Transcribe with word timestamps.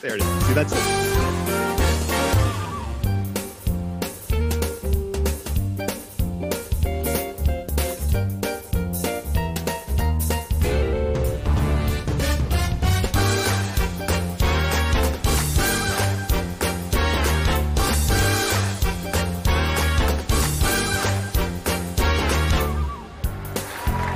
There 0.00 0.14
it 0.14 0.22
is. 0.22 0.46
See, 0.46 0.54
that's 0.54 0.72
it. 0.72 1.10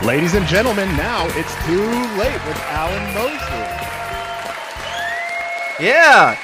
Ladies 0.02 0.34
and 0.34 0.46
gentlemen, 0.46 0.88
now 0.96 1.26
it's 1.36 1.54
too 1.66 1.84
late 2.16 2.32
with 2.46 2.56
Alan 2.70 3.14
Mosley. 3.14 3.83
Yeah. 5.80 6.38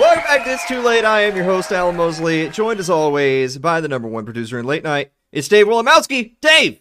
Welcome 0.00 0.24
back 0.24 0.44
to 0.44 0.52
It's 0.52 0.66
Too 0.66 0.80
Late. 0.80 1.04
I 1.04 1.22
am 1.22 1.36
your 1.36 1.44
host, 1.44 1.70
Alan 1.70 1.96
Mosley, 1.96 2.48
joined 2.48 2.80
as 2.80 2.90
always 2.90 3.56
by 3.56 3.80
the 3.80 3.86
number 3.88 4.08
one 4.08 4.24
producer 4.24 4.58
in 4.58 4.66
late 4.66 4.82
night. 4.82 5.12
It's 5.30 5.46
Dave 5.46 5.66
Wolomowski. 5.66 6.34
Dave! 6.40 6.80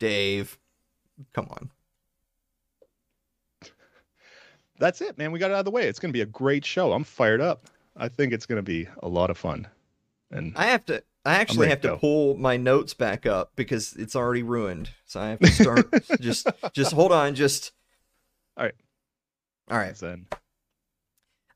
Dave. 0.00 0.58
Come 1.32 1.46
on. 1.50 1.70
That's 4.78 5.00
it, 5.00 5.16
man. 5.16 5.30
We 5.32 5.38
got 5.38 5.50
it 5.50 5.54
out 5.54 5.60
of 5.60 5.64
the 5.64 5.70
way. 5.70 5.86
It's 5.86 5.98
going 5.98 6.10
to 6.10 6.16
be 6.16 6.22
a 6.22 6.26
great 6.26 6.64
show. 6.64 6.92
I'm 6.92 7.04
fired 7.04 7.40
up. 7.40 7.66
I 7.96 8.08
think 8.08 8.32
it's 8.32 8.44
going 8.46 8.56
to 8.56 8.62
be 8.62 8.88
a 9.02 9.08
lot 9.08 9.30
of 9.30 9.38
fun. 9.38 9.68
And 10.30 10.52
I 10.56 10.66
have 10.66 10.84
to 10.86 11.02
I 11.24 11.36
actually 11.36 11.68
have 11.68 11.80
to 11.82 11.88
to 11.88 11.94
go. 11.94 11.98
pull 11.98 12.36
my 12.36 12.56
notes 12.56 12.94
back 12.94 13.26
up 13.26 13.52
because 13.56 13.94
it's 13.94 14.16
already 14.16 14.42
ruined. 14.42 14.90
So 15.04 15.20
I 15.20 15.28
have 15.30 15.38
to 15.38 15.46
start 15.52 15.88
just 16.20 16.48
just 16.72 16.92
hold 16.92 17.12
on, 17.12 17.34
just 17.36 17.72
All 18.56 18.64
right. 18.64 18.74
All 19.70 19.78
right. 19.78 19.94
then 19.94 20.26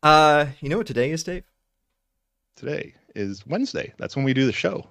Uh 0.02 0.46
you 0.60 0.68
know 0.68 0.78
what 0.78 0.86
today 0.86 1.10
is, 1.10 1.22
Dave? 1.24 1.44
today 2.56 2.94
is 3.14 3.46
Wednesday. 3.46 3.92
That's 3.98 4.14
when 4.16 4.24
we 4.24 4.34
do 4.34 4.46
the 4.46 4.52
show. 4.52 4.86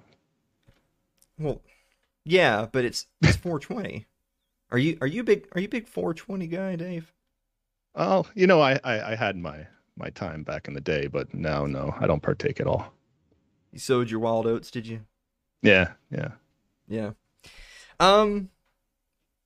Well, 1.38 1.62
yeah, 2.24 2.66
but 2.70 2.84
it's 2.84 3.06
it's 3.22 3.36
420. 3.36 4.06
Are 4.72 4.78
you 4.78 4.98
are 5.00 5.06
you 5.08 5.24
big 5.24 5.48
are 5.52 5.60
you 5.60 5.68
big 5.68 5.88
420 5.88 6.46
guy, 6.46 6.76
Dave? 6.76 7.12
Oh, 7.96 8.26
you 8.34 8.46
know, 8.46 8.60
I, 8.60 8.78
I 8.84 9.12
I 9.12 9.14
had 9.16 9.36
my 9.36 9.66
my 9.96 10.10
time 10.10 10.44
back 10.44 10.68
in 10.68 10.74
the 10.74 10.80
day, 10.80 11.08
but 11.08 11.34
now 11.34 11.66
no, 11.66 11.92
I 11.98 12.06
don't 12.06 12.22
partake 12.22 12.60
at 12.60 12.68
all. 12.68 12.92
You 13.72 13.80
sowed 13.80 14.10
your 14.10 14.20
wild 14.20 14.46
oats, 14.46 14.70
did 14.70 14.86
you? 14.86 15.00
Yeah, 15.62 15.92
yeah. 16.10 16.32
Yeah. 16.88 17.12
Um, 17.98 18.50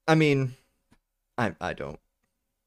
I 0.06 0.14
mean, 0.14 0.56
I 1.38 1.54
I 1.60 1.72
don't 1.72 1.98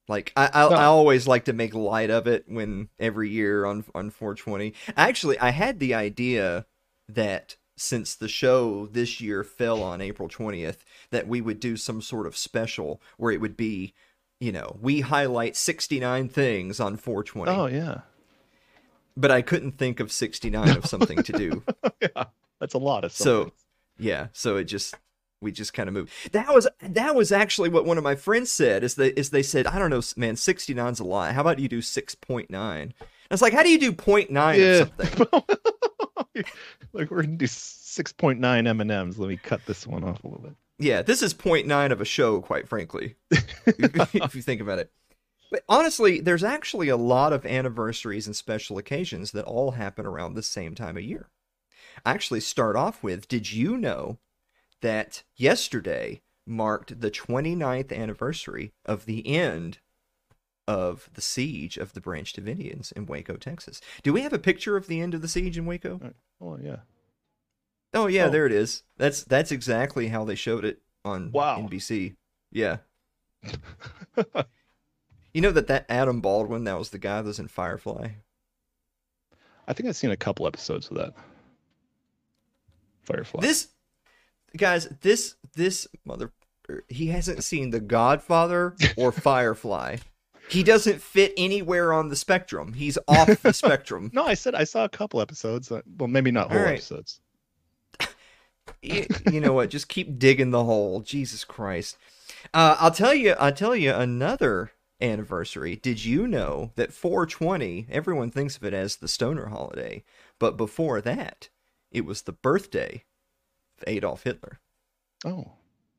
like 0.07 0.31
I 0.35 0.49
I, 0.53 0.69
No. 0.69 0.75
I 0.75 0.85
always 0.85 1.27
like 1.27 1.45
to 1.45 1.53
make 1.53 1.73
light 1.73 2.09
of 2.09 2.27
it 2.27 2.45
when 2.47 2.89
every 2.99 3.29
year 3.29 3.65
on 3.65 3.85
on 3.95 4.09
420. 4.09 4.73
Actually, 4.95 5.39
I 5.39 5.49
had 5.51 5.79
the 5.79 5.93
idea 5.93 6.65
that 7.09 7.55
since 7.75 8.15
the 8.15 8.27
show 8.27 8.87
this 8.87 9.21
year 9.21 9.43
fell 9.43 9.83
on 9.83 10.01
April 10.01 10.27
20th, 10.27 10.77
that 11.11 11.27
we 11.27 11.41
would 11.41 11.59
do 11.59 11.77
some 11.77 12.01
sort 12.01 12.25
of 12.25 12.35
special 12.35 12.99
where 13.17 13.31
it 13.31 13.39
would 13.39 13.55
be, 13.55 13.93
you 14.39 14.51
know, 14.51 14.77
we 14.81 15.01
highlight 15.01 15.55
69 15.55 16.27
things 16.29 16.79
on 16.79 16.97
420. 16.97 17.51
Oh 17.51 17.67
yeah, 17.67 18.01
But 19.15 19.29
I 19.31 19.41
couldn't 19.43 19.73
think 19.77 19.99
of 19.99 20.11
69 20.11 20.75
of 20.77 20.85
something 20.87 21.21
to 21.23 21.31
do. 21.31 21.63
yeah. 22.01 22.25
That's 22.59 22.73
a 22.73 22.79
lot 22.79 23.03
of 23.03 23.11
So- 23.11 23.51
Yeah, 23.99 24.27
so 24.33 24.57
it 24.57 24.63
just 24.65 24.95
we 25.41 25.51
just 25.51 25.73
kind 25.73 25.87
of 25.87 25.93
moved. 25.93 26.11
That 26.31 26.53
was 26.53 26.67
that 26.81 27.15
was 27.15 27.31
actually 27.31 27.69
what 27.69 27.85
one 27.85 27.97
of 27.97 28.03
my 28.03 28.15
friends 28.15 28.51
said. 28.51 28.83
Is 28.83 28.95
they 28.95 29.09
is 29.09 29.29
they 29.29 29.43
said 29.43 29.67
I 29.67 29.79
don't 29.79 29.89
know, 29.89 30.01
man, 30.15 30.35
69's 30.35 30.99
a 30.99 31.03
lot. 31.03 31.33
How 31.33 31.41
about 31.41 31.59
you 31.59 31.67
do 31.67 31.81
six 31.81 32.15
point 32.15 32.49
nine? 32.49 32.93
I 33.01 33.33
was 33.33 33.41
like, 33.41 33.53
how 33.53 33.63
do 33.63 33.69
you 33.69 33.79
do 33.79 33.91
0.9 33.91 34.81
of 34.81 34.87
something? 34.97 35.43
like 36.93 37.11
we're 37.11 37.23
gonna 37.23 37.35
do 37.35 37.47
six 37.47 38.13
point 38.13 38.39
nine 38.39 38.67
M 38.67 38.81
and 38.81 38.91
M's. 38.91 39.19
Let 39.19 39.29
me 39.29 39.37
cut 39.37 39.65
this 39.65 39.85
one 39.85 40.03
off 40.03 40.23
a 40.23 40.27
little 40.27 40.43
bit. 40.43 40.55
Yeah, 40.79 41.01
this 41.01 41.23
is 41.23 41.33
0.9 41.33 41.91
of 41.91 42.01
a 42.01 42.05
show, 42.05 42.39
quite 42.39 42.67
frankly, 42.67 43.15
if 43.31 44.35
you 44.35 44.43
think 44.43 44.61
about 44.61 44.77
it. 44.77 44.91
But 45.49 45.63
honestly, 45.67 46.19
there's 46.19 46.43
actually 46.43 46.89
a 46.89 46.97
lot 46.97 47.33
of 47.33 47.47
anniversaries 47.47 48.27
and 48.27 48.35
special 48.35 48.77
occasions 48.77 49.31
that 49.31 49.45
all 49.45 49.71
happen 49.71 50.05
around 50.05 50.35
the 50.35 50.43
same 50.43 50.75
time 50.75 50.95
of 50.97 51.03
year. 51.03 51.29
I 52.05 52.11
actually 52.11 52.41
start 52.41 52.75
off 52.75 53.01
with 53.01 53.27
Did 53.27 53.51
you 53.51 53.75
know 53.75 54.19
that 54.81 55.23
yesterday 55.35 56.21
marked 56.45 57.01
the 57.01 57.11
29th 57.11 57.91
anniversary 57.91 58.71
of 58.85 59.05
the 59.05 59.27
end 59.27 59.79
of 60.67 61.09
the 61.13 61.21
siege 61.21 61.77
of 61.77 61.93
the 61.93 62.01
Branch 62.01 62.31
Davidians 62.33 62.91
in 62.93 63.05
Waco, 63.05 63.35
Texas? 63.37 63.81
Do 64.03 64.13
we 64.13 64.21
have 64.21 64.33
a 64.33 64.39
picture 64.39 64.75
of 64.77 64.87
the 64.87 65.01
end 65.01 65.13
of 65.13 65.21
the 65.21 65.27
siege 65.27 65.57
in 65.57 65.65
Waco? 65.65 65.99
Oh 66.41 66.57
yeah. 66.61 66.77
Oh 67.93 68.07
yeah, 68.07 68.25
Oh. 68.25 68.29
there 68.29 68.45
it 68.45 68.51
is. 68.51 68.83
That's 68.97 69.23
that's 69.23 69.51
exactly 69.51 70.07
how 70.09 70.23
they 70.25 70.35
showed 70.35 70.65
it 70.65 70.81
on 71.05 71.31
Wow. 71.31 71.59
NBC. 71.59 72.15
Yeah. 72.51 72.77
You 75.33 75.41
know 75.41 75.51
that 75.51 75.67
that 75.67 75.85
Adam 75.87 76.19
Baldwin, 76.19 76.63
that 76.63 76.79
was 76.79 76.89
the 76.89 76.97
guy 76.97 77.21
that 77.21 77.27
was 77.27 77.37
in 77.37 77.47
Firefly. 77.47 78.07
I 79.67 79.73
think 79.73 79.87
I've 79.87 79.95
seen 79.95 80.09
a 80.09 80.17
couple 80.17 80.47
episodes 80.47 80.87
of 80.89 80.97
that. 80.97 81.13
Firefly. 83.03 83.41
This 83.41 83.67
guys, 84.57 84.87
this 85.01 85.35
this 85.55 85.87
mother 86.05 86.31
he 86.89 87.07
hasn't 87.07 87.43
seen 87.43 87.69
The 87.69 87.79
Godfather 87.79 88.75
or 88.97 89.11
Firefly. 89.13 89.97
He 90.49 90.63
doesn't 90.63 91.01
fit 91.01 91.33
anywhere 91.37 91.91
on 91.93 92.09
the 92.09 92.15
spectrum. 92.15 92.73
He's 92.73 92.97
off 93.07 93.41
the 93.41 93.53
spectrum. 93.53 94.11
No, 94.13 94.25
I 94.25 94.33
said 94.33 94.55
I 94.55 94.63
saw 94.65 94.83
a 94.85 94.89
couple 94.89 95.21
episodes. 95.21 95.71
uh, 95.71 95.81
Well, 95.97 96.07
maybe 96.07 96.31
not 96.31 96.51
whole 96.51 96.61
right. 96.61 96.73
episodes. 96.73 97.19
you, 98.81 99.05
you 99.31 99.39
know 99.41 99.53
what? 99.53 99.69
Just 99.69 99.87
keep 99.89 100.19
digging 100.19 100.51
the 100.51 100.63
hole. 100.63 101.01
Jesus 101.01 101.43
Christ. 101.43 101.97
Uh, 102.53 102.75
I'll 102.79 102.91
tell 102.91 103.13
you. 103.13 103.31
I'll 103.39 103.51
tell 103.53 103.75
you 103.75 103.91
another 103.93 104.71
anniversary. 105.01 105.75
Did 105.75 106.03
you 106.05 106.27
know 106.27 106.71
that 106.75 106.93
420? 106.93 107.87
Everyone 107.89 108.31
thinks 108.31 108.57
of 108.57 108.63
it 108.63 108.73
as 108.73 108.97
the 108.97 109.07
stoner 109.07 109.47
holiday, 109.47 110.03
but 110.39 110.57
before 110.57 111.01
that, 111.01 111.49
it 111.91 112.05
was 112.05 112.23
the 112.23 112.31
birthday 112.33 113.03
Adolf 113.85 114.23
Hitler. 114.23 114.59
Oh, 115.25 115.51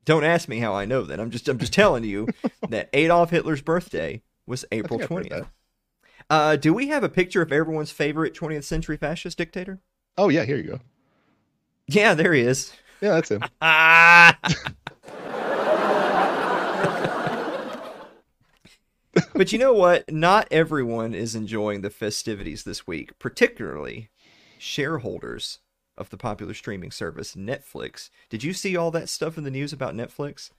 Don't 0.05 0.23
ask 0.23 0.49
me 0.49 0.59
how 0.59 0.73
I 0.73 0.85
know 0.85 1.03
that. 1.03 1.19
I'm 1.19 1.31
just 1.31 1.47
I'm 1.47 1.59
just 1.59 1.73
telling 1.73 2.03
you 2.03 2.27
that 2.69 2.89
Adolf 2.93 3.29
Hitler's 3.29 3.61
birthday 3.61 4.21
was 4.45 4.65
April 4.71 4.99
think 4.99 5.11
I've 5.11 5.17
heard 5.17 5.29
20th. 5.29 5.47
Uh, 6.29 6.55
do 6.55 6.73
we 6.73 6.87
have 6.89 7.03
a 7.03 7.09
picture 7.09 7.41
of 7.41 7.51
everyone's 7.51 7.91
favorite 7.91 8.33
20th 8.33 8.63
century 8.63 8.97
fascist 8.97 9.37
dictator? 9.37 9.79
Oh 10.17 10.29
yeah, 10.29 10.45
here 10.45 10.57
you 10.57 10.63
go. 10.63 10.79
Yeah, 11.87 12.13
there 12.13 12.33
he 12.33 12.41
is. 12.41 12.73
Yeah, 13.01 13.11
that's 13.11 13.31
him. 13.31 13.43
Ah. 13.61 14.37
but 19.33 19.51
you 19.51 19.57
know 19.57 19.73
what? 19.73 20.11
Not 20.11 20.47
everyone 20.51 21.13
is 21.13 21.35
enjoying 21.35 21.81
the 21.81 21.89
festivities 21.89 22.63
this 22.63 22.85
week, 22.85 23.17
particularly 23.19 24.09
shareholders 24.57 25.59
of 25.99 26.09
the 26.09 26.17
popular 26.17 26.53
streaming 26.53 26.91
service 26.91 27.35
Netflix. 27.35 28.09
Did 28.29 28.43
you 28.43 28.53
see 28.53 28.75
all 28.77 28.91
that 28.91 29.09
stuff 29.09 29.37
in 29.37 29.43
the 29.43 29.51
news 29.51 29.73
about 29.73 29.95
Netflix? 29.95 30.51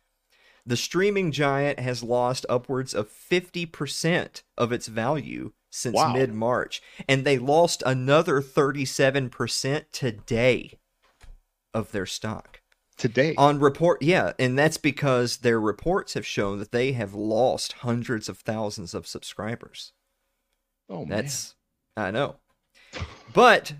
The 0.66 0.76
streaming 0.76 1.32
giant 1.32 1.78
has 1.80 2.02
lost 2.02 2.44
upwards 2.48 2.92
of 2.94 3.08
50% 3.10 4.42
of 4.58 4.72
its 4.72 4.86
value 4.88 5.52
since 5.70 5.94
Wow. 5.94 6.12
mid 6.12 6.34
March, 6.34 6.82
and 7.08 7.24
they 7.24 7.38
lost 7.38 7.82
another 7.86 8.42
37% 8.42 9.84
today 9.92 10.78
of 11.72 11.92
their 11.92 12.06
stock 12.06 12.60
Today. 12.96 13.34
on 13.38 13.60
report 13.60 14.02
yeah 14.02 14.32
and 14.38 14.58
that's 14.58 14.76
because 14.76 15.38
their 15.38 15.58
reports 15.60 16.14
have 16.14 16.26
shown 16.26 16.58
that 16.58 16.72
they 16.72 16.92
have 16.92 17.14
lost 17.14 17.72
hundreds 17.74 18.28
of 18.28 18.38
thousands 18.38 18.92
of 18.92 19.06
subscribers 19.06 19.92
oh 20.90 21.06
man. 21.06 21.08
that's 21.08 21.54
i 21.96 22.10
know 22.10 22.36
but 23.32 23.72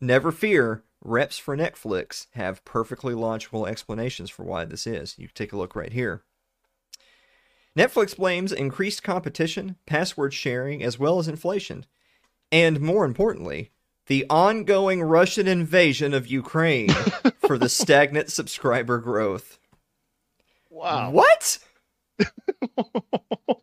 never 0.00 0.30
fear 0.32 0.84
reps 1.02 1.38
for 1.38 1.56
netflix 1.56 2.26
have 2.34 2.64
perfectly 2.64 3.14
logical 3.14 3.66
explanations 3.66 4.30
for 4.30 4.44
why 4.44 4.64
this 4.64 4.86
is 4.86 5.18
you 5.18 5.26
can 5.28 5.34
take 5.34 5.52
a 5.52 5.56
look 5.56 5.74
right 5.74 5.92
here 5.92 6.22
netflix 7.76 8.16
blames 8.16 8.52
increased 8.52 9.02
competition 9.02 9.76
password 9.86 10.32
sharing 10.32 10.82
as 10.82 10.98
well 10.98 11.18
as 11.18 11.28
inflation 11.28 11.84
and 12.50 12.80
more 12.80 13.04
importantly 13.04 13.72
the 14.06 14.24
ongoing 14.30 15.02
russian 15.02 15.48
invasion 15.48 16.14
of 16.14 16.26
ukraine 16.26 16.88
for 17.40 17.58
the 17.58 17.68
stagnant 17.68 18.30
subscriber 18.30 18.98
growth 18.98 19.58
Wow. 20.72 21.10
what? 21.10 21.58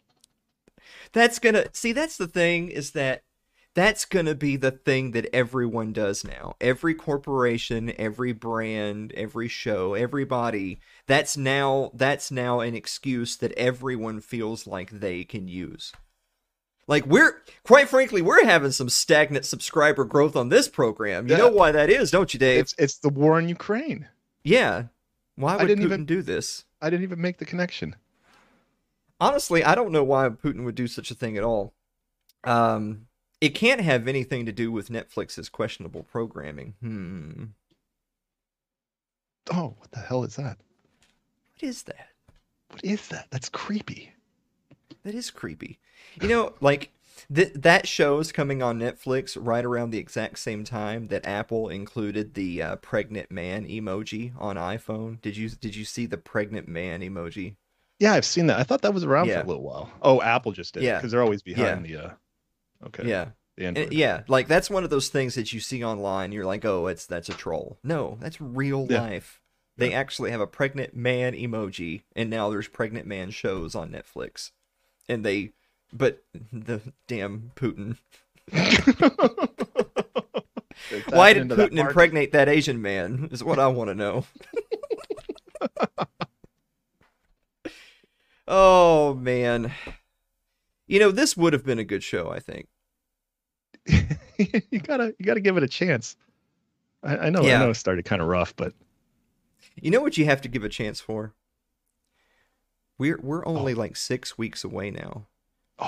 that's 1.12 1.40
gonna 1.40 1.66
see. 1.74 1.92
That's 1.92 2.18
the 2.18 2.28
thing 2.28 2.70
is 2.70 2.92
that 2.92 3.24
that's 3.80 4.06
gonna 4.06 4.36
be 4.36 4.58
the 4.58 4.72
thing 4.72 5.12
that 5.12 5.34
everyone 5.34 5.94
does 5.94 6.24
now. 6.26 6.56
Every 6.62 6.94
corporation, 6.94 7.94
every 7.98 8.34
brand, 8.34 9.14
every 9.14 9.48
show, 9.48 9.94
everybody. 9.94 10.80
That's 11.08 11.38
now 11.38 11.92
that's 11.94 12.30
now 12.30 12.60
an 12.60 12.76
excuse 12.76 13.38
that 13.38 13.54
everyone 13.54 14.20
feels 14.22 14.68
like 14.68 14.90
they 14.92 15.24
can 15.24 15.48
use. 15.48 15.94
Like 16.88 17.06
we're 17.06 17.42
quite 17.64 17.88
frankly, 17.90 18.22
we're 18.22 18.46
having 18.46 18.72
some 18.72 18.90
stagnant 18.90 19.46
subscriber 19.46 20.04
growth 20.06 20.36
on 20.36 20.50
this 20.50 20.68
program. 20.68 21.28
You 21.28 21.34
Yeah. 21.34 21.38
know 21.40 21.50
why 21.52 21.72
that 21.72 21.90
is, 21.90 22.12
don't 22.12 22.34
you, 22.34 22.40
Dave? 22.40 22.60
It's 22.62 22.76
it's 22.78 22.98
the 22.98 23.10
war 23.10 23.40
in 23.40 23.48
Ukraine. 23.50 24.08
yeah. 24.44 24.84
Why 25.36 25.56
would 25.56 25.68
didn't 25.68 25.86
Putin 25.86 25.88
even- 25.88 26.06
do 26.06 26.22
this? 26.22 26.66
I 26.82 26.90
didn't 26.90 27.04
even 27.04 27.22
make 27.22 27.38
the 27.38 27.46
connection. 27.46 27.96
Honestly, 29.22 29.64
I 29.64 29.76
don't 29.76 29.92
know 29.92 30.04
why 30.04 30.28
Putin 30.30 30.64
would 30.66 30.76
do 30.76 30.88
such 30.88 31.12
a 31.12 31.16
thing 31.16 31.38
at 31.38 31.44
all. 31.44 31.74
Um, 32.44 33.08
it 33.42 33.50
can't 33.56 33.82
have 33.82 34.08
anything 34.08 34.46
to 34.46 34.52
do 34.52 34.72
with 34.72 34.90
Netflix's 34.90 35.50
questionable 35.50 36.04
programming. 36.04 36.76
Hmm. 36.82 37.46
Oh, 39.52 39.76
what 39.80 39.92
the 39.92 40.00
hell 40.00 40.24
is 40.24 40.36
that? 40.36 40.58
What 41.56 41.64
is 41.70 41.84
that? 41.84 42.08
What 42.70 42.84
is 42.84 43.08
that? 43.08 43.28
That's 43.32 43.50
creepy. 43.50 44.14
That 45.04 45.16
is 45.16 45.32
creepy. 45.32 45.80
You 46.22 46.28
know, 46.28 46.54
like 46.62 46.92
th- 47.34 47.54
that 47.56 47.88
show 47.88 48.20
is 48.20 48.32
coming 48.32 48.62
on 48.62 48.80
Netflix 48.80 49.38
right 49.40 49.66
around 49.66 49.90
the 49.92 49.98
exact 49.98 50.40
same 50.40 50.64
time 50.64 51.08
that 51.08 51.26
Apple 51.26 51.70
included 51.70 52.34
the 52.36 52.62
uh, 52.62 52.76
pregnant 52.78 53.32
man 53.32 53.66
emoji 53.68 54.34
on 54.38 54.56
iPhone. 54.58 55.20
Did 55.22 55.36
you 55.38 55.50
did 55.50 55.76
you 55.76 55.86
see 55.86 56.06
the 56.06 56.18
pregnant 56.18 56.68
man 56.68 57.02
emoji? 57.02 57.56
Yeah, 57.98 58.14
I've 58.14 58.26
seen 58.26 58.48
that. 58.48 58.60
I 58.60 58.64
thought 58.64 58.82
that 58.84 58.94
was 58.94 59.04
around 59.04 59.28
Yeah. 59.28 59.40
for 59.40 59.46
a 59.46 59.48
little 59.48 59.64
while. 59.64 59.90
Oh, 60.02 60.22
Apple 60.22 60.52
just 60.52 60.74
did. 60.74 60.84
Yeah. 60.84 60.98
because 60.98 61.12
they're 61.12 61.24
always 61.24 61.42
behind 61.42 61.86
the. 61.86 61.98
uh 61.98 62.10
Okay. 62.88 63.08
Yeah. 63.08 63.30
Android. 63.58 63.92
yeah, 63.92 64.22
like 64.30 64.48
that's 64.48 64.70
one 64.70 64.86
of 64.86 64.90
those 64.90 65.10
things 65.10 65.36
that 65.36 65.52
you 65.52 65.60
see 65.60 65.84
online. 65.84 66.32
You're 66.32 66.46
like, 66.46 66.64
oh, 66.64 66.88
it's 66.88 67.06
that's 67.06 67.28
a 67.28 67.34
troll. 67.34 67.78
No, 67.84 68.18
that's 68.22 68.40
real 68.40 68.88
Yeah. 68.90 69.02
life. 69.02 69.42
They 69.76 69.94
actually 69.94 70.32
have 70.32 70.42
a 70.42 70.48
pregnant 70.48 70.94
man 70.96 71.34
emoji, 71.34 72.02
and 72.14 72.30
now 72.30 72.50
there's 72.50 72.68
pregnant 72.68 73.08
man 73.08 73.32
shows 73.32 73.76
on 73.76 73.92
Netflix, 73.92 74.52
and 75.08 75.26
they, 75.26 75.52
but 75.94 76.22
the 76.52 76.82
damn 77.08 77.52
Putin. 77.56 77.98
Why 81.10 81.34
did 81.34 81.44
into 81.44 81.56
that 81.56 81.72
Putin 81.72 81.80
impregnate 81.80 82.32
that 82.34 82.50
Asian 82.50 82.82
man? 82.82 83.30
Is 83.32 83.42
what 83.44 83.58
I 83.60 83.68
want 83.68 83.90
to 83.90 83.96
know. 83.96 84.26
oh 88.48 89.14
man, 89.14 89.72
you 90.90 91.00
know 91.00 91.12
this 91.12 91.38
would 91.38 91.54
have 91.54 91.64
been 91.66 91.80
a 91.80 91.86
good 91.86 92.04
show. 92.04 92.30
I 92.30 92.40
think. 92.40 92.68
you 93.88 94.80
gotta 94.82 95.16
you 95.18 95.26
gotta 95.26 95.40
give 95.40 95.56
it 95.56 95.64
a 95.64 95.68
chance. 95.68 96.18
I, 97.04 97.18
I 97.18 97.30
know 97.30 97.42
Yeah. 97.44 97.58
I 97.58 97.60
know 97.64 97.70
it 97.70 97.76
started 97.76 98.04
kind 98.06 98.22
of 98.22 98.28
rough, 98.28 98.54
but 98.56 98.74
You 99.82 99.92
know 99.92 100.02
what 100.02 100.18
you 100.18 100.26
have 100.26 100.42
to 100.42 100.50
give 100.50 100.64
a 100.66 100.70
chance 100.70 101.00
for? 101.00 101.34
We're 102.98 103.20
we're 103.22 103.46
Oh. 103.48 103.56
only 103.58 103.74
like 103.74 103.96
six 103.96 104.38
weeks 104.38 104.64
away 104.66 104.92
now 104.92 105.28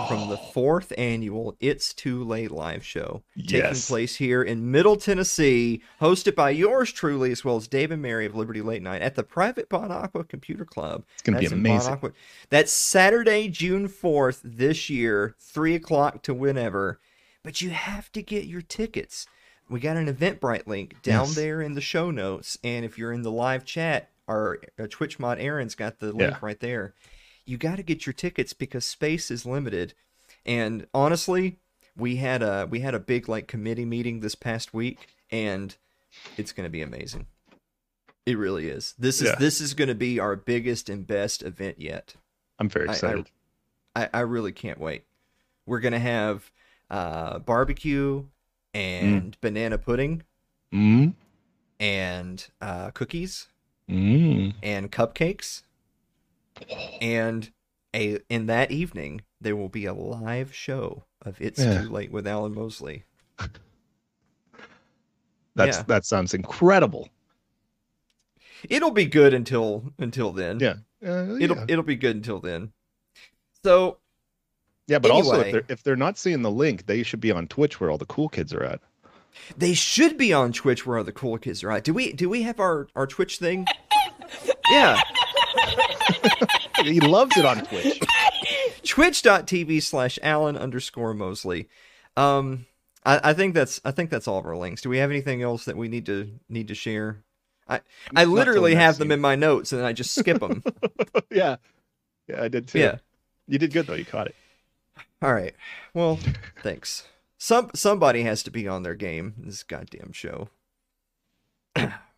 from 0.08 0.30
the 0.30 0.38
fourth 0.38 0.94
annual 0.98 1.56
It's 1.60 1.94
Too 1.94 2.24
Late 2.24 2.52
live 2.52 2.86
show 2.86 3.24
taking 3.38 3.58
Yes. 3.58 3.88
place 3.88 4.16
here 4.16 4.42
in 4.42 4.72
Middle 4.72 4.96
Tennessee, 4.96 5.82
hosted 6.00 6.34
by 6.36 6.52
yours 6.52 6.92
truly 6.92 7.32
as 7.32 7.44
well 7.44 7.58
as 7.58 7.68
Dave 7.68 7.92
and 7.92 8.02
Mary 8.02 8.26
of 8.26 8.36
Liberty 8.36 8.62
Late 8.62 8.82
Night 8.82 9.02
at 9.02 9.16
the 9.16 9.24
private 9.24 9.68
Bon 9.68 9.92
Aqua 9.92 10.24
Computer 10.24 10.64
Club. 10.66 11.04
It's 11.14 11.22
gonna 11.22 11.40
be 11.40 11.46
That's 11.46 11.54
in 11.54 11.64
Bon 11.64 11.72
amazing. 11.74 11.94
Aqua. 11.94 12.12
That's 12.50 12.72
Saturday, 12.72 13.50
June 13.50 13.88
fourth 13.88 14.40
this 14.44 14.90
year, 14.90 15.36
three 15.40 15.76
o'clock 15.76 16.22
to 16.24 16.34
whenever. 16.34 17.00
But 17.44 17.62
you 17.62 17.72
have 17.72 18.12
to 18.14 18.22
get 18.22 18.46
your 18.46 18.62
tickets. 18.62 19.26
We 19.70 19.80
got 19.80 19.98
an 19.98 20.14
Eventbrite 20.14 20.68
link 20.68 21.02
down 21.02 21.28
Yes. 21.28 21.36
there 21.36 21.62
in 21.62 21.74
the 21.74 21.82
show 21.82 22.12
notes, 22.12 22.58
and 22.64 22.86
if 22.86 22.98
you're 22.98 23.12
in 23.14 23.24
the 23.24 23.32
live 23.32 23.66
chat, 23.66 24.10
our 24.28 24.60
uh, 24.80 24.88
Twitch 24.90 25.20
mod 25.20 25.40
Aaron's 25.40 25.76
got 25.76 26.00
the 26.00 26.08
link 26.14 26.32
Yeah. 26.32 26.38
right 26.42 26.60
there. 26.60 26.94
You 27.52 27.58
got 27.58 27.76
to 27.76 27.84
get 27.84 28.06
your 28.06 28.14
tickets 28.14 28.54
because 28.54 28.86
space 28.86 29.30
is 29.30 29.46
limited. 29.46 29.94
And 30.46 30.88
honestly, 30.94 31.60
we 31.98 32.16
had 32.16 32.42
a 32.42 32.66
we 32.70 32.80
had 32.80 32.96
a 32.96 33.00
big 33.00 33.28
like 33.28 33.48
committee 33.48 33.86
meeting 33.86 34.22
this 34.22 34.36
past 34.36 34.74
week, 34.74 35.10
and 35.30 35.76
it's 36.38 36.54
going 36.54 36.64
to 36.66 36.70
be 36.70 36.82
amazing. 36.82 37.28
It 38.26 38.38
really 38.38 38.70
is. 38.70 38.96
This 38.98 39.22
is 39.22 39.28
Yeah. 39.28 39.36
this 39.36 39.60
is 39.60 39.74
going 39.74 39.90
to 39.90 39.96
be 39.96 40.18
our 40.20 40.36
biggest 40.38 40.90
and 40.90 41.06
best 41.06 41.44
event 41.44 41.80
yet. 41.82 42.16
I'm 42.58 42.70
very 42.70 42.88
I- 42.88 42.92
I- 42.92 42.94
excited. 42.94 43.32
I, 43.96 44.10
I 44.14 44.20
really 44.22 44.54
can't 44.54 44.80
wait. 44.80 45.04
We're 45.66 45.82
gonna 45.82 46.00
have 46.00 46.50
uh, 46.90 47.40
barbecue 47.40 48.24
and 48.74 49.36
banana 49.42 49.78
pudding 49.78 50.24
Mm. 50.74 51.14
and 51.80 52.48
uh, 52.62 52.92
cookies 52.92 53.48
Mm. 53.90 54.54
and 54.64 54.90
cupcakes, 54.92 55.64
and 57.02 57.52
a 57.96 58.20
in 58.30 58.46
that 58.48 58.72
evening 58.72 59.22
there 59.42 59.56
will 59.56 59.70
be 59.70 59.86
a 59.86 59.94
live 59.94 60.54
show 60.54 61.04
of 61.24 61.40
It's 61.42 61.60
Yeah. 61.60 61.82
Too 61.84 61.90
Late 61.90 62.12
with 62.12 62.28
Alan 62.28 62.54
Mosley. 62.54 63.04
That's 65.56 65.78
Yeah. 65.78 65.84
that 65.88 66.06
sounds 66.06 66.34
incredible. 66.34 67.10
It'll 68.70 68.92
be 68.92 69.06
good 69.06 69.34
until 69.34 69.92
until 69.98 70.32
then. 70.32 70.60
Yeah. 70.60 70.76
Uh, 71.06 71.36
It'll 71.40 71.58
yeah. 71.58 71.66
it'll 71.68 71.84
be 71.84 71.96
good 71.96 72.16
until 72.16 72.40
then. 72.40 72.72
So 73.64 73.98
Yeah, 74.88 75.00
but 75.00 75.12
also 75.12 75.40
if 75.42 75.52
they're 75.52 75.64
if 75.70 75.84
they're 75.84 75.96
not 75.96 76.18
seeing 76.18 76.42
the 76.42 76.52
link, 76.52 76.86
they 76.86 77.04
should 77.04 77.20
be 77.22 77.32
on 77.32 77.48
Twitch 77.48 77.80
where 77.80 77.90
all 77.90 77.98
the 77.98 78.06
cool 78.06 78.30
kids 78.30 78.54
are 78.54 78.64
at. 78.64 78.80
They 79.58 79.74
should 79.74 80.18
be 80.18 80.34
on 80.34 80.52
Twitch 80.54 80.86
where 80.86 80.98
all 80.98 81.04
the 81.04 81.12
cool 81.12 81.38
kids 81.38 81.64
are 81.64 81.72
at. 81.72 81.84
Do 81.84 81.94
we 81.94 82.14
do 82.14 82.30
we 82.30 82.44
have 82.44 82.60
our, 82.60 82.88
our 82.96 83.08
Twitch 83.08 83.38
thing? 83.40 83.66
Yeah. 84.72 85.02
He 86.84 87.00
loves 87.02 87.36
it 87.36 87.46
on 87.46 87.66
Twitch. 87.66 88.00
Twitch.tv 88.84 89.84
slash 89.84 90.18
Alan 90.24 90.56
underscore 90.58 91.14
Mosley. 91.14 91.68
Um 92.16 92.66
I, 93.06 93.32
I 93.32 93.34
think 93.34 93.54
that's 93.54 93.82
I 93.84 93.92
think 93.92 94.10
that's 94.10 94.28
all 94.28 94.40
of 94.40 94.46
our 94.46 94.56
links. 94.56 94.82
Do 94.82 94.90
we 94.90 95.00
have 95.00 95.10
anything 95.10 95.42
else 95.42 95.66
that 95.66 95.76
we 95.78 95.88
need 95.88 96.06
to 96.06 96.32
need 96.50 96.68
to 96.70 96.76
share? 96.76 97.24
I 97.68 97.82
I 98.16 98.26
literally 98.26 98.76
have 98.76 98.98
them 98.98 99.12
in 99.12 99.20
my 99.20 99.36
notes 99.36 99.72
and 99.72 99.80
then 99.82 99.88
I 99.88 99.94
just 99.94 100.16
skip 100.16 100.40
them. 100.40 100.64
yeah. 101.32 101.58
Yeah, 102.28 102.44
I 102.44 102.48
did 102.48 102.68
too. 102.68 102.80
yeah. 102.80 102.98
You 103.48 103.58
did 103.60 103.74
good 103.74 103.88
though. 103.88 103.96
You 103.96 104.06
caught 104.06 104.28
it. 104.28 104.36
All 105.22 105.34
right. 105.34 105.54
Well, 105.94 106.20
thanks. 106.64 107.08
Some 107.38 107.72
somebody 107.74 108.24
has 108.24 108.44
to 108.44 108.52
be 108.52 108.68
on 108.68 108.84
their 108.84 108.96
game 108.96 109.34
this 109.38 109.64
goddamn 109.64 110.12
show. 110.14 110.50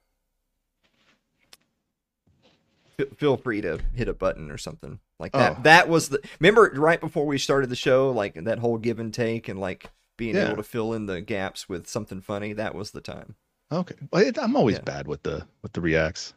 F- 3.00 3.18
Feel 3.18 3.38
free 3.38 3.62
to 3.62 3.80
hit 3.94 4.08
a 4.08 4.14
button 4.14 4.52
or 4.52 4.58
something 4.58 5.00
like 5.20 5.32
that. 5.34 5.58
Oh. 5.60 5.62
That 5.64 5.90
was 5.90 6.10
the 6.10 6.20
remember 6.40 6.72
right 6.76 7.00
before 7.00 7.26
we 7.26 7.38
started 7.38 7.70
the 7.70 7.76
show, 7.76 8.12
like 8.12 8.36
that 8.44 8.60
whole 8.60 8.78
give 8.78 9.00
and 9.00 9.14
take 9.14 9.48
and 9.48 9.60
like 9.60 9.90
being 10.18 10.36
Yeah. 10.36 10.48
able 10.48 10.58
to 10.58 10.64
fill 10.64 10.94
in 10.94 11.06
the 11.08 11.22
gaps 11.22 11.68
with 11.68 11.88
something 11.88 12.22
funny. 12.22 12.54
That 12.54 12.76
was 12.76 12.92
the 12.92 13.02
time. 13.02 13.36
Okay. 13.72 13.96
Well, 14.12 14.22
it, 14.26 14.38
I'm 14.38 14.56
always 14.56 14.76
Yeah. 14.76 14.82
bad 14.84 15.08
with 15.08 15.24
the 15.24 15.48
with 15.62 15.74
the 15.74 15.82
reacts. 15.82 16.34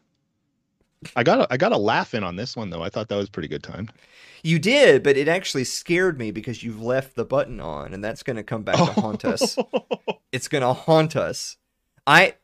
I 1.14 1.22
got 1.22 1.40
a, 1.40 1.46
I 1.52 1.56
got 1.58 1.72
a 1.72 1.76
laugh 1.76 2.14
in 2.14 2.24
on 2.24 2.36
this 2.36 2.56
one 2.56 2.70
though. 2.70 2.82
I 2.82 2.88
thought 2.88 3.08
that 3.08 3.16
was 3.16 3.28
pretty 3.28 3.48
good 3.48 3.62
time. 3.62 3.88
You 4.42 4.58
did, 4.58 5.02
but 5.02 5.16
it 5.16 5.28
actually 5.28 5.64
scared 5.64 6.18
me 6.18 6.30
because 6.30 6.62
you've 6.62 6.80
left 6.80 7.16
the 7.16 7.24
button 7.24 7.60
on, 7.60 7.92
and 7.92 8.02
that's 8.02 8.22
going 8.22 8.36
to 8.36 8.42
come 8.44 8.62
back 8.62 8.76
to 8.76 9.00
haunt 9.00 9.24
us. 9.24 9.58
it's 10.32 10.46
gonna 10.48 10.72
haunt 10.72 11.16
us. 11.16 11.56
I, 12.06 12.34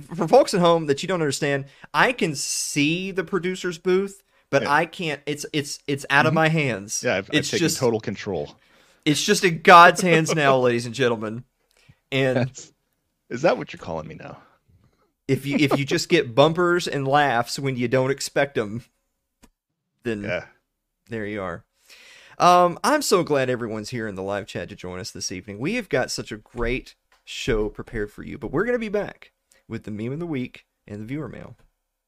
for 0.00 0.26
folks 0.28 0.54
at 0.54 0.60
home 0.60 0.86
that 0.86 1.02
you 1.02 1.06
don't 1.08 1.20
understand, 1.20 1.66
I 1.92 2.12
can 2.12 2.34
see 2.34 3.10
the 3.10 3.24
producer's 3.24 3.78
booth, 3.78 4.22
but 4.50 4.62
Yeah. 4.62 4.72
I 4.72 4.86
can't. 4.86 5.20
It's 5.26 5.44
it's 5.52 5.78
it's 5.86 6.06
out 6.10 6.26
of 6.26 6.32
Mhm. 6.32 6.36
my 6.36 6.48
hands. 6.48 7.02
Yeah, 7.04 7.16
I've, 7.16 7.28
I've 7.30 7.34
it's 7.38 7.50
taken 7.50 7.64
just 7.66 7.78
total 7.78 8.00
control. 8.00 8.56
it's 9.04 9.22
just 9.22 9.44
in 9.44 9.62
God's 9.62 10.00
hands 10.00 10.34
now, 10.34 10.58
ladies 10.58 10.86
and 10.86 10.94
gentlemen. 10.94 11.44
And 12.12 12.36
That's- 12.36 12.72
Is 13.30 13.42
that 13.42 13.56
what 13.58 13.72
you're 13.72 13.80
calling 13.80 14.06
me 14.08 14.14
now? 14.16 14.38
if 15.26 15.46
you 15.46 15.56
if 15.58 15.78
you 15.78 15.84
just 15.86 16.08
get 16.10 16.34
bumpers 16.34 16.86
and 16.86 17.08
laughs 17.08 17.58
when 17.58 17.76
you 17.76 17.88
don't 17.88 18.10
expect 18.10 18.54
them, 18.56 18.84
then 20.02 20.22
Yeah. 20.22 20.46
there 21.08 21.26
you 21.26 21.40
are. 21.42 21.64
Um, 22.38 22.78
I'm 22.84 23.00
so 23.00 23.22
glad 23.22 23.48
everyone's 23.48 23.90
here 23.90 24.06
in 24.08 24.16
the 24.16 24.22
live 24.22 24.46
chat 24.46 24.68
to 24.68 24.74
join 24.76 24.98
us 24.98 25.10
this 25.12 25.30
evening. 25.32 25.58
We 25.60 25.74
have 25.76 25.88
got 25.88 26.10
such 26.10 26.32
a 26.32 26.36
great 26.36 26.94
show 27.24 27.68
prepared 27.68 28.10
for 28.10 28.22
you, 28.24 28.36
but 28.38 28.50
we're 28.50 28.64
going 28.64 28.74
to 28.74 28.78
be 28.78 28.88
back 28.88 29.30
with 29.68 29.84
the 29.84 29.90
meme 29.90 30.12
of 30.12 30.18
the 30.18 30.26
week 30.26 30.64
and 30.86 31.00
the 31.00 31.04
viewer 31.04 31.28
mail 31.28 31.56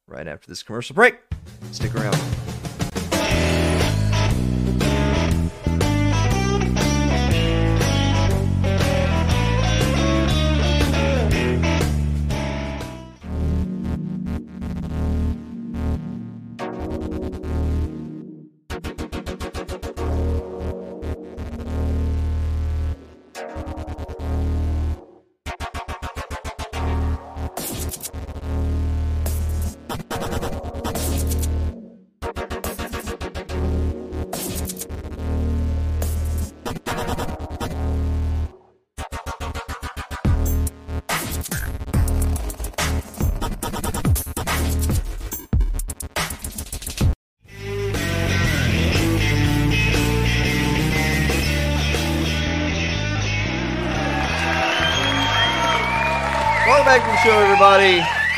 right 0.06 0.26
after 0.26 0.48
this 0.48 0.62
commercial 0.62 0.94
break. 0.94 1.18
Stick 1.72 1.94
around. 1.94 2.16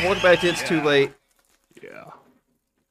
Everybody. 0.09 0.21
Welcome 0.21 0.23
back 0.23 0.39
to 0.41 0.47
It's 0.49 0.63
Too 0.67 0.81
Late. 0.81 1.11
Yeah. 1.83 2.05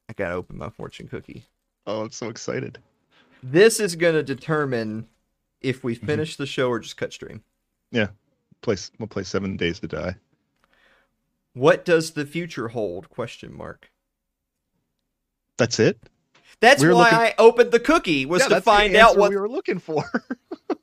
I 0.09 0.13
gotta 0.13 0.35
open 0.35 0.57
my 0.57 0.69
fortune 0.69 1.07
cookie. 1.07 1.45
Oh, 1.85 2.01
I'm 2.01 2.11
so 2.11 2.29
excited. 2.29 2.79
This 3.43 3.79
is 3.79 3.95
gonna 3.95 4.23
determine 4.23 5.07
if 5.61 5.83
we 5.83 5.95
Mm-hmm. 5.95 6.05
finish 6.05 6.35
the 6.37 6.45
show 6.45 6.69
or 6.69 6.79
just 6.79 6.97
cut 6.97 7.13
stream. 7.13 7.43
Yeah. 7.91 8.07
Play. 8.61 8.77
We'll 8.97 9.07
play 9.07 9.23
Seven 9.23 9.57
Days 9.57 9.79
to 9.79 9.87
Die. 9.87 10.15
What 11.53 11.85
does 11.85 12.11
the 12.11 12.25
future 12.25 12.69
hold? 12.69 13.09
Question 13.09 13.55
mark. 13.55 13.91
That's 15.57 15.79
it. 15.79 15.99
That's 16.61 16.81
We 16.83 16.89
why 16.93 17.03
looking- 17.03 17.17
I 17.17 17.33
opened 17.37 17.71
the 17.71 17.79
cookie 17.79 18.25
was 18.25 18.41
Yeah, 18.43 18.49
to 18.49 18.61
find 18.61 18.95
out 18.95 19.17
what 19.17 19.29
we 19.31 19.37
were 19.37 19.49
looking 19.49 19.79
for. 19.79 20.03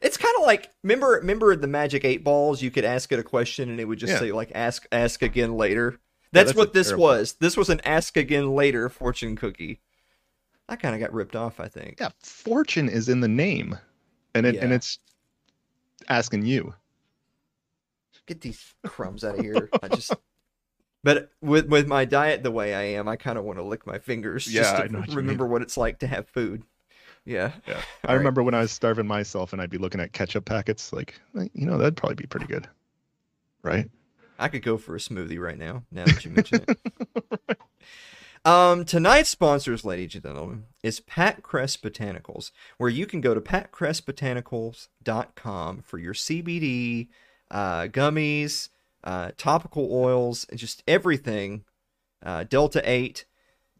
It's 0.00 0.16
kind 0.16 0.34
of 0.38 0.46
like 0.46 0.70
remember 0.82 1.08
remember 1.20 1.56
the 1.56 1.66
magic 1.66 2.04
eight 2.04 2.22
balls. 2.24 2.62
You 2.62 2.70
could 2.70 2.84
ask 2.84 3.10
it 3.12 3.18
a 3.18 3.22
question 3.24 3.68
and 3.70 3.80
it 3.80 3.84
would 3.86 3.98
just 3.98 4.12
Yeah. 4.12 4.18
say 4.20 4.32
like 4.32 4.52
ask 4.54 4.86
ask 4.92 5.22
again 5.22 5.54
later. 5.56 5.98
That's, 6.32 6.48
that's 6.50 6.56
what 6.56 6.72
this 6.72 6.88
terrible- 6.88 7.04
was. 7.04 7.32
This 7.40 7.56
was 7.56 7.68
an 7.70 7.80
ask 7.84 8.16
again 8.16 8.54
later 8.54 8.88
fortune 8.88 9.34
cookie. 9.36 9.80
I 10.68 10.76
kind 10.76 10.94
of 10.94 11.00
got 11.00 11.12
ripped 11.14 11.34
off. 11.34 11.58
I 11.60 11.68
think. 11.68 11.96
yeah, 12.00 12.10
fortune 12.22 12.88
is 12.88 13.08
in 13.08 13.20
the 13.20 13.28
name, 13.28 13.78
and 14.34 14.44
it 14.46 14.56
and 14.56 14.72
it's 14.72 14.98
asking 16.08 16.44
you. 16.44 16.74
Get 18.26 18.42
these 18.42 18.74
crumbs 18.84 19.24
out 19.24 19.38
of 19.38 19.44
here. 19.44 19.68
I 19.82 19.88
just. 19.88 20.12
But 21.04 21.30
with 21.40 21.66
with 21.68 21.86
my 21.86 22.04
diet 22.04 22.42
the 22.42 22.50
way 22.50 22.74
I 22.74 22.82
am, 22.98 23.06
I 23.08 23.14
kind 23.14 23.38
of 23.38 23.44
want 23.44 23.60
to 23.60 23.62
lick 23.62 23.86
my 23.86 23.98
fingers 24.00 24.44
just 24.44 24.74
to 24.74 24.82
I 24.82 24.88
know 24.88 24.98
what 24.98 25.08
you 25.10 25.14
remember 25.14 25.46
what 25.46 25.62
it's 25.62 25.76
like 25.76 26.00
to 26.00 26.08
have 26.08 26.28
food. 26.28 26.64
Yeah. 27.28 27.52
Yeah, 27.66 27.74
All 27.74 27.80
I 28.04 28.12
right. 28.12 28.18
remember 28.18 28.42
when 28.42 28.54
I 28.54 28.60
was 28.60 28.72
starving 28.72 29.06
myself, 29.06 29.52
and 29.52 29.60
I'd 29.62 29.70
be 29.70 29.78
looking 29.78 30.00
at 30.00 30.12
ketchup 30.12 30.44
packets. 30.46 30.92
Like, 30.92 31.20
like, 31.34 31.50
you 31.54 31.66
know, 31.66 31.78
that'd 31.78 31.96
probably 31.96 32.16
be 32.16 32.26
pretty 32.26 32.46
good, 32.46 32.66
right? 33.62 33.88
I 34.38 34.48
could 34.48 34.62
go 34.62 34.78
for 34.78 34.94
a 34.94 34.98
smoothie 34.98 35.38
right 35.38 35.58
now. 35.58 35.82
Now 35.92 36.04
that 36.04 36.24
you 36.24 36.30
mention 36.30 36.64
it. 36.66 37.58
Um, 38.44 38.84
tonight's 38.84 39.28
sponsors, 39.28 39.84
ladies 39.84 40.14
and 40.14 40.22
gentlemen, 40.22 40.64
is 40.82 41.00
Pat 41.00 41.42
Crest 41.42 41.82
Botanicals, 41.82 42.52
where 42.78 42.88
you 42.88 43.04
can 43.04 43.20
go 43.20 43.34
to 43.34 43.40
patcrestbotanicals.com 43.40 45.82
for 45.82 45.98
your 45.98 46.14
CBD, 46.14 47.08
uh, 47.50 47.82
gummies, 47.88 48.68
uh, 49.04 49.32
topical 49.36 49.92
oils, 49.92 50.46
and 50.50 50.58
just 50.58 50.82
everything. 50.86 51.64
Uh, 52.24 52.44
Delta 52.44 52.80
8, 52.88 53.26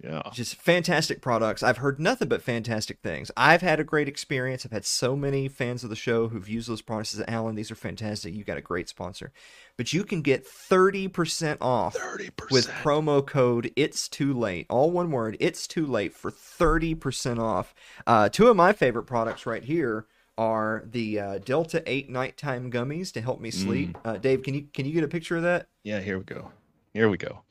Yeah. 0.02 0.22
just 0.32 0.54
fantastic 0.54 1.20
products. 1.20 1.62
I've 1.62 1.78
heard 1.78 1.98
nothing 1.98 2.28
but 2.28 2.40
fantastic 2.40 3.00
things. 3.02 3.32
I've 3.36 3.62
had 3.62 3.80
a 3.80 3.84
great 3.84 4.06
experience. 4.06 4.64
I've 4.64 4.70
had 4.72 4.84
so 4.84 5.16
many 5.16 5.48
fans 5.48 5.82
of 5.82 5.90
the 5.90 5.96
show 5.96 6.28
who've 6.28 6.48
used 6.48 6.68
those 6.68 6.82
products. 6.82 7.10
Said, 7.10 7.24
Alan, 7.28 7.56
these 7.56 7.70
are 7.72 7.74
fantastic. 7.74 8.32
You 8.32 8.44
got 8.44 8.58
a 8.58 8.62
great 8.62 8.88
sponsor. 8.88 9.32
But 9.76 9.92
you 9.92 10.04
can 10.04 10.22
get 10.22 10.46
30% 10.46 11.58
off 11.60 11.94
Thirty 11.94 12.30
percent. 12.30 12.52
with 12.52 12.68
promo 12.84 13.26
code 13.26 13.72
it's 13.76 14.08
too 14.08 14.32
late 14.32 14.66
all 14.68 14.90
one 14.90 15.10
word 15.10 15.36
it's 15.40 15.66
too 15.66 15.86
late 15.86 16.12
for 16.12 16.30
30% 16.30 17.38
off 17.38 17.74
uh, 18.06 18.28
two 18.28 18.48
of 18.48 18.56
my 18.56 18.72
favorite 18.72 19.04
products 19.04 19.46
right 19.46 19.64
here 19.64 20.06
are 20.36 20.84
the 20.86 21.18
uh, 21.18 21.38
delta 21.38 21.82
8 21.86 22.08
nighttime 22.10 22.70
gummies 22.70 23.12
to 23.12 23.20
help 23.20 23.40
me 23.40 23.50
sleep 23.50 23.96
uh, 24.04 24.16
dave 24.16 24.42
can 24.42 24.54
you 24.54 24.66
can 24.72 24.86
you 24.86 24.92
get 24.92 25.04
a 25.04 25.08
picture 25.08 25.36
of 25.36 25.42
that 25.42 25.66
Yeah, 25.82 26.00
here 26.00 26.18
we 26.18 26.24
go. 26.24 26.50
Here 26.94 27.08
we 27.08 27.16
go. 27.16 27.42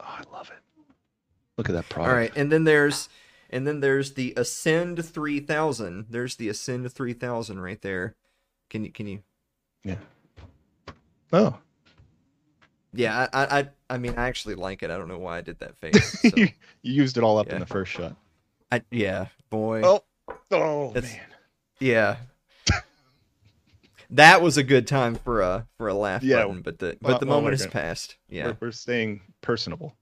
Oh, 0.00 0.04
I 0.06 0.22
love 0.32 0.50
it. 0.50 0.58
Look 1.56 1.68
at 1.68 1.72
that 1.74 1.88
product. 1.88 2.10
all 2.10 2.16
right 2.16 2.32
and 2.36 2.50
then 2.50 2.64
there's 2.64 3.08
and 3.50 3.66
then 3.66 3.80
there's 3.80 4.14
the 4.14 4.34
ascend 4.36 5.04
3000 5.04 6.06
there's 6.10 6.36
the 6.36 6.48
ascend 6.48 6.90
3000 6.92 7.60
right 7.60 7.80
there 7.82 8.16
can 8.70 8.84
you 8.84 8.90
can 8.90 9.06
you 9.06 9.22
Yeah. 9.84 9.96
Oh, 11.32 11.58
yeah 12.92 13.28
i 13.32 13.58
i 13.60 13.68
i, 13.90 13.98
mean 13.98 14.14
i 14.16 14.26
actually 14.28 14.54
like 14.56 14.82
it 14.82 14.90
i 14.90 14.96
don't 14.96 15.08
know 15.08 15.18
why 15.18 15.38
i 15.38 15.40
did 15.40 15.58
that 15.60 15.76
face 15.78 16.20
so, 16.22 16.30
you 16.36 16.48
used 16.82 17.16
it 17.16 17.22
all 17.24 17.38
up 17.38 17.46
Yeah. 17.48 17.54
in 17.54 17.60
the 17.60 17.66
first 17.66 17.92
shot. 17.92 18.16
I, 18.72 18.82
yeah 18.90 19.26
boy 19.50 19.82
Oh, 19.84 20.02
oh 20.50 20.90
That's- 20.92 21.12
man. 21.12 21.20
Yeah. 21.80 22.16
that 24.10 24.42
was 24.42 24.56
a 24.56 24.62
good 24.62 24.86
time 24.86 25.14
for 25.16 25.40
a 25.42 25.66
for 25.76 25.88
a 25.88 25.94
laugh 25.94 26.22
Yeah. 26.22 26.44
button, 26.44 26.62
but 26.62 26.78
the 26.78 26.96
but 27.00 27.08
Well- 27.10 27.18
the 27.18 27.26
oh 27.26 27.28
well, 27.28 27.36
moment 27.38 27.44
we're 27.46 27.50
has 27.52 27.66
gonna- 27.66 27.72
passed. 27.72 28.16
Yeah. 28.28 28.46
We're, 28.46 28.56
we're 28.68 28.70
staying 28.72 29.20
personable. 29.40 29.96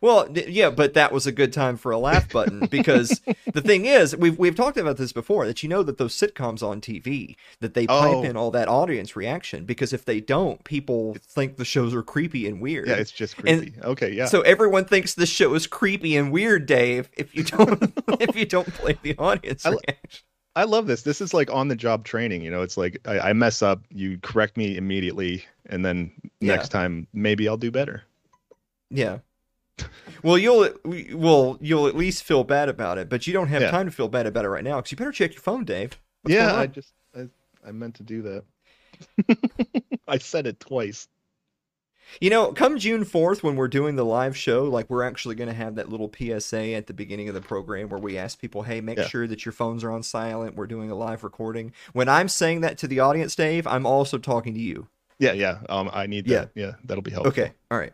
Well, 0.00 0.28
yeah, 0.34 0.70
but 0.70 0.94
that 0.94 1.12
was 1.12 1.26
a 1.26 1.32
good 1.32 1.52
time 1.52 1.76
for 1.76 1.92
a 1.92 1.98
laugh 1.98 2.28
button 2.30 2.66
because 2.70 3.20
the 3.52 3.60
thing 3.62 3.86
is, 3.86 4.16
we've 4.16 4.38
we've 4.38 4.54
talked 4.54 4.76
about 4.76 4.96
this 4.96 5.12
before 5.12 5.46
that 5.46 5.62
you 5.62 5.68
know 5.68 5.82
that 5.82 5.98
those 5.98 6.14
sitcoms 6.14 6.62
on 6.62 6.80
TV 6.80 7.36
that 7.60 7.74
they 7.74 7.86
pipe 7.86 8.14
Oh. 8.14 8.22
in 8.22 8.36
all 8.36 8.50
that 8.52 8.68
audience 8.68 9.16
reaction 9.16 9.64
because 9.64 9.92
if 9.92 10.04
they 10.04 10.20
don't, 10.20 10.62
people 10.64 11.16
think 11.20 11.56
the 11.56 11.64
shows 11.64 11.94
are 11.94 12.02
creepy 12.02 12.46
and 12.46 12.60
weird. 12.60 12.88
Yeah, 12.88 12.94
it's 12.94 13.10
just 13.10 13.36
And- 13.46 13.60
creepy. 13.62 13.80
okay, 13.82 14.12
yeah. 14.12 14.26
So 14.26 14.40
everyone 14.42 14.84
thinks 14.84 15.14
this 15.14 15.28
show 15.30 15.54
is 15.54 15.66
creepy 15.66 16.16
and 16.16 16.30
weird, 16.32 16.66
Dave. 16.66 17.08
If 17.16 17.34
you 17.34 17.44
don't, 17.44 17.82
if 18.20 18.36
you 18.36 18.46
don't 18.46 18.72
play 18.74 18.98
the 19.02 19.16
audience 19.18 19.64
I 19.66 19.70
reaction. 19.70 20.20
I 20.56 20.62
love 20.64 20.86
this. 20.86 21.02
This 21.02 21.20
is 21.20 21.34
like 21.34 21.50
on 21.52 21.66
the 21.66 21.74
job 21.74 22.04
training. 22.04 22.42
You 22.42 22.50
know, 22.52 22.62
it's 22.62 22.76
like 22.76 23.00
I, 23.06 23.18
I 23.30 23.32
mess 23.32 23.60
up, 23.60 23.82
you 23.90 24.18
correct 24.22 24.56
me 24.56 24.76
immediately, 24.76 25.44
and 25.66 25.84
then 25.84 26.12
Yeah. 26.40 26.54
next 26.54 26.68
time 26.68 27.08
maybe 27.12 27.48
I'll 27.48 27.56
do 27.56 27.72
better. 27.72 28.04
Yeah. 28.90 29.18
Well, 30.22 30.38
you'll 30.38 30.70
well 31.14 31.58
you'll 31.60 31.86
at 31.86 31.94
least 31.96 32.22
feel 32.22 32.44
bad 32.44 32.68
about 32.68 32.96
it, 32.98 33.08
but 33.08 33.26
you 33.26 33.32
don't 33.32 33.48
have 33.48 33.62
Yeah. 33.62 33.70
time 33.70 33.86
to 33.86 33.92
feel 33.92 34.08
bad 34.08 34.26
about 34.26 34.44
it 34.44 34.48
right 34.48 34.64
now 34.64 34.76
because 34.76 34.92
you 34.92 34.96
better 34.96 35.12
check 35.12 35.32
your 35.34 35.42
phone, 35.42 35.64
Dave. 35.64 36.00
What's 36.22 36.34
yeah, 36.34 36.54
I 36.56 36.66
just 36.66 36.92
I, 37.16 37.28
I 37.66 37.72
meant 37.72 37.96
to 37.96 38.02
do 38.02 38.22
that. 38.22 39.38
I 40.08 40.18
said 40.18 40.46
it 40.46 40.60
twice. 40.60 41.08
You 42.20 42.30
know, 42.30 42.52
come 42.52 42.78
June 42.78 43.04
fourth 43.04 43.42
when 43.42 43.56
we're 43.56 43.68
doing 43.68 43.96
the 43.96 44.04
live 44.04 44.36
show, 44.36 44.64
like 44.64 44.88
we're 44.88 45.02
actually 45.02 45.34
going 45.34 45.48
to 45.48 45.54
have 45.54 45.74
that 45.76 45.88
little 45.88 46.10
PSA 46.16 46.72
at 46.74 46.86
the 46.86 46.92
beginning 46.94 47.28
of 47.28 47.34
the 47.34 47.40
program 47.40 47.88
where 47.88 47.98
we 47.98 48.16
ask 48.16 48.38
people, 48.40 48.62
"Hey, 48.62 48.80
make 48.80 48.98
Yeah. 48.98 49.08
sure 49.08 49.26
that 49.26 49.44
your 49.44 49.52
phones 49.52 49.82
are 49.82 49.90
on 49.90 50.02
silent. 50.02 50.54
We're 50.54 50.66
doing 50.66 50.90
a 50.90 50.94
live 50.94 51.24
recording." 51.24 51.72
When 51.92 52.08
I'm 52.08 52.28
saying 52.28 52.60
that 52.60 52.78
to 52.78 52.86
the 52.88 53.00
audience, 53.00 53.34
Dave, 53.34 53.66
I'm 53.66 53.84
also 53.86 54.18
talking 54.18 54.54
to 54.54 54.60
you. 54.60 54.88
Yeah, 55.18 55.32
yeah. 55.32 55.58
Um, 55.68 55.90
I 55.92 56.06
need 56.06 56.26
Yeah. 56.28 56.40
that. 56.40 56.50
Yeah, 56.54 56.72
that'll 56.84 57.02
be 57.02 57.10
helpful. 57.10 57.30
Okay, 57.30 57.52
all 57.70 57.78
right. 57.78 57.92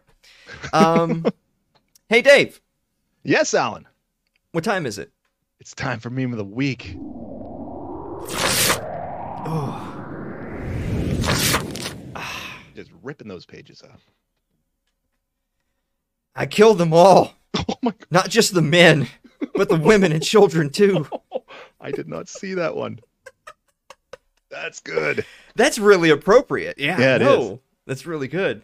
Um, 0.73 1.25
hey, 2.11 2.21
Dave, 2.23 2.61
Yes, 3.23 3.55
Alan. 3.55 3.87
what 4.53 4.65
time 4.65 4.85
is 4.85 4.99
it? 4.99 5.11
It's 5.61 5.75
time 5.75 6.01
for 6.01 6.11
meme 6.11 6.33
of 6.33 6.39
the 6.39 6.45
week. 6.45 6.97
Oh, 9.43 9.87
Just 12.75 12.91
ripping 13.03 13.29
those 13.29 13.47
pages 13.47 13.83
up. 13.83 14.01
I 16.35 16.47
killed 16.47 16.79
them 16.79 16.93
all. 16.93 17.35
Oh 17.69 17.75
my 17.83 17.91
god! 17.91 18.07
Not 18.11 18.29
just 18.31 18.55
the 18.55 18.63
men, 18.63 19.09
but 19.55 19.69
the 19.69 19.77
women 19.77 20.13
and 20.13 20.23
children 20.23 20.71
too. 20.71 21.05
I 21.81 21.91
did 21.91 22.09
not 22.09 22.29
see 22.29 22.55
that 22.55 22.77
one. 22.77 23.01
That's 24.51 24.79
good. 24.81 25.25
That's 25.57 25.79
really 25.79 26.11
appropriate. 26.11 26.79
Yeah, 26.79 26.99
Yeah, 26.99 27.17
it 27.17 27.23
is. 27.23 27.59
That's 27.87 28.07
really 28.07 28.29
good. 28.29 28.63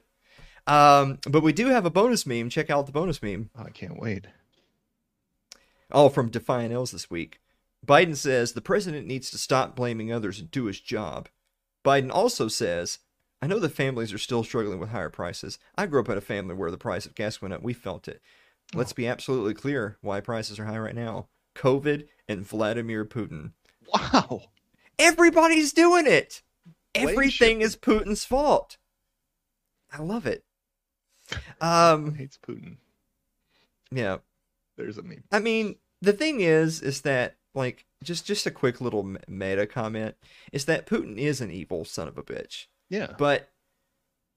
Um, 0.67 1.19
but 1.29 1.43
we 1.43 1.53
do 1.53 1.69
have 1.69 1.87
a 1.87 1.91
bonus 1.91 2.27
meme. 2.27 2.51
Check 2.51 2.71
out 2.71 2.87
the 2.87 2.93
bonus 2.93 3.23
meme. 3.23 3.51
Oh, 3.57 3.65
I 3.65 3.71
can't 3.71 4.01
wait. 4.01 4.27
All 5.93 6.11
from 6.11 6.31
Defiant 6.31 6.73
L's 6.73 6.91
this 6.91 7.11
week. 7.11 7.41
Biden 7.87 8.17
says 8.17 8.53
the 8.53 8.61
president 8.61 9.07
needs 9.07 9.31
to 9.31 9.39
stop 9.39 9.77
blaming 9.77 10.13
others 10.13 10.41
and 10.41 10.51
do 10.51 10.65
his 10.65 10.81
job. 10.81 11.29
Biden 11.85 12.11
also 12.11 12.49
says, 12.49 12.99
I 13.41 13.47
know 13.47 13.61
the 13.61 13.69
families 13.69 14.13
are 14.13 14.19
still 14.19 14.43
struggling 14.43 14.81
with 14.81 14.89
higher 14.89 15.11
prices. 15.11 15.59
I 15.77 15.87
grew 15.87 16.01
up 16.01 16.09
in 16.09 16.19
a 16.19 16.23
family 16.23 16.55
where 16.55 16.71
the 16.71 16.79
price 16.79 17.07
of 17.07 17.15
gas 17.15 17.41
went 17.41 17.55
up. 17.55 17.63
We 17.63 17.75
felt 17.75 18.09
it. 18.09 18.21
Let's 18.75 18.93
be 18.93 19.07
absolutely 19.07 19.55
clear 19.55 19.99
why 20.01 20.21
prices 20.21 20.59
are 20.59 20.65
high 20.65 20.79
right 20.79 20.95
now. 20.95 21.29
COVID 21.55 22.09
and 22.29 22.47
Vladimir 22.47 23.05
Putin. 23.05 23.53
Wow. 23.95 24.43
Everybody's 24.99 25.73
doing 25.73 26.09
it. 26.09 26.43
Everything 26.95 27.61
is 27.61 27.77
Putin's 27.77 28.25
fault. 28.25 28.79
I 29.93 30.03
love 30.03 30.27
it. 30.27 30.43
Um, 31.61 32.15
Hates 32.15 32.39
Putin. 32.39 32.77
yeah. 33.91 34.19
There's 34.77 34.99
a 34.99 35.03
meme. 35.03 35.25
I 35.33 35.39
mean, 35.41 35.77
the 36.03 36.13
thing 36.13 36.41
is, 36.41 36.83
is 36.83 37.01
that 37.03 37.37
like 37.55 37.87
just 38.03 38.27
just 38.27 38.45
a 38.47 38.51
quick 38.51 38.81
little 38.81 39.17
meta 39.27 39.67
comment 39.67 40.15
is 40.53 40.67
that 40.67 40.87
Putin 40.87 41.17
is 41.17 41.41
an 41.41 41.51
evil 41.51 41.85
son 41.87 42.07
of 42.09 42.19
a 42.19 42.23
bitch, 42.23 42.67
Yeah. 42.91 43.15
but 43.19 43.49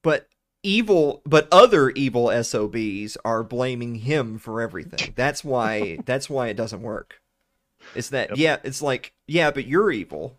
but 0.02 0.28
evil, 0.62 1.20
but 1.26 1.46
other 1.52 1.90
evil 1.90 2.30
SOBs 2.42 3.18
are 3.24 3.44
blaming 3.44 3.96
him 3.96 4.38
for 4.38 4.62
everything. 4.62 5.12
That's 5.14 5.44
why 5.44 5.98
that's 6.06 6.30
why 6.30 6.48
it 6.48 6.56
doesn't 6.56 6.80
work. 6.82 7.20
It's 7.94 8.08
that 8.08 8.30
Yep. 8.30 8.38
yeah, 8.38 8.56
it's 8.64 8.80
like 8.80 9.12
yeah, 9.28 9.50
but 9.50 9.66
you're 9.66 9.90
evil. 9.92 10.38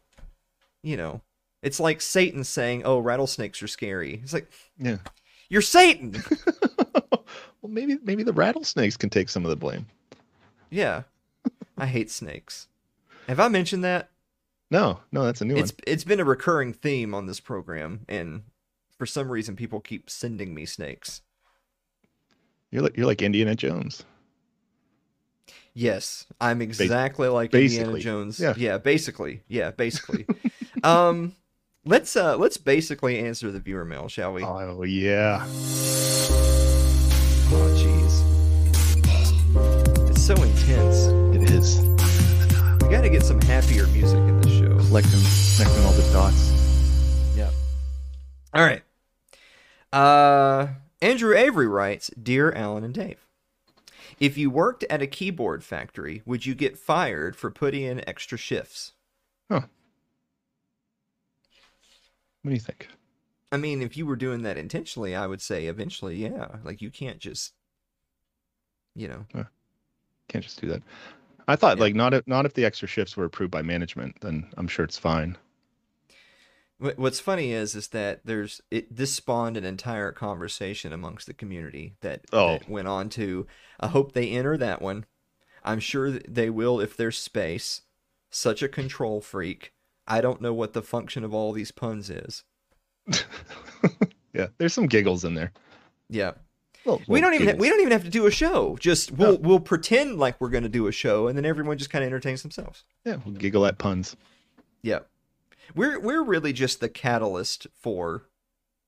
You 0.82 0.98
know, 0.98 1.22
it's 1.62 1.80
like 1.80 2.02
Satan 2.02 2.44
saying, 2.44 2.82
"Oh, 2.86 2.98
rattlesnakes 2.98 3.62
are 3.62 3.68
scary." 3.68 4.20
It's 4.24 4.34
like 4.34 4.50
Yeah. 4.80 4.98
You're 5.52 5.62
Satan. 5.62 6.16
well, 7.12 7.24
maybe 7.68 7.98
maybe 8.04 8.24
the 8.24 8.34
rattlesnakes 8.34 8.96
can 8.96 9.10
take 9.10 9.28
some 9.28 9.44
of 9.44 9.50
the 9.50 9.56
blame. 9.58 9.86
Yeah. 10.70 11.04
I 11.78 11.86
hate 11.86 12.10
snakes. 12.10 12.70
Have 13.28 13.40
I 13.40 13.50
mentioned 13.50 13.84
that? 13.84 14.10
No, 14.72 15.02
no, 15.12 15.26
that's 15.26 15.42
a 15.42 15.46
new 15.46 15.58
It's 15.58 15.74
one. 15.74 15.80
it's 15.86 16.06
been 16.06 16.22
a 16.22 16.26
recurring 16.26 16.72
theme 16.72 17.14
on 17.14 17.26
this 17.26 17.42
program, 17.42 18.06
and 18.08 18.44
for 18.98 19.06
some 19.06 19.30
reason, 19.30 19.58
people 19.58 19.82
keep 19.82 20.10
sending 20.10 20.54
me 20.54 20.66
snakes. 20.66 21.22
You're 22.72 22.84
like 22.84 22.96
you're 22.96 23.06
like 23.06 23.22
Indiana 23.22 23.54
Jones. 23.54 24.06
Yes, 25.74 26.26
I'm 26.40 26.62
exactly 26.62 27.28
like 27.28 27.54
Indiana 27.54 28.00
Jones. 28.00 28.40
yeah. 28.40 28.54
yeah, 28.56 28.78
basically, 28.78 29.42
yeah, 29.50 29.72
basically. 29.72 30.26
um, 30.84 31.36
let's 31.86 32.16
uh 32.16 32.38
let's 32.38 32.58
basically 32.58 33.20
answer 33.20 33.52
the 33.52 33.60
viewer 33.60 33.86
mail, 33.86 34.08
shall 34.08 34.34
we? 34.34 34.44
Oh 34.44 34.84
yeah. 34.84 35.46
Oh, 37.54 37.68
jeez, 37.76 38.24
it's 40.10 40.24
so 40.24 40.34
intense. 40.36 41.08
It 41.36 41.50
is. 41.52 41.80
We 42.82 42.90
got 42.90 43.02
to 43.02 43.10
get 43.10 43.24
some 43.24 43.42
happier 43.42 43.88
music 43.88 44.20
in 44.20 44.40
this 44.42 44.54
show. 44.54 44.78
Collecting 44.88 45.20
connecting 45.58 45.86
all 45.86 45.94
the 45.94 46.10
dots. 46.14 46.52
Yeah. 47.36 47.50
All 48.54 48.64
right. 48.64 48.84
Uh, 49.92 50.68
Andrew 51.02 51.36
Avery 51.36 51.68
writes, 51.68 52.10
"Dear 52.22 52.52
Alan 52.54 52.84
and 52.84 52.94
Dave, 52.94 53.28
if 54.20 54.38
you 54.38 54.50
worked 54.50 54.86
at 54.90 55.02
a 55.02 55.08
keyboard 55.08 55.64
factory, 55.64 56.22
would 56.26 56.46
you 56.46 56.56
get 56.56 56.78
fired 56.78 57.36
for 57.36 57.52
putting 57.52 57.84
in 57.84 58.08
extra 58.08 58.38
shifts?" 58.38 58.94
What 62.42 62.50
do 62.50 62.54
you 62.56 62.60
think? 62.60 62.88
I 63.52 63.58
mean, 63.58 63.82
if 63.82 63.98
you 63.98 64.06
were 64.06 64.16
doing 64.16 64.44
that 64.44 64.58
intentionally, 64.58 65.16
I 65.16 65.28
would 65.28 65.42
say 65.42 65.68
eventually, 65.68 66.16
yeah. 66.16 66.58
Like 66.64 66.82
you 66.82 66.90
can't 66.90 67.20
just, 67.20 67.54
you 68.96 69.08
know, 69.08 69.26
Can't 70.28 70.44
just 70.44 70.62
do 70.62 70.68
that. 70.70 70.82
I 71.48 71.56
thought 71.58 71.78
Yeah. 71.78 71.82
like 71.84 71.96
not 71.96 72.14
if 72.14 72.26
not 72.28 72.46
if 72.46 72.54
the 72.54 72.64
extra 72.66 72.88
shifts 72.88 73.18
were 73.18 73.26
approved 73.26 73.52
by 73.52 73.62
management, 73.62 74.22
then 74.22 74.50
I'm 74.58 74.68
sure 74.68 74.86
it's 74.86 74.98
fine. 74.98 75.38
What's 76.80 77.20
funny 77.20 77.52
is 77.52 77.76
is 77.76 77.90
that 77.90 78.22
there's 78.26 78.60
it 78.72 78.96
this 78.96 79.14
spawned 79.14 79.56
an 79.56 79.64
entire 79.66 80.12
conversation 80.12 80.92
amongst 80.92 81.28
the 81.28 81.34
community 81.34 81.96
that, 82.02 82.22
Oh. 82.34 82.54
that 82.58 82.68
went 82.70 82.88
on 82.88 83.10
to 83.10 83.46
I 83.80 83.88
hope 83.90 84.14
they 84.14 84.30
enter 84.32 84.58
that 84.58 84.82
one. 84.82 85.06
I'm 85.64 85.80
sure 85.80 86.10
they 86.10 86.50
will 86.50 86.80
if 86.80 86.98
there's 86.98 87.20
space. 87.20 87.82
Such 88.32 88.64
a 88.64 88.70
control 88.70 89.22
freak. 89.22 89.74
I 90.12 90.22
don't 90.22 90.42
know 90.42 90.54
what 90.54 90.74
the 90.74 90.82
function 90.82 91.24
of 91.24 91.34
all 91.34 91.52
these 91.54 91.72
puns 91.72 92.10
is. 92.10 92.44
yeah, 94.34 94.48
there's 94.58 94.74
some 94.74 94.88
giggles 94.88 95.24
in 95.26 95.34
there. 95.34 95.52
Yeah. 96.10 96.32
Little- 96.86 97.02
We 97.08 97.22
don't 97.22 97.34
even 97.36 97.48
ha- 97.50 97.56
we 97.58 97.70
don't 97.70 97.80
even 97.80 97.92
have 97.92 98.04
to 98.04 98.10
do 98.10 98.26
a 98.26 98.32
show. 98.32 98.76
Just 98.80 99.12
we'll 99.12 99.34
No. 99.34 99.38
we'll 99.40 99.60
pretend 99.60 100.18
like 100.18 100.40
we're 100.42 100.50
going 100.50 100.64
to 100.64 100.70
do 100.70 100.88
a 100.88 100.92
show 100.92 101.28
and 101.28 101.38
then 101.38 101.46
everyone 101.46 101.78
just 101.78 101.90
kind 101.92 102.04
of 102.04 102.08
entertains 102.08 102.42
themselves. 102.42 102.84
Yeah, 103.06 103.18
we'll 103.26 103.36
giggle 103.36 103.66
at 103.66 103.78
puns. 103.78 104.16
Yeah. 104.82 105.00
We're 105.76 106.00
we're 106.00 106.24
really 106.24 106.54
just 106.54 106.80
the 106.80 106.90
catalyst 106.90 107.68
for 107.74 108.24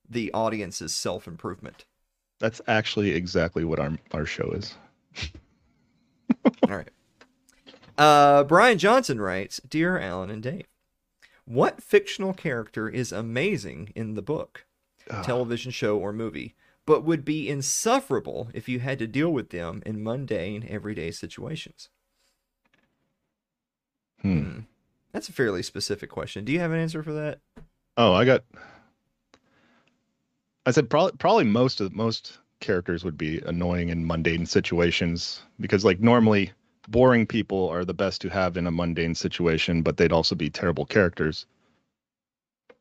the 0.10 0.32
audience's 0.34 0.94
self-improvement. 0.94 1.86
That's 2.40 2.62
actually 2.68 3.12
exactly 3.12 3.64
what 3.64 3.80
our 3.80 3.98
our 4.12 4.26
show 4.26 4.52
is. 4.52 4.76
All 6.68 6.76
right. 6.78 6.90
Uh, 7.98 8.44
Brian 8.44 8.78
Johnson 8.80 9.22
writes, 9.22 9.62
"Dear 9.70 10.00
Alan 10.00 10.30
and 10.32 10.42
Dave, 10.42 10.66
what 11.46 11.84
fictional 11.84 12.34
character 12.34 12.90
is 12.90 13.12
amazing 13.12 13.92
in 13.96 14.16
the 14.16 14.22
book, 14.22 14.66
Ugh. 15.10 15.24
television 15.26 15.72
show, 15.72 15.98
or 15.98 16.14
movie, 16.14 16.56
but 16.86 17.04
would 17.04 17.24
be 17.26 17.50
insufferable 17.50 18.50
if 18.54 18.68
you 18.68 18.80
had 18.80 19.00
to 19.00 19.08
deal 19.08 19.32
with 19.32 19.50
them 19.50 19.82
in 19.86 20.04
mundane, 20.04 20.66
everyday 20.70 21.12
situations?" 21.12 21.90
Hmm. 24.22 24.40
Hmm. 24.40 24.60
That's 25.12 25.30
a 25.30 25.34
fairly 25.34 25.62
specific 25.62 26.10
question. 26.10 26.44
Do 26.44 26.52
you 26.52 26.60
have 26.60 26.72
an 26.72 26.80
answer 26.80 27.04
for 27.04 27.14
that? 27.14 27.40
Oh, 27.98 28.14
I 28.14 28.26
got. 28.26 28.44
I 30.66 30.72
said 30.72 30.90
probably 30.90 31.12
probably 31.18 31.44
most 31.44 31.82
of 31.82 31.94
most 31.94 32.40
characters 32.60 33.04
would 33.04 33.18
be 33.18 33.40
annoying 33.46 33.90
in 33.90 34.08
mundane 34.08 34.46
situations 34.46 35.44
because 35.60 35.84
like 35.84 36.00
normally 36.00 36.52
boring 36.88 37.26
people 37.26 37.70
are 37.70 37.86
the 37.86 37.94
best 37.94 38.22
to 38.22 38.30
have 38.30 38.58
in 38.58 38.68
a 38.68 38.72
mundane 38.72 39.16
situation, 39.16 39.82
but 39.82 39.98
they'd 39.98 40.12
also 40.12 40.36
be 40.36 40.50
terrible 40.50 40.86
characters. 40.86 41.46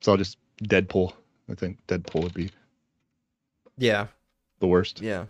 So 0.00 0.12
I'll 0.12 0.18
just 0.18 0.38
Deadpool. 0.62 1.12
I 1.50 1.54
think 1.54 1.78
Deadpool 1.86 2.22
would 2.24 2.34
be 2.34 2.50
Yeah, 3.78 4.06
the 4.60 4.66
worst. 4.66 5.00
yeah. 5.00 5.26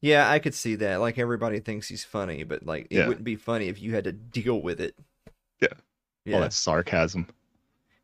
Yeah, 0.00 0.30
I 0.30 0.38
could 0.38 0.54
see 0.54 0.76
that. 0.76 1.00
Like 1.00 1.18
everybody 1.18 1.58
thinks 1.60 1.88
he's 1.88 2.04
funny, 2.04 2.44
but 2.44 2.64
like 2.64 2.86
it 2.90 2.98
Yeah. 2.98 3.08
wouldn't 3.08 3.24
be 3.24 3.36
funny 3.36 3.68
if 3.68 3.80
you 3.80 3.94
had 3.94 4.04
to 4.04 4.12
deal 4.12 4.60
with 4.62 4.80
it. 4.80 4.94
Yeah. 5.60 5.68
Yeah. 6.24 6.36
All 6.36 6.40
that 6.42 6.52
sarcasm. 6.52 7.26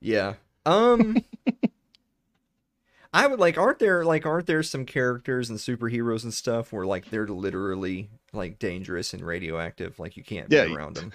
Yeah. 0.00 0.34
Um 0.66 1.22
I 3.14 3.28
would 3.28 3.38
like 3.38 3.56
aren't 3.56 3.78
there 3.78 4.04
like 4.04 4.26
aren't 4.26 4.46
there 4.46 4.62
some 4.64 4.84
characters 4.84 5.48
and 5.48 5.58
superheroes 5.58 6.24
and 6.24 6.34
stuff 6.34 6.72
where 6.72 6.84
like 6.84 7.10
they're 7.10 7.28
literally 7.28 8.10
like 8.32 8.58
dangerous 8.58 9.14
and 9.14 9.24
radioactive 9.24 10.00
like 10.00 10.16
you 10.16 10.24
can't 10.24 10.48
be 10.48 10.56
Yeah, 10.56 10.64
you- 10.64 10.76
around 10.76 10.96
them. 10.96 11.12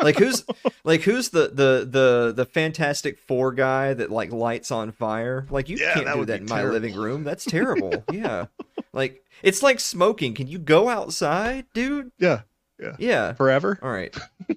like 0.00 0.16
who's 0.16 0.44
like 0.82 1.02
who's 1.02 1.28
the 1.30 1.48
the 1.48 1.86
the 1.88 2.32
the 2.36 2.44
fantastic 2.44 3.18
four 3.20 3.52
guy 3.52 3.94
that 3.94 4.10
like 4.10 4.32
lights 4.32 4.72
on 4.72 4.90
fire? 4.90 5.46
Like 5.48 5.68
you 5.68 5.76
Yeah, 5.76 5.94
can't 5.94 6.06
that 6.06 6.16
do 6.16 6.24
that 6.24 6.38
be 6.38 6.42
in 6.42 6.48
my 6.48 6.64
living 6.64 6.96
room. 6.96 7.22
That's 7.22 7.44
terrible. 7.44 8.02
yeah. 8.12 8.46
Like 8.92 9.22
it's 9.42 9.62
like 9.62 9.78
smoking. 9.78 10.34
Can 10.34 10.48
you 10.48 10.58
go 10.58 10.88
outside, 10.88 11.66
dude? 11.72 12.10
Yeah. 12.18 12.40
Yeah. 12.80 12.96
Yeah. 12.98 13.32
Forever. 13.34 13.78
All 13.82 13.90
right. 13.92 14.14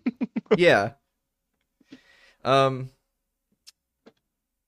yeah. 0.58 0.94
Um. 2.44 2.90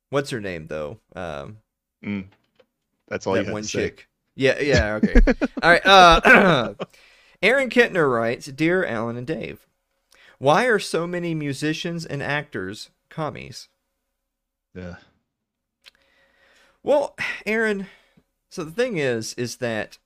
What's 0.10 0.30
her 0.30 0.42
name 0.42 0.68
though? 0.68 1.00
Um, 1.16 1.58
Mm. 2.06 2.26
That's 3.08 3.28
all 3.28 3.34
that 3.34 3.40
you 3.42 3.46
have 3.46 3.54
one 3.54 3.64
to 3.64 3.68
say. 3.68 3.84
chick. 3.90 4.08
Yeah. 4.36 4.60
Yeah. 4.60 4.96
Okay. 5.04 5.16
All 5.62 5.70
right. 5.70 5.86
Uh, 5.86 6.74
Aaron 7.42 7.70
Kittner 7.70 8.12
writes, 8.12 8.46
"Dear 8.48 8.86
Alan 8.86 9.18
and 9.18 9.28
Dave, 9.28 9.66
why 10.40 10.66
are 10.66 10.80
so 10.80 11.06
many 11.08 11.34
musicians 11.36 12.06
and 12.06 12.22
actors 12.24 12.90
commies?" 13.10 13.68
Yeah. 14.74 14.96
Well, 16.84 17.16
Aaron, 17.46 17.88
so 18.50 18.64
the 18.64 18.72
thing 18.72 18.98
is, 18.98 19.34
is 19.36 19.58
that 19.58 19.98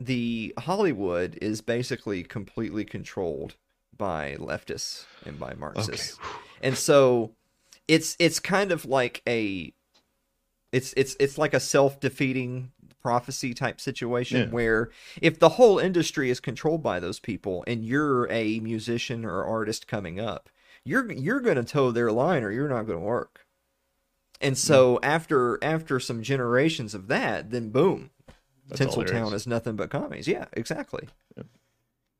the 0.00 0.52
Hollywood 0.58 1.38
is 1.40 1.60
basically 1.60 2.22
completely 2.22 2.84
controlled 2.84 3.54
by 3.96 4.36
leftists 4.38 5.06
and 5.24 5.38
by 5.40 5.50
Okay. 5.52 5.58
Marxists. 5.60 6.18
and 6.62 6.76
so 6.76 7.32
it's 7.88 8.16
it's 8.18 8.38
kind 8.38 8.70
of 8.70 8.84
like 8.84 9.22
a 9.26 9.72
it's 10.72 10.92
it's 10.96 11.16
it's 11.20 11.38
like 11.38 11.54
a 11.54 11.60
self-defeating 11.60 12.72
prophecy 13.00 13.54
type 13.54 13.80
situation 13.80 14.40
Yeah. 14.40 14.46
where 14.48 14.90
if 15.22 15.38
the 15.38 15.50
whole 15.50 15.78
industry 15.78 16.30
is 16.30 16.40
controlled 16.40 16.82
by 16.82 16.98
those 17.00 17.20
people 17.20 17.64
and 17.66 17.84
you're 17.84 18.30
a 18.30 18.60
musician 18.60 19.24
or 19.24 19.44
artist 19.44 19.86
coming 19.86 20.18
up 20.20 20.50
you're 20.84 21.10
you're 21.12 21.40
going 21.40 21.56
to 21.56 21.64
toe 21.64 21.90
their 21.90 22.10
line 22.12 22.42
or 22.42 22.50
you're 22.50 22.68
not 22.68 22.86
going 22.86 22.98
to 22.98 23.04
work 23.04 23.46
and 24.40 24.58
so 24.58 24.98
after 25.02 25.62
after 25.62 26.00
some 26.00 26.22
generations 26.22 26.92
of 26.94 27.06
that 27.08 27.50
then 27.50 27.70
boom 27.70 28.10
That's 28.68 28.80
Tinseltown 28.80 29.28
is. 29.28 29.42
is 29.42 29.46
nothing 29.46 29.76
but 29.76 29.90
commies 29.90 30.26
yeah 30.28 30.46
exactly 30.52 31.08
Yep. 31.36 31.46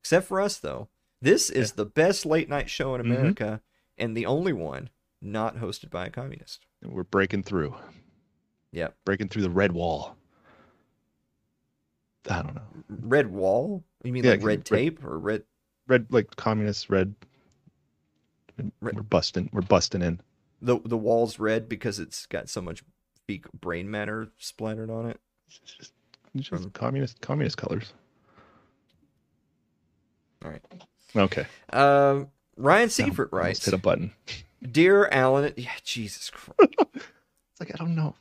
except 0.01 0.27
for 0.27 0.39
us 0.41 0.57
though 0.57 0.87
this 1.21 1.49
is 1.49 1.73
the 1.73 1.85
best 1.85 2.25
late 2.25 2.47
night 2.49 2.69
show 2.69 2.95
in 2.95 3.01
Mhm. 3.01 3.05
America 3.05 3.61
and 3.97 4.15
the 4.15 4.25
only 4.25 4.53
one 4.53 4.89
not 5.21 5.57
hosted 5.57 5.89
by 5.89 6.05
a 6.05 6.09
communist. 6.09 6.65
We're 6.81 7.03
breaking 7.03 7.43
through. 7.43 7.75
Yep. 8.71 8.95
Breaking 9.05 9.27
through 9.29 9.41
the 9.43 9.49
red 9.49 9.71
wall. 9.71 10.15
I 12.29 12.41
don't 12.43 12.55
know. 12.55 12.61
Red 12.89 13.31
wall? 13.31 13.83
You 14.03 14.13
mean 14.13 14.23
Yeah, 14.23 14.31
like 14.31 14.39
red 14.43 14.45
red- 14.59 14.65
tape 14.65 15.03
or 15.03 15.17
red? 15.17 15.43
Red 15.87 16.07
like 16.11 16.35
communist 16.35 16.89
red. 16.89 17.15
Red- 18.81 18.95
We're 18.95 19.01
busting. 19.03 19.49
We're 19.51 19.61
busting 19.61 20.01
in. 20.01 20.21
The 20.61 20.79
the 20.83 20.97
wall's 20.97 21.39
red 21.39 21.69
because 21.69 21.99
it's 21.99 22.25
got 22.25 22.49
so 22.49 22.61
much 22.61 22.83
fecal 23.25 23.51
brain 23.59 23.89
matter 23.89 24.27
splattered 24.37 24.89
on 24.89 25.09
it. 25.09 25.19
It's 25.47 25.59
just, 25.59 25.93
it's 26.35 26.49
just 26.49 26.65
Um, 26.65 26.69
communist 26.71 27.21
communist 27.21 27.57
colors. 27.57 27.93
All 30.43 30.51
right. 30.51 30.61
Okay. 31.15 31.45
Um, 31.71 32.27
Ryan 32.57 32.81
Almost 32.81 32.95
Seifert 32.97 33.29
writes, 33.31 33.65
hit 33.65 33.73
a 33.73 33.77
button. 33.77 34.11
"Dear 34.61 35.07
Alan, 35.07 35.53
yeah, 35.57 35.71
Jesus 35.83 36.29
Christ, 36.29 36.59
It's 36.95 37.59
like 37.59 37.71
I 37.73 37.77
don't 37.77 37.95
know. 37.95 38.15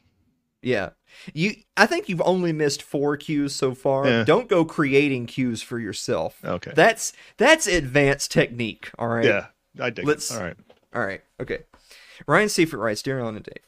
Yeah, 0.62 0.90
you. 1.35 1.55
I 1.77 1.87
think 1.87 2.09
you've 2.09 2.23
only 2.23 2.53
missed 2.53 2.83
four 2.83 3.16
cues 3.16 3.55
so 3.55 3.75
far. 3.75 4.07
Yeah. 4.07 4.25
Don't 4.25 4.49
go 4.49 4.64
creating 4.64 5.27
cues 5.27 5.62
for 5.62 5.79
yourself. 5.79 6.38
Okay. 6.44 6.73
That's 6.75 7.12
that's 7.37 7.66
advanced 7.66 8.31
technique. 8.33 8.90
All 8.99 9.09
right. 9.09 9.25
yeah. 9.25 9.47
I 9.81 9.90
dig 9.90 10.07
Let's- 10.07 10.31
it. 10.31 10.37
All 10.37 10.42
right. 10.42 10.57
All 10.94 11.07
right. 11.07 11.23
Okay. 11.40 11.59
Ryan 12.27 12.49
Seifert 12.49 12.81
writes, 12.81 13.03
Dear 13.03 13.21
Alan 13.21 13.37
and 13.37 13.44
Dave, 13.44 13.62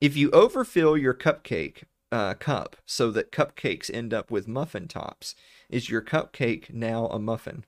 if 0.00 0.16
you 0.16 0.30
overfill 0.32 0.96
your 0.96 1.14
cupcake 1.14 1.84
uh, 2.12 2.34
cup 2.34 2.76
so 2.84 3.10
that 3.12 3.32
cupcakes 3.32 3.90
end 3.92 4.12
up 4.12 4.30
with 4.30 4.46
muffin 4.46 4.88
tops, 4.88 5.34
is 5.70 5.88
your 5.88 6.02
cupcake 6.02 6.72
now 6.72 7.06
a 7.06 7.18
muffin? 7.18 7.64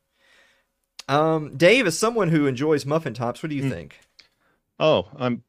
Um, 1.09 1.57
Dave, 1.57 1.87
as 1.87 1.99
someone 1.99 2.29
who 2.29 2.47
enjoys 2.47 2.85
muffin 2.85 3.15
tops, 3.15 3.43
what 3.43 3.49
do 3.51 3.57
you 3.57 3.63
Mm. 3.65 3.71
think? 3.71 4.01
Oh, 4.79 5.09
I'm. 5.17 5.43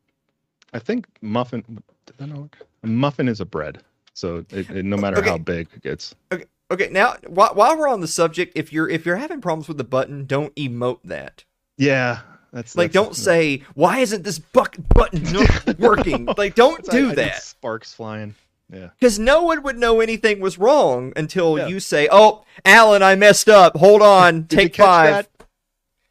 I 0.73 0.79
think 0.79 1.05
muffin. 1.21 1.83
Did 2.09 2.17
that 2.17 2.27
not 2.27 2.37
work? 2.39 2.57
A 2.83 2.87
muffin 2.87 3.27
is 3.27 3.39
a 3.41 3.45
bread, 3.45 3.81
so 4.13 4.45
it, 4.51 4.69
it- 4.69 4.85
no 4.85 4.97
matter 4.97 5.17
Okay. 5.19 5.29
how 5.29 5.37
big 5.37 5.67
it 5.75 5.81
gets. 5.83 6.15
Okay, 6.31 6.45
Okay. 6.71 6.89
now 6.91 7.15
while, 7.27 7.53
while 7.53 7.77
we're 7.77 7.87
on 7.87 8.01
the 8.01 8.07
subject, 8.07 8.53
if 8.55 8.71
you're 8.73 8.89
if 8.89 9.05
you're 9.05 9.17
having 9.17 9.41
problems 9.41 9.67
with 9.67 9.77
the 9.77 9.83
button, 9.83 10.25
don't 10.25 10.53
emote 10.55 10.99
that. 11.03 11.43
Yeah, 11.77 12.19
that's 12.51 12.75
Like, 12.75 12.91
that's- 12.91 13.05
don't 13.05 13.15
say 13.15 13.63
why 13.75 13.99
isn't 13.99 14.23
this 14.23 14.39
buck 14.39 14.75
button 14.93 15.23
not 15.31 15.77
working? 15.79 16.25
like, 16.37 16.55
don't 16.55 16.83
that's- 16.83 16.95
I- 16.95 16.99
do 16.99 17.11
I 17.11 17.15
that 17.15 17.43
Sparks 17.43 17.93
flying. 17.93 18.35
Yeah. 18.71 18.89
because 18.99 19.17
no 19.17 19.41
one 19.43 19.63
would 19.63 19.77
know 19.79 19.99
anything 19.99 20.39
was 20.39 20.59
wrong 20.59 21.11
until 21.15 21.57
Yeah. 21.57 21.67
you 21.67 21.79
say, 21.79 22.07
"Oh, 22.11 22.45
Alan, 22.63 23.01
I 23.01 23.15
messed 23.15 23.49
up. 23.49 23.75
Hold 23.77 24.03
on, 24.03 24.43
Did 24.43 24.49
take 24.59 24.73
catch 24.73 24.85
five. 24.85 25.09
that? 25.37 25.47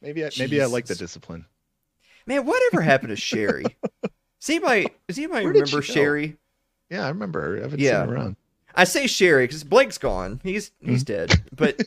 Maybe 0.03 0.25
I, 0.25 0.31
maybe 0.39 0.61
I 0.61 0.67
like 0.67 0.87
the 0.87 0.97
discipline. 0.97 1.45
Man, 2.27 2.45
whatever 2.47 2.81
happened 2.83 3.11
to 3.11 3.17
Sherry? 3.17 3.65
Does 4.41 4.51
anybody 4.51 4.89
does 5.09 5.19
anybody 5.19 5.45
Where 5.45 5.53
remember? 5.55 5.83
Sherry? 5.83 6.37
Yeah, 6.91 7.05
I 7.05 7.09
remember 7.09 7.41
her. 7.43 7.59
I 7.59 7.63
haven't 7.63 7.81
Yeah. 7.81 8.01
seen 8.03 8.09
her 8.11 8.15
around. 8.15 8.37
I 8.75 8.85
say 8.85 9.07
Sherry 9.07 9.47
because 9.47 9.65
Blake's 9.65 9.99
gone. 9.99 10.41
He's 10.43 10.71
he's 10.81 11.03
dead, 11.03 11.43
but 11.55 11.81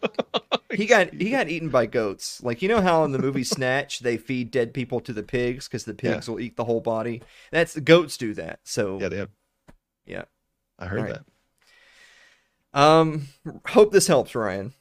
he 0.72 0.86
got 0.86 1.12
he 1.14 1.30
got 1.30 1.48
eaten 1.48 1.68
by 1.68 1.86
goats. 1.86 2.42
Like 2.42 2.62
you 2.62 2.68
know 2.68 2.80
how 2.80 3.04
in 3.04 3.12
the 3.12 3.18
movie 3.18 3.44
Snatch 3.44 4.00
they 4.00 4.16
feed 4.16 4.50
dead 4.50 4.74
people 4.74 5.00
to 5.00 5.12
the 5.12 5.22
pigs 5.22 5.68
because 5.68 5.84
the 5.84 5.94
pigs 5.94 6.28
will 6.28 6.40
eat 6.40 6.56
the 6.56 6.64
whole 6.64 6.80
body. 6.80 7.22
That's 7.52 7.74
the 7.74 7.80
goats 7.80 8.16
do 8.16 8.34
that. 8.34 8.60
So 8.64 8.98
Yeah, 9.00 9.08
they 9.08 9.18
have. 9.18 9.30
Yeah. 10.06 10.24
I 10.78 10.86
heard 10.86 11.02
right. 11.02 11.12
that. 11.14 11.24
um, 12.80 13.28
hope 13.68 13.92
this 13.92 14.06
helps, 14.08 14.34
Ryan. 14.34 14.72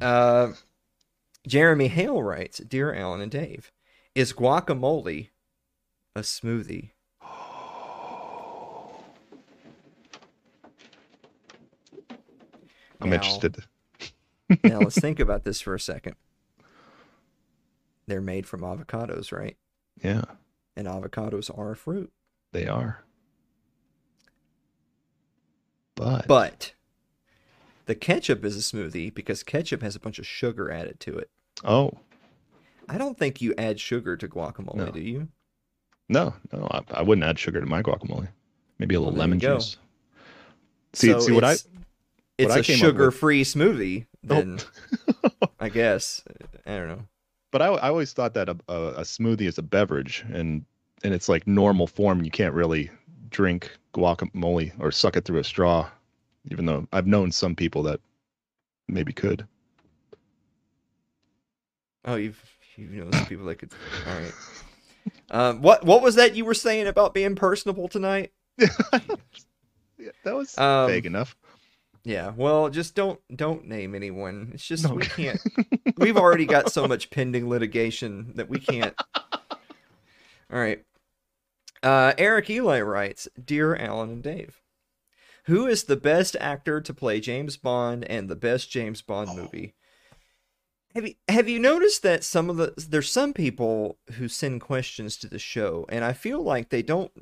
Uh, 0.00 0.52
Jeremy 1.46 1.88
Hale 1.88 2.22
writes, 2.22 2.58
"Dear 2.58 2.92
Alan 2.94 3.20
and 3.20 3.30
Dave, 3.30 3.70
is 4.14 4.32
guacamole 4.32 5.28
a 6.16 6.20
smoothie?" 6.20 6.90
I'm 13.00 13.10
Now- 13.10 13.16
interested. 13.16 13.56
now 14.64 14.78
let's 14.80 14.98
think 15.00 15.20
about 15.20 15.44
this 15.44 15.60
for 15.60 15.74
a 15.74 15.80
second. 15.80 16.16
They're 18.06 18.20
made 18.20 18.46
from 18.46 18.60
avocados, 18.60 19.32
right? 19.32 19.56
Yeah, 20.02 20.22
And 20.76 20.86
avocados 20.86 21.56
are 21.56 21.72
a 21.72 21.76
fruit. 21.76 22.12
they 22.52 22.66
are. 22.68 23.02
But 25.94 26.26
But 26.28 26.74
the 27.86 27.94
ketchup 27.94 28.44
is 28.44 28.56
a 28.56 28.60
smoothie 28.60 29.12
because 29.12 29.42
ketchup 29.42 29.80
has 29.82 29.96
a 29.96 30.00
bunch 30.00 30.18
of 30.18 30.26
sugar 30.26 30.70
added 30.70 31.00
to 31.00 31.16
it. 31.18 31.30
oh 31.64 31.92
I 32.88 32.98
don't 32.98 33.18
think 33.18 33.40
you 33.40 33.52
add 33.58 33.80
sugar 33.80 34.16
to 34.16 34.28
guacamole, 34.28 34.74
No. 34.76 34.90
do 34.92 35.00
you? 35.00 35.28
No, 36.08 36.34
no, 36.52 36.68
I, 36.70 36.80
I 36.98 37.02
wouldn't 37.02 37.24
add 37.24 37.38
sugar 37.38 37.60
to 37.60 37.66
my 37.66 37.82
guacamole. 37.82 38.28
Maybe 38.78 38.94
a 38.94 38.98
little 39.00 39.12
there 39.12 39.20
lemon 39.20 39.40
juice. 39.40 39.76
See, 40.92 41.18
see 41.20 41.32
what 41.32 41.44
I 41.44 41.52
it's- 41.52 41.68
It's 42.38 42.52
I 42.52 42.58
a 42.58 42.62
sugar-free 42.62 43.44
smoothie. 43.44 44.06
Oh. 44.28 44.34
Then 44.34 44.58
I 45.60 45.68
guess 45.68 46.22
I 46.66 46.76
don't 46.76 46.88
know. 46.88 47.02
But 47.50 47.62
I, 47.62 47.66
I 47.68 47.88
always 47.88 48.12
thought 48.12 48.34
that 48.34 48.48
a, 48.48 48.56
a, 48.68 48.74
a 48.74 49.00
smoothie 49.02 49.48
is 49.48 49.56
a 49.56 49.62
beverage, 49.62 50.24
and 50.30 50.64
and 51.02 51.14
it's 51.14 51.28
like 51.28 51.46
normal 51.46 51.86
form. 51.86 52.22
You 52.22 52.30
can't 52.30 52.52
really 52.54 52.90
drink 53.30 53.70
guacamole 53.94 54.72
or 54.78 54.90
suck 54.92 55.16
it 55.16 55.24
through 55.24 55.38
a 55.38 55.44
straw, 55.44 55.88
even 56.50 56.66
though 56.66 56.86
I've 56.92 57.06
known 57.06 57.32
some 57.32 57.54
people 57.56 57.82
that 57.84 58.00
maybe 58.88 59.12
could. 59.12 59.46
Oh, 62.04 62.16
you've 62.16 62.42
you 62.76 63.04
know 63.04 63.10
some 63.12 63.26
people 63.26 63.46
that 63.46 63.56
could. 63.56 63.72
All 64.06 64.14
right. 64.14 64.32
Um, 65.30 65.60
what 65.62 65.84
what 65.84 66.02
was 66.02 66.14
that 66.16 66.34
you 66.36 66.44
were 66.44 66.54
saying 66.54 66.86
about 66.86 67.14
being 67.14 67.34
personable 67.36 67.88
tonight? 67.88 68.32
Yeah, 69.98 70.10
that 70.24 70.36
was 70.36 70.56
Um, 70.58 70.88
vague 70.88 71.06
enough. 71.06 71.36
Yeah, 72.04 72.32
well, 72.36 72.68
just 72.68 72.94
don't 72.94 73.18
don't 73.34 73.66
name 73.66 73.94
anyone. 73.94 74.50
It's 74.54 74.64
just 74.66 74.84
No. 74.84 74.94
we 74.94 75.02
can't. 75.06 75.40
We've 75.96 76.18
already 76.18 76.44
got 76.44 76.70
so 76.70 76.86
much 76.86 77.10
pending 77.10 77.48
litigation 77.48 78.32
that 78.34 78.48
we 78.48 78.60
can't. 78.60 78.94
All 80.52 80.58
right. 80.60 80.84
Uh, 81.82 82.12
Eric 82.18 82.50
Eli 82.50 82.80
writes, 82.82 83.26
"Dear 83.42 83.74
Alan 83.74 84.10
and 84.10 84.22
Dave, 84.22 84.60
who 85.46 85.66
is 85.66 85.84
the 85.84 85.96
best 85.96 86.36
actor 86.40 86.80
to 86.80 86.94
play 86.94 87.18
James 87.18 87.56
Bond 87.56 88.04
and 88.04 88.28
the 88.28 88.36
best 88.36 88.70
James 88.70 89.00
Bond 89.02 89.34
movie?" 89.36 89.74
Have 90.96 91.06
you 91.06 91.14
have 91.28 91.46
you 91.46 91.58
noticed 91.58 92.02
that 92.04 92.24
some 92.24 92.48
of 92.48 92.56
the 92.56 92.72
there's 92.88 93.12
some 93.12 93.34
people 93.34 93.98
who 94.12 94.28
send 94.28 94.62
questions 94.62 95.18
to 95.18 95.28
the 95.28 95.38
show, 95.38 95.84
and 95.90 96.02
I 96.02 96.14
feel 96.14 96.42
like 96.42 96.70
they 96.70 96.80
don't 96.80 97.12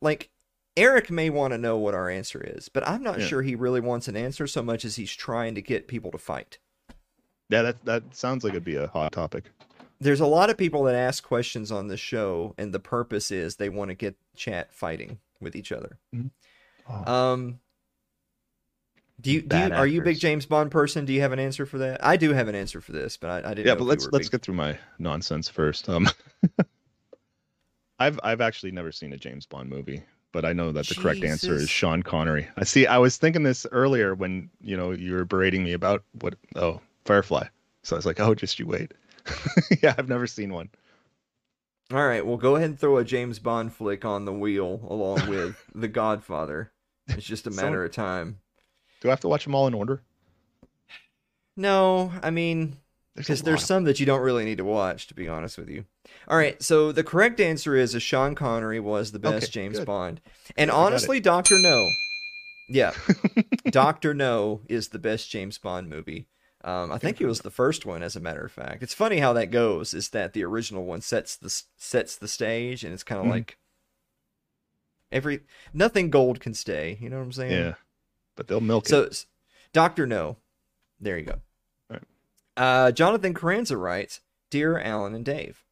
like 0.00 0.30
Eric 0.76 1.10
may 1.10 1.28
want 1.28 1.52
to 1.54 1.58
know 1.58 1.76
what 1.76 1.94
our 1.94 2.08
answer 2.08 2.40
is, 2.40 2.68
but 2.68 2.86
I'm 2.86 3.02
not 3.02 3.18
Yeah. 3.18 3.26
sure 3.26 3.42
he 3.42 3.56
really 3.56 3.80
wants 3.80 4.06
an 4.06 4.16
answer 4.16 4.46
so 4.46 4.62
much 4.62 4.84
as 4.84 4.94
he's 4.94 5.12
trying 5.12 5.56
to 5.56 5.60
get 5.60 5.88
people 5.88 6.12
to 6.12 6.18
fight. 6.18 6.58
Yeah, 7.48 7.62
that 7.62 7.84
that 7.84 8.14
sounds 8.14 8.44
like 8.44 8.52
it'd 8.52 8.64
be 8.64 8.76
a 8.76 8.86
hot 8.86 9.10
topic. 9.10 9.50
There's 9.98 10.20
a 10.20 10.26
lot 10.26 10.48
of 10.48 10.56
people 10.56 10.84
that 10.84 10.94
ask 10.94 11.24
questions 11.24 11.72
on 11.72 11.88
the 11.88 11.96
show, 11.96 12.54
and 12.56 12.72
the 12.72 12.78
purpose 12.78 13.32
is 13.32 13.56
they 13.56 13.70
want 13.70 13.88
to 13.88 13.96
get 13.96 14.14
chat 14.36 14.72
fighting 14.72 15.18
with 15.40 15.56
each 15.56 15.72
other. 15.72 15.98
Oh, 16.88 17.12
Um, 17.12 17.58
do 19.20 19.30
you, 19.30 19.42
do 19.42 19.56
you 19.56 19.72
are 19.72 19.86
you 19.86 20.00
a 20.00 20.04
big. 20.04 20.18
James 20.18 20.44
Bond 20.46 20.70
person? 20.70 21.04
Do 21.04 21.12
you 21.12 21.20
have 21.20 21.32
an 21.32 21.38
answer 21.38 21.66
for 21.66 21.78
that? 21.78 22.04
I 22.04 22.16
do 22.16 22.32
have 22.32 22.48
an 22.48 22.54
answer 22.54 22.80
for 22.80 22.92
this, 22.92 23.16
but 23.16 23.30
I, 23.44 23.50
I 23.50 23.54
didn't. 23.54 23.66
yeah, 23.68 23.74
but 23.74 23.84
let's 23.84 24.06
let's 24.12 24.26
big- 24.26 24.32
get 24.32 24.42
through 24.42 24.56
my 24.56 24.78
nonsense 24.98 25.48
first. 25.48 25.88
Um, 25.88 26.08
I've 27.98 28.18
I've 28.22 28.40
actually 28.40 28.72
never 28.72 28.92
seen 28.92 29.12
a 29.12 29.16
James 29.16 29.46
Bond 29.46 29.68
movie, 29.70 30.02
but 30.32 30.44
I 30.44 30.52
know 30.52 30.72
that 30.72 30.86
the 30.88 30.94
correct 30.96 31.22
answer 31.24 31.54
is 31.54 31.70
Sean 31.70 32.02
Connery. 32.02 32.48
I 32.56 32.64
see. 32.64 32.86
I 32.86 32.98
was 32.98 33.16
thinking 33.16 33.44
this 33.44 33.66
earlier 33.70 34.14
when 34.14 34.50
you 34.60 34.76
know 34.76 34.90
you 34.90 35.12
were 35.14 35.24
berating 35.24 35.62
me 35.64 35.72
about 35.72 36.02
what 36.20 36.34
oh 36.56 36.80
Firefly. 37.04 37.44
So 37.82 37.94
I 37.94 37.98
was 37.98 38.06
like, 38.06 38.18
oh, 38.18 38.34
just 38.34 38.58
you 38.58 38.66
wait. 38.66 38.92
yeah, 39.82 39.94
I've 39.96 40.08
never 40.08 40.26
seen 40.26 40.52
one. 40.52 40.70
All 41.92 42.04
right, 42.06 42.24
well, 42.24 42.38
go 42.38 42.56
ahead 42.56 42.70
and 42.70 42.78
throw 42.78 42.96
a 42.96 43.04
James 43.04 43.38
Bond 43.38 43.72
flick 43.74 44.04
on 44.06 44.24
the 44.24 44.32
wheel 44.32 44.80
along 44.88 45.28
with 45.28 45.56
The 45.74 45.88
Godfather. 45.88 46.72
It's 47.08 47.26
just 47.26 47.46
a 47.46 47.52
Someone- 47.52 47.72
matter 47.72 47.84
of 47.84 47.92
time. 47.92 48.38
Do 49.04 49.10
I 49.10 49.12
have 49.12 49.20
to 49.20 49.28
watch 49.28 49.44
them 49.44 49.54
all 49.54 49.66
in 49.66 49.74
order? 49.74 50.00
No, 51.58 52.10
I 52.22 52.30
mean, 52.30 52.78
because 53.14 53.42
there's 53.42 53.62
some 53.62 53.84
that 53.84 54.00
you 54.00 54.06
don't 54.06 54.22
really 54.22 54.46
need 54.46 54.56
to 54.56 54.64
watch, 54.64 55.06
to 55.08 55.14
be 55.14 55.28
honest 55.28 55.58
with 55.58 55.68
you. 55.68 55.84
All 56.26 56.38
right, 56.38 56.60
so 56.62 56.90
the 56.90 57.04
correct 57.04 57.38
answer 57.38 57.76
is, 57.76 57.94
is 57.94 58.02
Sean 58.02 58.34
Connery 58.34 58.80
was 58.80 59.12
the 59.12 59.18
best 59.18 59.44
Okay, 59.44 59.52
James 59.52 59.78
good. 59.78 59.84
Bond, 59.84 60.22
and 60.56 60.70
I 60.70 60.74
honestly, 60.74 61.20
Doctor 61.20 61.58
No, 61.60 61.86
yeah, 62.70 62.94
Doctor 63.70 64.14
No 64.14 64.62
is 64.70 64.88
the 64.88 64.98
best 64.98 65.28
James 65.30 65.58
Bond 65.58 65.90
movie. 65.90 66.26
Um, 66.64 66.90
I 66.90 66.96
think 66.96 67.20
it 67.20 67.26
was 67.26 67.40
the 67.40 67.50
first 67.50 67.84
one, 67.84 68.02
as 68.02 68.16
a 68.16 68.20
matter 68.20 68.42
of 68.42 68.52
fact. 68.52 68.82
It's 68.82 68.94
funny 68.94 69.18
how 69.18 69.34
that 69.34 69.50
goes. 69.50 69.92
Is 69.92 70.08
that 70.08 70.32
the 70.32 70.44
original 70.44 70.86
one 70.86 71.02
sets 71.02 71.36
the 71.36 71.62
sets 71.76 72.16
the 72.16 72.26
stage, 72.26 72.82
and 72.84 72.94
it's 72.94 73.04
kind 73.04 73.20
of 73.20 73.26
Mhm. 73.26 73.30
like 73.32 73.58
every 75.12 75.40
nothing 75.74 76.08
gold 76.08 76.40
can 76.40 76.54
stay. 76.54 76.96
You 77.02 77.10
know 77.10 77.18
what 77.18 77.24
I'm 77.24 77.32
saying? 77.32 77.52
Yeah, 77.52 77.74
but 78.36 78.48
they'll 78.48 78.60
milk 78.60 78.86
So, 78.88 79.02
it. 79.02 79.10
s- 79.10 79.26
Doctor 79.72 80.06
No. 80.06 80.36
There 81.00 81.18
you 81.18 81.24
go. 81.24 81.40
Right. 81.90 82.02
Uh, 82.56 82.92
Jonathan 82.92 83.34
Carranza 83.34 83.76
writes, 83.76 84.20
"Dear 84.50 84.78
Alan 84.78 85.14
and 85.14 85.24
Dave, 85.24 85.64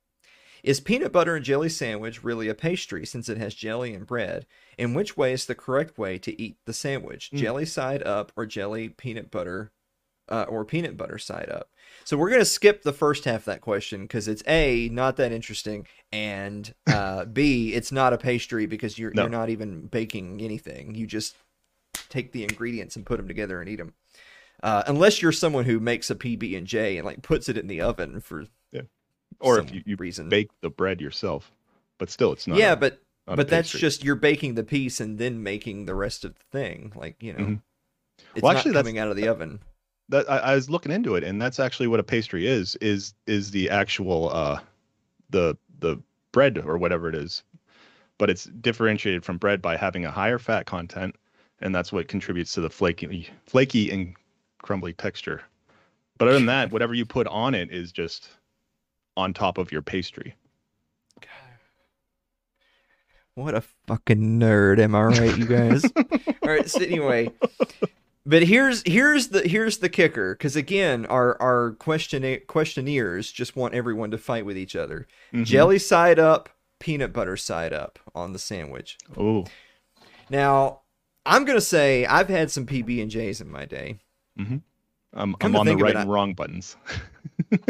is 0.62 0.80
peanut 0.80 1.12
butter 1.12 1.36
and 1.36 1.44
jelly 1.44 1.68
sandwich 1.68 2.22
really 2.24 2.48
a 2.48 2.54
pastry 2.54 3.06
since 3.06 3.28
it 3.28 3.38
has 3.38 3.54
jelly 3.54 3.94
and 3.94 4.06
bread? 4.06 4.46
In 4.78 4.94
which 4.94 5.16
way 5.16 5.32
is 5.32 5.46
the 5.46 5.54
correct 5.54 5.96
way 5.98 6.18
to 6.18 6.40
eat 6.40 6.56
the 6.66 6.72
sandwich? 6.72 7.30
Mm. 7.32 7.38
Jelly 7.38 7.64
side 7.66 8.02
up 8.02 8.32
or 8.36 8.46
jelly 8.46 8.88
peanut 8.88 9.30
butter, 9.30 9.70
uh, 10.28 10.44
or 10.48 10.64
peanut 10.64 10.96
butter 10.96 11.18
side 11.18 11.48
up?" 11.48 11.70
So 12.04 12.16
we're 12.16 12.30
gonna 12.30 12.44
skip 12.44 12.82
the 12.82 12.92
first 12.92 13.24
half 13.26 13.40
of 13.42 13.44
that 13.46 13.60
question 13.60 14.02
because 14.02 14.26
it's 14.28 14.42
a 14.46 14.88
not 14.90 15.16
that 15.16 15.30
interesting, 15.32 15.86
and 16.12 16.74
uh, 16.86 17.24
b 17.32 17.74
it's 17.74 17.92
not 17.92 18.12
a 18.12 18.18
pastry 18.18 18.66
because 18.66 18.98
you're 18.98 19.12
No. 19.14 19.22
you're 19.22 19.30
not 19.30 19.50
even 19.50 19.86
baking 19.86 20.40
anything. 20.42 20.94
You 20.96 21.06
just 21.06 21.36
take 22.12 22.32
the 22.32 22.42
ingredients 22.44 22.96
and 22.96 23.06
put 23.06 23.16
them 23.16 23.26
together 23.28 23.60
and 23.60 23.68
eat 23.68 23.76
them. 23.76 23.94
Uh, 24.62 24.82
unless 24.86 25.20
you're 25.22 25.32
someone 25.32 25.64
who 25.64 25.80
makes 25.80 26.10
a 26.10 26.14
PB 26.14 26.56
and 26.56 26.66
J 26.66 26.96
and 26.98 27.04
like 27.06 27.22
puts 27.22 27.48
it 27.48 27.58
in 27.58 27.66
the 27.66 27.80
oven 27.80 28.20
for 28.20 28.44
Or 29.40 29.56
some 29.56 29.66
if 29.66 29.74
you, 29.74 29.82
you 29.86 29.96
reason. 29.96 30.28
bake 30.28 30.50
the 30.60 30.70
bread 30.70 31.00
yourself, 31.00 31.50
but 31.98 32.10
still, 32.10 32.32
it's 32.32 32.46
not. 32.46 32.58
yeah, 32.58 32.72
a- 32.72 32.76
but 32.76 33.00
not 33.26 33.36
but 33.36 33.48
that's 33.48 33.70
just 33.70 34.04
you're 34.04 34.14
baking 34.14 34.54
the 34.54 34.62
piece 34.62 35.00
and 35.00 35.18
then 35.18 35.42
making 35.42 35.86
the 35.86 35.94
rest 35.94 36.24
of 36.24 36.34
the 36.34 36.44
thing. 36.52 36.92
Like 36.94 37.20
you 37.22 37.32
know, 37.32 37.38
Mhm. 37.40 37.60
it's 38.34 38.42
Well, 38.42 38.52
not 38.52 38.58
actually, 38.58 38.74
coming 38.74 38.98
out 38.98 39.08
of 39.08 39.16
the 39.16 39.26
oven. 39.28 39.60
that 40.10 40.30
I, 40.30 40.38
I 40.38 40.54
was 40.54 40.68
looking 40.70 40.92
into 40.92 41.14
it, 41.16 41.24
and 41.24 41.40
that's 41.40 41.58
actually 41.58 41.86
what 41.88 41.98
a 41.98 42.04
pastry 42.04 42.46
is. 42.46 42.76
Is 42.76 43.14
is 43.26 43.50
the 43.50 43.70
actual 43.70 44.30
uh, 44.32 44.60
the 45.30 45.56
the 45.80 45.98
bread 46.30 46.58
or 46.58 46.78
whatever 46.78 47.08
it 47.08 47.14
is, 47.14 47.42
but 48.18 48.30
it's 48.30 48.44
differentiated 48.44 49.24
from 49.24 49.38
bread 49.38 49.60
by 49.62 49.76
having 49.76 50.04
a 50.04 50.10
higher 50.10 50.38
fat 50.38 50.66
content, 50.66 51.16
and 51.62 51.74
that's 51.74 51.92
what 51.92 52.08
contributes 52.08 52.52
to 52.54 52.60
the 52.60 52.70
flaky 52.70 53.30
flaky 53.46 53.90
and 53.90 54.14
crumbly 54.62 54.92
texture. 54.92 55.42
But 56.18 56.28
other 56.28 56.36
than 56.38 56.46
that, 56.46 56.70
whatever 56.70 56.94
you 56.94 57.04
put 57.06 57.26
on 57.26 57.54
it 57.54 57.70
is 57.72 57.90
just 57.92 58.28
on 59.16 59.32
top 59.34 59.58
of 59.58 59.72
your 59.72 59.82
pastry. 59.82 60.34
What 63.34 63.54
a 63.54 63.62
fucking 63.86 64.38
nerd, 64.38 64.78
am 64.78 64.94
I 64.94 65.04
right, 65.04 65.38
you 65.38 65.46
guys? 65.46 65.84
All 66.42 66.48
right, 66.50 66.68
so 66.68 66.82
anyway, 66.82 67.30
but 68.26 68.42
here's 68.42 68.82
here's 68.84 69.28
the 69.28 69.40
here's 69.48 69.78
the 69.78 69.88
kicker, 69.88 70.34
because 70.34 70.54
again, 70.54 71.06
our 71.06 71.40
our 71.40 71.70
question 71.78 72.38
questionnaires 72.46 73.32
just 73.32 73.56
want 73.56 73.72
everyone 73.72 74.10
to 74.10 74.18
fight 74.18 74.44
with 74.44 74.58
each 74.58 74.76
other. 74.76 75.06
Mhm. 75.32 75.46
Jelly 75.46 75.78
side 75.78 76.18
up, 76.18 76.50
peanut 76.78 77.14
butter 77.14 77.38
side 77.38 77.72
up 77.72 77.98
on 78.14 78.34
the 78.34 78.38
sandwich. 78.38 78.98
Oh, 79.16 79.46
Now, 80.28 80.81
I'm 81.24 81.44
gonna 81.44 81.60
say 81.60 82.04
I've 82.06 82.28
had 82.28 82.50
some 82.50 82.66
PB 82.66 83.00
and 83.00 83.10
J's 83.10 83.40
in 83.40 83.50
my 83.50 83.64
day. 83.64 83.98
Mm-hmm. 84.38 84.58
I'm, 85.14 85.36
I'm 85.40 85.56
on 85.56 85.66
the 85.66 85.76
right 85.76 85.94
it, 85.94 86.00
and 86.00 86.10
wrong 86.10 86.32
buttons. 86.34 86.76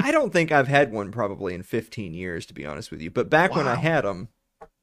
I 0.03 0.13
don't 0.13 0.33
think 0.33 0.53
I've 0.53 0.69
had 0.69 0.93
one 0.93 1.11
probably 1.11 1.55
in 1.55 1.63
15 1.65 2.15
years, 2.15 2.47
to 2.47 2.55
be 2.55 2.65
honest 2.65 2.91
with 2.91 3.01
you. 3.01 3.11
But 3.11 3.29
back 3.29 3.55
when 3.57 3.67
I 3.67 3.75
had 3.75 4.05
them, 4.05 4.29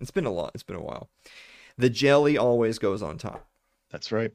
it's 0.01 0.11
been 0.11 0.25
a 0.25 0.31
lot. 0.31 0.51
It's 0.53 0.63
been 0.63 0.75
a 0.75 0.81
while. 0.81 1.09
The 1.77 1.89
jelly 1.89 2.37
always 2.37 2.77
goes 2.77 3.01
on 3.01 3.17
top 3.17 3.47
That's 3.89 4.11
right. 4.11 4.33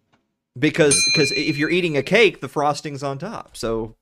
because 0.59 0.99
because 1.13 1.31
if 1.33 1.59
you're 1.59 1.71
eating 1.71 1.97
a 1.97 2.03
cake, 2.03 2.41
the 2.41 2.49
frosting's 2.49 3.03
on 3.03 3.19
top. 3.19 3.57
So 3.57 3.95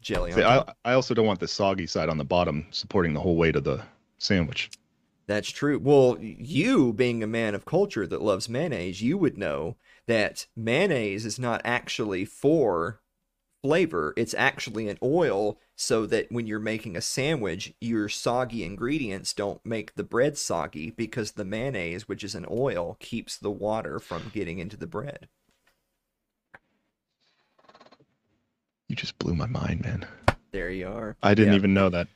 jelly 0.00 0.32
on 0.32 0.36
See, 0.38 0.42
top. 0.42 0.76
I, 0.84 0.92
I 0.92 0.94
also 0.94 1.12
don't 1.12 1.26
want 1.26 1.40
the 1.40 1.48
soggy 1.48 1.86
side 1.86 2.08
on 2.08 2.16
the 2.16 2.24
bottom 2.24 2.66
supporting 2.70 3.12
the 3.12 3.20
whole 3.20 3.36
weight 3.36 3.56
of 3.56 3.64
the 3.64 3.82
sandwich. 4.18 4.70
That's 5.26 5.50
true. 5.50 5.78
Well, 5.78 6.18
you 6.20 6.92
being 6.92 7.22
a 7.22 7.26
man 7.26 7.54
of 7.54 7.64
culture 7.64 8.06
that 8.06 8.22
loves 8.22 8.48
mayonnaise, 8.48 9.00
you 9.00 9.16
would 9.16 9.38
know 9.38 9.76
that 10.06 10.46
mayonnaise 10.54 11.24
is 11.24 11.38
not 11.38 11.62
actually 11.64 12.24
for 12.26 13.00
flavor. 13.62 14.12
It's 14.18 14.34
actually 14.34 14.88
an 14.88 14.98
oil 15.02 15.58
so 15.76 16.04
that 16.06 16.30
when 16.30 16.46
you're 16.46 16.60
making 16.60 16.96
a 16.96 17.00
sandwich, 17.00 17.72
your 17.80 18.10
soggy 18.10 18.62
ingredients 18.62 19.32
don't 19.32 19.64
make 19.64 19.94
the 19.94 20.04
bread 20.04 20.36
soggy 20.36 20.90
because 20.90 21.32
the 21.32 21.44
mayonnaise, 21.46 22.06
which 22.06 22.22
is 22.22 22.34
an 22.34 22.44
oil, 22.50 22.98
keeps 23.00 23.38
the 23.38 23.50
water 23.50 23.98
from 23.98 24.30
getting 24.34 24.58
into 24.58 24.76
the 24.76 24.86
bread. 24.86 25.28
You 28.88 28.96
just 28.96 29.18
blew 29.18 29.34
my 29.34 29.46
mind, 29.46 29.82
man. 29.82 30.06
There 30.52 30.70
you 30.70 30.86
are. 30.86 31.16
I 31.22 31.32
didn't 31.34 31.54
Yeah. 31.54 31.58
even 31.58 31.72
know 31.72 31.88
that. 31.88 32.08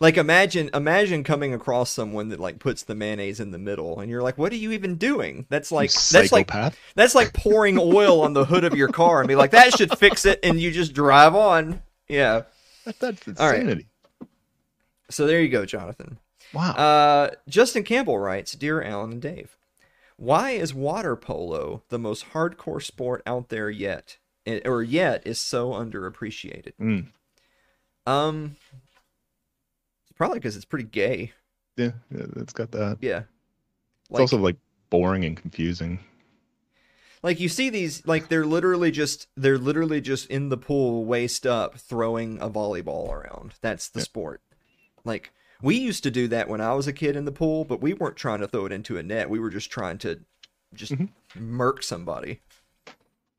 Like 0.00 0.16
imagine 0.16 0.70
imagine 0.74 1.22
coming 1.24 1.54
across 1.54 1.90
someone 1.90 2.28
that 2.30 2.40
like 2.40 2.58
puts 2.58 2.82
the 2.82 2.94
mayonnaise 2.94 3.40
in 3.40 3.50
the 3.52 3.58
middle 3.58 4.00
and 4.00 4.10
you're 4.10 4.22
like, 4.22 4.36
"What 4.38 4.52
are 4.52 4.56
you 4.56 4.72
even 4.72 4.96
doing?" 4.96 5.46
That's 5.50 5.70
like 5.70 5.92
that's 5.92 6.32
like. 6.32 6.50
That's 6.94 7.14
like 7.14 7.32
pouring 7.32 7.78
oil 7.78 8.22
on 8.22 8.32
the 8.32 8.44
hood 8.44 8.64
of 8.64 8.74
your 8.74 8.88
car 8.88 9.20
and 9.20 9.28
be 9.28 9.36
like, 9.36 9.52
that 9.52 9.76
should 9.76 9.96
fix 9.98 10.24
it, 10.24 10.40
and 10.42 10.60
you 10.60 10.70
just 10.70 10.92
drive 10.94 11.34
on. 11.34 11.82
Yeah. 12.08 12.42
That- 12.84 13.20
that's 13.20 13.40
All 13.40 13.48
right. 13.48 13.60
insanity. 13.60 13.86
So 15.10 15.26
there 15.26 15.40
you 15.40 15.48
go, 15.48 15.64
Jonathan. 15.64 16.18
Wow. 16.52 16.72
Uh, 16.72 17.30
Justin 17.48 17.82
Campbell 17.82 18.18
writes, 18.18 18.52
Dear 18.52 18.82
Alan 18.82 19.12
and 19.12 19.22
Dave, 19.22 19.56
why 20.16 20.50
is 20.52 20.72
water 20.74 21.16
polo 21.16 21.82
the 21.88 21.98
most 21.98 22.32
hardcore 22.32 22.82
sport 22.82 23.22
out 23.26 23.48
there 23.48 23.70
yet, 23.70 24.18
eh, 24.46 24.60
or 24.64 24.82
yet 24.82 25.26
is 25.26 25.40
so 25.40 25.70
underappreciated? 25.70 26.72
Mm. 26.80 27.06
Um, 28.06 28.56
probably 30.16 30.38
because 30.38 30.56
it's 30.56 30.64
pretty 30.64 30.84
gay. 30.86 31.32
Yeah, 31.76 31.92
yeah, 32.14 32.26
it's 32.36 32.52
got 32.52 32.70
that. 32.72 32.98
Yeah. 33.00 33.22
It's 34.10 34.20
also 34.20 34.38
like 34.38 34.56
boring 34.90 35.24
and 35.24 35.36
confusing. 35.36 35.98
like 37.22 37.40
you 37.40 37.48
see 37.48 37.68
these 37.70 38.06
like 38.06 38.28
they're 38.28 38.46
literally 38.46 38.90
just 38.90 39.26
they're 39.36 39.58
literally 39.58 40.00
just 40.00 40.28
in 40.30 40.50
the 40.50 40.56
pool 40.56 41.04
waist 41.04 41.46
up 41.46 41.76
throwing 41.78 42.38
a 42.40 42.48
volleyball 42.48 43.10
around 43.10 43.54
that's 43.60 43.88
the 43.88 44.00
Yeah. 44.00 44.04
sport 44.04 44.40
like 45.04 45.32
we 45.62 45.74
used 45.76 46.02
to 46.04 46.10
do 46.12 46.28
that 46.28 46.48
when 46.48 46.60
i 46.60 46.74
was 46.74 46.86
a 46.86 46.92
kid 46.92 47.16
in 47.16 47.24
the 47.24 47.32
pool 47.32 47.64
but 47.64 47.80
we 47.80 47.94
weren't 47.94 48.16
trying 48.16 48.40
to 48.40 48.46
throw 48.46 48.66
it 48.66 48.72
into 48.72 48.98
a 48.98 49.02
net 49.02 49.28
we 49.30 49.38
were 49.40 49.50
just 49.50 49.70
trying 49.70 49.98
to 49.98 50.20
just 50.74 50.92
Mhm. 50.92 51.08
murk 51.34 51.82
somebody 51.82 52.40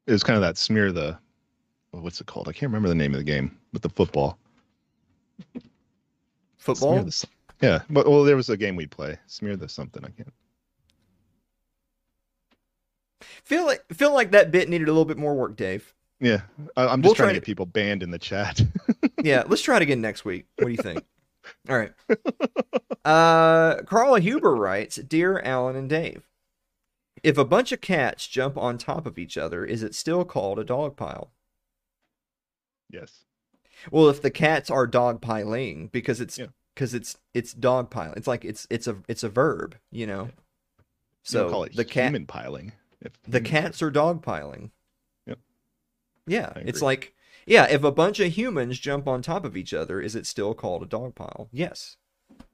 It 0.08 0.12
was 0.12 0.24
kind 0.24 0.36
of 0.36 0.42
that 0.42 0.58
smear 0.58 0.92
the 0.92 1.18
oh, 1.94 2.00
what's 2.02 2.20
it 2.20 2.28
called? 2.28 2.50
I 2.50 2.54
can't 2.54 2.70
remember 2.72 2.90
the 2.90 2.96
name 2.96 3.14
of 3.14 3.20
the 3.20 3.24
game 3.24 3.58
with 3.72 3.84
the 3.84 3.90
football. 3.90 4.38
Football 6.66 7.04
the 7.04 7.28
yeah, 7.62 7.82
but 7.90 8.08
well, 8.08 8.24
there 8.24 8.36
was 8.36 8.50
a 8.50 8.58
game 8.58 8.76
we'd 8.76 8.92
play. 8.92 9.18
Smear 9.28 9.56
the 9.56 9.70
something. 9.70 10.04
I 10.04 10.10
can't. 10.10 10.34
feel 13.44 13.66
like 13.66 13.84
feel 13.94 14.14
like 14.14 14.32
that 14.32 14.52
bit 14.52 14.68
needed 14.70 14.88
a 14.88 14.92
little 14.92 15.06
bit 15.06 15.18
more 15.18 15.36
work 15.36 15.56
dave 15.56 15.94
Yeah, 16.20 16.42
I, 16.76 16.88
I'm 16.88 17.02
just 17.02 17.10
We'll 17.10 17.16
trying 17.16 17.28
try 17.28 17.34
to 17.34 17.40
to- 17.40 17.40
get 17.42 17.46
people 17.46 17.66
banned 17.66 18.04
in 18.04 18.12
the 18.12 18.20
chat. 18.20 18.62
yeah 19.24 19.44
let's 19.48 19.62
try 19.62 19.78
it 19.78 19.82
again 19.82 20.02
next 20.02 20.26
week 20.26 20.46
what 20.58 20.66
do 20.66 20.72
you 20.72 20.78
think 20.78 21.04
all 21.70 21.78
right 21.78 21.94
uh 23.06 23.82
carla 23.84 24.20
huber 24.20 24.56
writes 24.56 24.96
dear 24.98 25.40
alan 25.40 25.76
and 25.76 25.90
dave 25.90 26.28
if 27.24 27.38
a 27.38 27.46
bunch 27.46 27.72
of 27.72 27.82
cats 27.82 28.28
jump 28.28 28.58
on 28.58 28.78
top 28.78 29.06
of 29.06 29.18
each 29.18 29.38
other 29.38 29.64
is 29.66 29.82
it 29.84 29.96
still 29.96 30.26
called 30.26 30.60
a 30.60 30.64
dog 30.64 30.96
pile 30.96 31.32
yes. 32.90 33.24
Well 33.92 34.10
if 34.10 34.22
the 34.22 34.32
cats 34.32 34.70
are 34.72 34.88
dog 34.88 35.22
piling 35.22 35.88
because 35.88 36.22
it's 36.22 36.38
Yeah. 36.38 36.48
because 36.74 36.94
it's 36.94 37.18
it's 37.34 37.54
dog 37.54 37.90
piling 37.90 38.14
it's 38.18 38.28
like 38.28 38.46
it's 38.46 38.66
it's 38.70 38.88
a 38.88 38.98
it's 39.08 39.24
a 39.24 39.30
verb 39.30 39.76
you 39.92 40.08
know? 40.08 40.30
So 41.24 41.50
call 41.50 41.64
it 41.64 41.76
the 41.76 41.86
cat 41.86 42.06
human 42.10 42.26
piling. 42.28 42.74
The 43.28 43.42
cats 43.42 43.82
are 43.82 43.92
dog 43.92 44.22
piling 44.24 44.72
Yep. 45.28 45.40
yeah 46.28 46.54
it's 46.58 46.82
like 46.82 47.14
yeah 47.46 47.66
if 47.70 47.84
a 47.84 47.92
bunch 47.92 48.20
of 48.20 48.32
humans 48.34 48.80
jump 48.80 49.08
on 49.08 49.22
top 49.22 49.46
of 49.46 49.56
each 49.58 49.74
other 49.74 50.00
is 50.02 50.16
it 50.16 50.26
still 50.26 50.54
called 50.54 50.84
a 50.84 50.88
dog 50.88 51.16
pile 51.16 51.50
yes. 51.52 51.98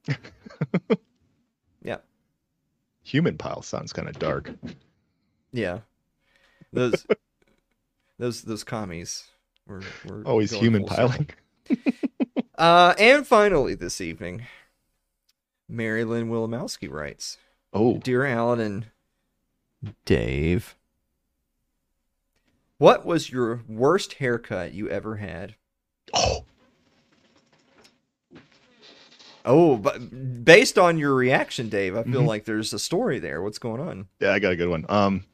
Yeah. 1.83 1.97
Human 3.03 3.37
pile 3.37 3.61
sounds 3.63 3.91
kind 3.93 4.07
of 4.07 4.19
dark. 4.19 4.51
yeah. 5.51 5.79
Those 6.71 7.05
those 8.19 8.43
those 8.43 8.63
commies 8.63 9.23
were, 9.67 9.83
were 10.03 10.23
Always 10.25 10.51
human 10.51 10.85
piling. 10.85 11.29
uh 12.57 12.93
and 12.99 13.25
finally 13.25 13.75
this 13.75 14.01
evening 14.01 14.43
Mary 15.69 16.03
Lynn 16.03 16.29
Wilimowski 16.29 16.89
writes 16.91 17.37
Oh, 17.73 17.97
Dear 17.99 18.25
Alan 18.25 18.59
and 18.59 18.87
Dave, 20.05 20.75
what 22.77 23.05
was 23.05 23.31
your 23.31 23.61
worst 23.67 24.15
haircut 24.15 24.73
you 24.73 24.89
ever 24.89 25.15
had? 25.17 25.55
oh, 26.13 26.43
Oh, 29.45 29.75
but 29.77 30.43
based 30.45 30.77
on 30.77 30.99
your 30.99 31.15
reaction, 31.15 31.67
Dave, 31.67 31.95
I 31.95 32.03
feel 32.03 32.21
Mhm. 32.23 32.27
like 32.27 32.45
there's 32.45 32.73
a 32.73 32.79
story 32.79 33.17
there. 33.17 33.41
What's 33.41 33.57
going 33.57 33.81
on? 33.81 34.07
yeah, 34.19 34.33
I 34.33 34.39
got 34.39 34.51
a 34.51 34.55
good 34.55 34.69
one. 34.69 34.85
Um, 34.89 35.25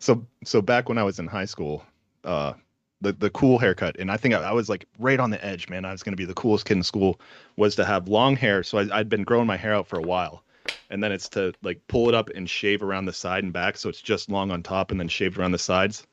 so 0.00 0.26
so 0.44 0.60
back 0.60 0.88
when 0.88 0.98
I 0.98 1.04
was 1.04 1.18
in 1.20 1.28
high 1.28 1.44
school, 1.44 1.84
uh, 2.24 2.54
the 3.02 3.12
the 3.12 3.30
cool 3.30 3.58
haircut, 3.58 3.96
and 3.98 4.10
I 4.10 4.16
think 4.16 4.34
I, 4.34 4.42
I 4.42 4.52
was 4.52 4.68
like 4.68 4.86
right 4.98 5.20
on 5.20 5.30
the 5.30 5.44
edge, 5.44 5.68
man. 5.68 5.84
I 5.84 5.92
was 5.92 6.02
gonna 6.02 6.16
be 6.16 6.24
the 6.24 6.34
coolest 6.34 6.64
kid 6.64 6.76
in 6.78 6.82
school. 6.82 7.20
Was 7.56 7.74
to 7.76 7.84
have 7.84 8.08
long 8.08 8.36
hair. 8.36 8.62
So 8.62 8.78
I, 8.78 8.98
I'd 8.98 9.08
been 9.08 9.24
growing 9.24 9.46
my 9.46 9.56
hair 9.56 9.74
out 9.74 9.86
for 9.86 9.98
a 9.98 10.02
while, 10.02 10.42
and 10.88 11.02
then 11.02 11.12
it's 11.12 11.28
to 11.30 11.52
like 11.62 11.80
pull 11.88 12.08
it 12.08 12.14
up 12.14 12.30
and 12.30 12.48
shave 12.48 12.82
around 12.82 13.06
the 13.06 13.12
side 13.12 13.44
and 13.44 13.52
back, 13.52 13.76
so 13.76 13.88
it's 13.88 14.00
just 14.00 14.30
long 14.30 14.50
on 14.50 14.62
top 14.62 14.90
and 14.90 15.00
then 15.00 15.08
shaved 15.08 15.36
around 15.36 15.52
the 15.52 15.58
sides. 15.58 16.06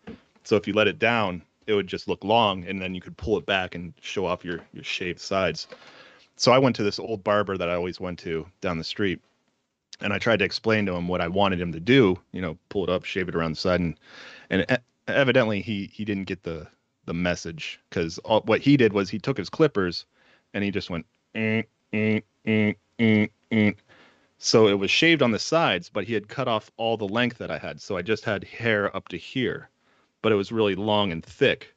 So 0.44 0.56
if 0.56 0.68
you 0.68 0.74
let 0.74 0.88
it 0.88 1.00
down, 1.00 1.44
it 1.68 1.74
would 1.74 1.88
just 1.88 2.08
look 2.08 2.24
long, 2.24 2.66
and 2.66 2.82
then 2.82 2.96
you 2.96 3.02
could 3.02 3.16
pull 3.18 3.38
it 3.38 3.46
back 3.46 3.76
and 3.76 3.94
show 4.02 4.26
off 4.26 4.44
your 4.44 4.60
your 4.74 4.84
shaved 4.84 5.22
sides. 5.22 5.68
So 6.36 6.52
I 6.52 6.58
went 6.58 6.76
to 6.78 6.84
this 6.84 7.00
old 7.00 7.24
barber 7.24 7.58
that 7.58 7.70
I 7.70 7.76
always 7.76 8.00
went 8.00 8.20
to 8.20 8.48
down 8.62 8.78
the 8.78 8.84
street, 8.84 9.22
and 10.02 10.12
I 10.12 10.18
tried 10.18 10.40
to 10.40 10.46
explain 10.46 10.86
to 10.88 10.94
him 10.94 11.08
what 11.08 11.22
I 11.22 11.28
wanted 11.28 11.62
him 11.62 11.72
to 11.74 11.80
do. 11.80 12.20
You 12.32 12.42
know, 12.42 12.58
pull 12.70 12.84
it 12.84 12.90
up, 12.90 13.06
shave 13.06 13.30
it 13.30 13.36
around 13.36 13.52
the 13.52 13.60
side, 13.60 13.82
and 13.82 13.96
and 14.50 14.66
evidently 15.08 15.62
he 15.62 15.92
he 15.94 16.06
didn't 16.06 16.26
get 16.26 16.44
the 16.44 16.68
the 17.10 17.14
message 17.16 17.80
because 17.90 18.20
what 18.46 18.62
he 18.62 18.78
did 18.78 18.94
was 18.94 19.10
he 19.10 19.18
took 19.18 19.36
his 19.36 19.50
clippers 19.50 20.06
and 20.54 20.64
he 20.64 20.70
just 20.70 20.92
went 20.92 21.08
eh, 21.34 21.64
eh, 21.92 22.20
eh, 22.46 22.74
eh, 23.00 23.28
eh. 23.52 23.72
so 24.38 24.68
it 24.68 24.78
was 24.78 24.92
shaved 24.92 25.24
on 25.24 25.32
the 25.32 25.40
sides 25.40 25.90
but 25.90 26.04
he 26.04 26.14
had 26.14 26.28
cut 26.28 26.48
off 26.48 26.70
all 26.78 26.98
the 26.98 27.08
length 27.08 27.40
that 27.40 27.50
i 27.50 27.58
had. 27.58 27.82
So 27.82 27.98
i 27.98 28.04
just 28.04 28.24
had 28.26 28.44
hair 28.44 28.96
up 28.96 29.08
to 29.08 29.18
here 29.18 29.70
but 30.22 30.32
it 30.32 30.36
was 30.36 30.52
really 30.52 30.76
long 30.76 31.12
and 31.12 31.26
thick. 31.26 31.74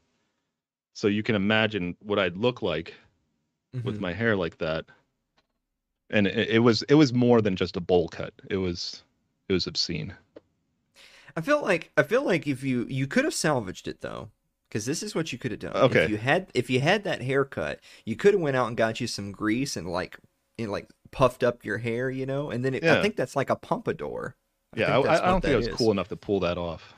So 0.93 1.09
you 1.09 1.23
can 1.23 1.35
imagine 1.35 1.97
what 2.01 2.19
i'd 2.19 2.37
look 2.37 2.61
like 2.61 2.95
with 3.85 3.97
Mhm. 3.97 4.01
my 4.01 4.13
hair 4.13 4.37
like 4.37 4.59
that. 4.59 4.85
And 6.11 6.27
it, 6.27 6.49
it 6.51 6.59
was 6.59 6.83
it 6.91 6.95
was 6.97 7.15
more 7.15 7.41
than 7.41 7.57
just 7.57 7.79
a 7.79 7.81
bowl 7.81 8.09
cut. 8.09 8.35
It 8.51 8.59
was 8.59 9.03
it 9.49 9.55
was 9.55 9.67
obscene. 9.67 10.13
I 11.35 11.41
feel 11.41 11.63
like 11.63 11.91
I 11.97 12.03
feel 12.03 12.23
like 12.23 12.47
if 12.47 12.63
you 12.63 12.85
you 12.91 13.07
could 13.07 13.25
have 13.25 13.33
salvaged 13.33 13.89
it 13.89 14.03
though, 14.03 14.29
because 14.73 14.87
this 14.87 15.03
is 15.03 15.15
what 15.15 15.33
you 15.33 15.39
could 15.39 15.51
have 15.51 15.61
done. 15.61 15.77
Okay. 15.77 16.05
If 16.05 16.09
you 16.11 16.17
had 16.17 16.47
if 16.55 16.71
you 16.71 16.81
had 16.81 17.05
that 17.05 17.21
haircut, 17.21 17.81
you 18.07 18.17
could 18.17 18.33
have 18.33 18.41
went 18.41 18.57
out 18.57 18.69
and 18.69 18.77
got 18.77 19.01
you 19.03 19.07
some 19.07 19.31
grease 19.31 19.77
and 19.77 19.87
like 19.87 20.19
and 20.59 20.73
like 20.73 20.89
puffed 21.11 21.43
up 21.45 21.63
your 21.63 21.77
hair, 21.77 22.09
you 22.11 22.25
know, 22.25 22.51
and 22.51 22.65
then 22.65 22.75
it, 22.75 22.85
I 22.85 23.03
think 23.03 23.17
that's 23.17 23.37
like 23.37 23.51
a 23.51 23.57
pompadour. 23.57 24.35
yeah 24.75 24.99
I, 24.99 25.03
that's 25.03 25.21
I, 25.21 25.25
I 25.25 25.27
don't 25.31 25.43
think 25.43 25.53
i 25.53 25.57
was 25.59 25.69
is. 25.69 25.75
cool 25.77 25.91
enough 25.91 26.09
to 26.09 26.17
pull 26.17 26.41
that 26.41 26.57
off 26.57 26.95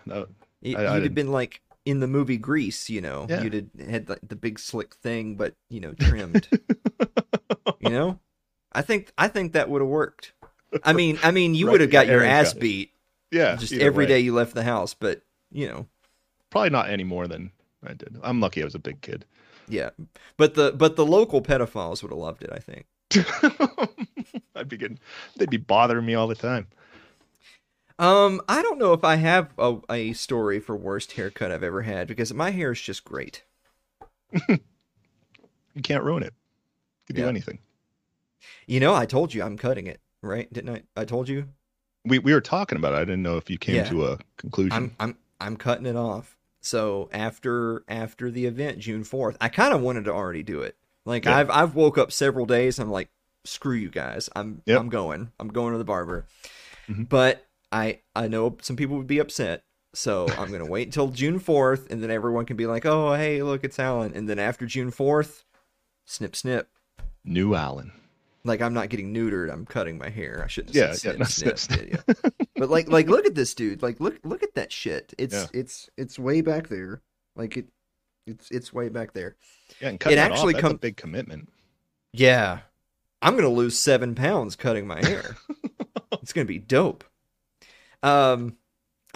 You, 0.62 0.78
I- 0.78 0.92
would 0.94 1.02
have 1.02 1.14
been 1.16 1.32
like 1.32 1.60
in 1.84 1.98
the 1.98 2.06
movie 2.06 2.36
Grease, 2.38 2.88
you 2.88 3.00
know, 3.00 3.26
Yeah. 3.28 3.42
you 3.42 3.50
did 3.50 3.70
had 3.90 4.08
like 4.08 4.20
the 4.26 4.36
big 4.36 4.58
slick 4.60 4.94
thing, 4.94 5.34
but 5.34 5.54
you 5.68 5.80
know, 5.80 5.92
trimmed. 5.94 6.46
you 7.80 7.90
know, 7.90 8.20
I 8.72 8.82
think 8.82 9.12
I 9.18 9.26
think 9.28 9.52
that 9.52 9.68
would 9.68 9.80
have 9.82 9.88
worked. 9.90 10.32
I 10.84 10.92
mean, 11.00 11.18
I 11.22 11.30
mean, 11.32 11.54
you 11.54 11.66
Right, 11.66 11.72
would 11.72 11.80
have 11.82 11.92
yeah, 11.92 12.04
got 12.04 12.06
your 12.12 12.22
ass 12.24 12.52
got 12.54 12.60
beat 12.60 12.92
Yeah, 13.32 13.56
just 13.56 13.72
every 13.74 14.04
way. 14.04 14.08
day 14.08 14.20
you 14.20 14.32
left 14.32 14.54
the 14.54 14.62
house, 14.62 14.94
but 14.94 15.22
you 15.52 15.68
know, 15.68 15.86
Probably 16.50 16.70
not 16.70 16.88
any 16.88 17.02
more 17.04 17.26
than 17.26 17.50
I 17.86 17.92
did. 17.94 18.16
I'm 18.22 18.40
lucky 18.40 18.62
I 18.62 18.64
was 18.64 18.74
a 18.74 18.78
big 18.78 19.00
kid. 19.00 19.24
yeah. 19.68 19.90
But 20.36 20.54
the 20.54 20.72
but 20.72 20.96
the 20.96 21.06
local 21.06 21.40
pedophiles 21.42 22.02
would 22.02 22.10
have 22.12 22.18
loved 22.18 22.42
it. 22.42 22.50
I 22.52 22.58
think. 22.58 22.86
I'd 24.56 24.68
be 24.68 24.76
getting, 24.76 24.98
they'd 25.36 25.50
be 25.50 25.56
bothering 25.56 26.06
me 26.06 26.14
all 26.14 26.26
the 26.26 26.34
time. 26.34 26.68
Um, 27.98 28.40
I 28.48 28.60
don't 28.62 28.78
know 28.78 28.92
if 28.92 29.04
I 29.04 29.16
have 29.16 29.50
a, 29.58 29.76
a 29.90 30.12
story 30.14 30.58
for 30.58 30.74
worst 30.76 31.12
haircut 31.12 31.52
I've 31.52 31.62
ever 31.62 31.82
had 31.82 32.08
because 32.08 32.32
my 32.34 32.50
hair 32.50 32.72
is 32.72 32.80
just 32.80 33.04
great. 33.04 33.44
You 35.76 35.82
can't 35.82 36.04
ruin 36.04 36.22
it. 36.22 36.32
You 37.08 37.14
can 37.14 37.16
Yeah. 37.16 37.22
do 37.24 37.28
anything. 37.30 37.58
You 38.68 38.78
know, 38.78 38.94
I 38.94 39.06
told 39.06 39.34
you 39.34 39.42
I'm 39.42 39.56
cutting 39.58 39.88
it, 39.88 40.00
right? 40.22 40.50
Didn't 40.52 40.70
I? 40.76 40.82
I 41.00 41.04
told 41.04 41.28
you. 41.28 41.48
We 42.04 42.20
we 42.20 42.32
were 42.32 42.40
talking 42.40 42.78
about 42.78 42.92
it. 42.92 42.98
I 42.98 43.00
didn't 43.00 43.22
know 43.22 43.36
if 43.38 43.50
you 43.50 43.58
came 43.58 43.74
Yeah. 43.76 43.88
to 43.90 44.06
a 44.06 44.18
conclusion. 44.36 44.72
I'm 44.72 44.96
I'm 45.00 45.18
I'm 45.40 45.56
cutting 45.56 45.86
it 45.86 45.96
off. 45.96 46.36
So 46.64 47.10
after 47.12 47.84
after 47.88 48.30
the 48.30 48.46
event, 48.46 48.78
June 48.78 49.04
fourth, 49.04 49.36
I 49.40 49.50
kind 49.50 49.74
of 49.74 49.82
wanted 49.82 50.04
to 50.06 50.12
already 50.12 50.42
do 50.42 50.62
it. 50.62 50.76
Like 51.04 51.26
Yeah. 51.26 51.36
I've 51.36 51.50
I've 51.50 51.74
woke 51.74 51.98
up 51.98 52.10
several 52.10 52.46
days. 52.46 52.78
I'm 52.78 52.90
like, 52.90 53.10
screw 53.44 53.74
you 53.76 53.90
guys. 53.90 54.30
I'm 54.34 54.62
Yep. 54.64 54.80
I'm 54.80 54.88
going. 54.88 55.30
I'm 55.38 55.48
going 55.48 55.72
to 55.72 55.78
the 55.78 55.84
barber. 55.84 56.26
Mhm. 56.88 57.06
But 57.08 57.46
I 57.70 58.00
I 58.16 58.28
know 58.28 58.56
some 58.62 58.76
people 58.76 58.96
would 58.96 59.06
be 59.06 59.18
upset. 59.18 59.64
So 59.92 60.26
I'm 60.38 60.50
gonna 60.50 60.64
wait 60.66 60.88
until 60.88 61.08
June 61.20 61.38
fourth, 61.38 61.90
and 61.92 62.02
then 62.02 62.10
everyone 62.10 62.46
can 62.46 62.56
be 62.56 62.66
like, 62.66 62.86
oh 62.86 63.12
hey, 63.14 63.42
look, 63.42 63.62
it's 63.62 63.78
Alan. 63.78 64.12
And 64.14 64.26
then 64.26 64.38
after 64.38 64.64
June 64.64 64.90
fourth, 64.90 65.44
snip 66.06 66.34
snip. 66.34 66.68
New 67.24 67.54
Alan. 67.54 67.92
Like 68.42 68.62
I'm 68.62 68.72
not 68.74 68.88
getting 68.88 69.12
neutered. 69.12 69.52
I'm 69.52 69.66
cutting 69.66 69.98
my 69.98 70.08
hair. 70.08 70.40
I 70.42 70.48
shouldn't 70.48 70.74
Yeah, 70.74 70.88
yeah, 70.88 70.94
snip 70.94 71.26
snip. 71.26 71.58
snip, 71.58 71.80
did 71.80 71.92
ya? 72.14 72.43
But 72.56 72.70
like 72.70 72.88
like 72.88 73.08
look 73.08 73.26
at 73.26 73.34
this 73.34 73.54
dude. 73.54 73.82
Like 73.82 74.00
look 74.00 74.18
look 74.24 74.42
at 74.42 74.54
that 74.54 74.72
shit. 74.72 75.12
It's 75.18 75.34
Yeah. 75.34 75.46
it's 75.52 75.90
it's 75.96 76.18
way 76.18 76.40
back 76.40 76.68
there. 76.68 77.02
Like 77.36 77.56
it 77.56 77.66
it's 78.26 78.50
it's 78.50 78.72
way 78.72 78.88
back 78.88 79.12
there. 79.12 79.36
Yeah, 79.80 79.88
and 79.90 80.00
cutting 80.00 80.18
It 80.18 80.20
it 80.20 80.24
actually 80.24 80.54
comes 80.54 80.74
a 80.74 80.78
big 80.78 80.96
commitment. 80.96 81.50
Yeah. 82.12 82.60
I'm 83.22 83.36
gonna 83.36 83.48
lose 83.48 83.78
seven 83.78 84.14
pounds 84.14 84.56
cutting 84.56 84.86
my 84.86 85.04
hair. 85.04 85.36
it's 86.12 86.32
gonna 86.32 86.44
be 86.44 86.58
dope. 86.58 87.04
Um 88.02 88.56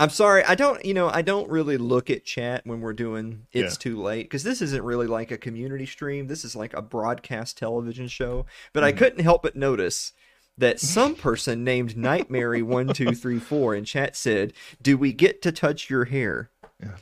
I'm 0.00 0.10
sorry, 0.10 0.44
I 0.44 0.54
don't 0.54 0.84
you 0.84 0.94
know, 0.94 1.08
I 1.08 1.22
don't 1.22 1.50
really 1.50 1.76
look 1.76 2.08
at 2.08 2.24
chat 2.24 2.62
when 2.64 2.80
we're 2.80 2.92
doing 2.92 3.46
it's 3.52 3.74
Yeah. 3.74 3.78
too 3.80 4.00
late 4.00 4.24
because 4.24 4.44
this 4.44 4.62
isn't 4.62 4.84
really 4.84 5.06
like 5.08 5.30
a 5.30 5.38
community 5.38 5.86
stream. 5.86 6.28
This 6.28 6.44
is 6.44 6.54
like 6.54 6.72
a 6.74 6.82
broadcast 6.82 7.58
television 7.58 8.06
show. 8.08 8.46
But 8.72 8.84
I 8.84 8.92
Mhm. 8.92 8.96
couldn't 8.98 9.20
help 9.24 9.42
but 9.42 9.56
notice 9.56 10.12
that 10.58 10.80
some 10.80 11.14
person 11.14 11.64
named 11.64 11.94
Nightmare1234 11.94 13.78
in 13.78 13.84
chat 13.84 14.16
said, 14.16 14.52
Do 14.82 14.98
we 14.98 15.12
get 15.12 15.40
to 15.42 15.52
touch 15.52 15.88
your 15.88 16.06
hair? 16.06 16.50
Yeah. 16.82 16.96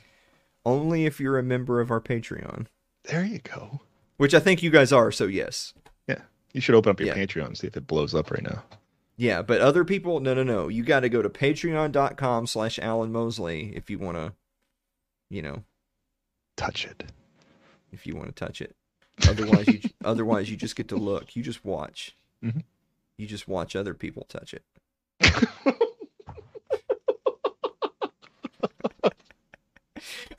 Only 0.65 1.05
if 1.05 1.19
you're 1.19 1.37
a 1.37 1.43
member 1.43 1.79
of 1.81 1.91
our 1.91 2.01
Patreon. 2.01 2.67
There 3.05 3.23
you 3.25 3.39
go. 3.39 3.81
Which 4.17 4.33
I 4.33 4.39
think 4.39 4.61
you 4.63 4.69
guys 4.69 4.91
are, 4.91 5.11
so 5.11 5.25
yes. 5.25 5.73
Yeah. 6.07 6.21
You 6.53 6.61
should 6.61 6.75
open 6.75 6.89
up 6.91 6.99
your 6.99 7.09
Yeah. 7.09 7.15
Patreon 7.25 7.45
and 7.47 7.57
see 7.57 7.67
if 7.67 7.77
it 7.77 7.87
blows 7.87 8.13
up 8.15 8.31
right 8.31 8.43
now. 8.43 8.63
Yeah, 9.15 9.41
but 9.41 9.61
other 9.61 9.83
people, 9.83 10.19
no, 10.19 10.33
no, 10.35 10.43
no. 10.43 10.67
You 10.67 10.83
got 10.83 10.99
to 10.99 11.09
go 11.09 11.21
to 11.23 11.29
patreon.com 11.29 12.45
slash 12.47 12.77
Alan 12.79 13.11
Mosley 13.11 13.73
if 13.75 13.89
you 13.89 13.97
want 13.97 14.17
to, 14.17 14.33
you 15.29 15.41
know, 15.41 15.63
Touch 16.55 16.85
it. 16.85 17.03
if 17.91 18.05
you 18.07 18.15
want 18.15 18.27
to 18.27 18.33
touch 18.33 18.61
it. 18.61 18.75
Otherwise, 19.27 19.67
you 19.67 19.79
otherwise 20.05 20.49
you 20.51 20.57
just 20.57 20.75
get 20.75 20.87
to 20.89 20.95
look. 20.97 21.35
You 21.35 21.41
just 21.43 21.63
watch. 21.65 22.15
Mhm. 22.43 22.63
You 23.17 23.27
just 23.27 23.47
watch 23.47 23.75
other 23.75 23.93
people 23.93 24.25
touch 24.29 24.53
it. 24.53 24.63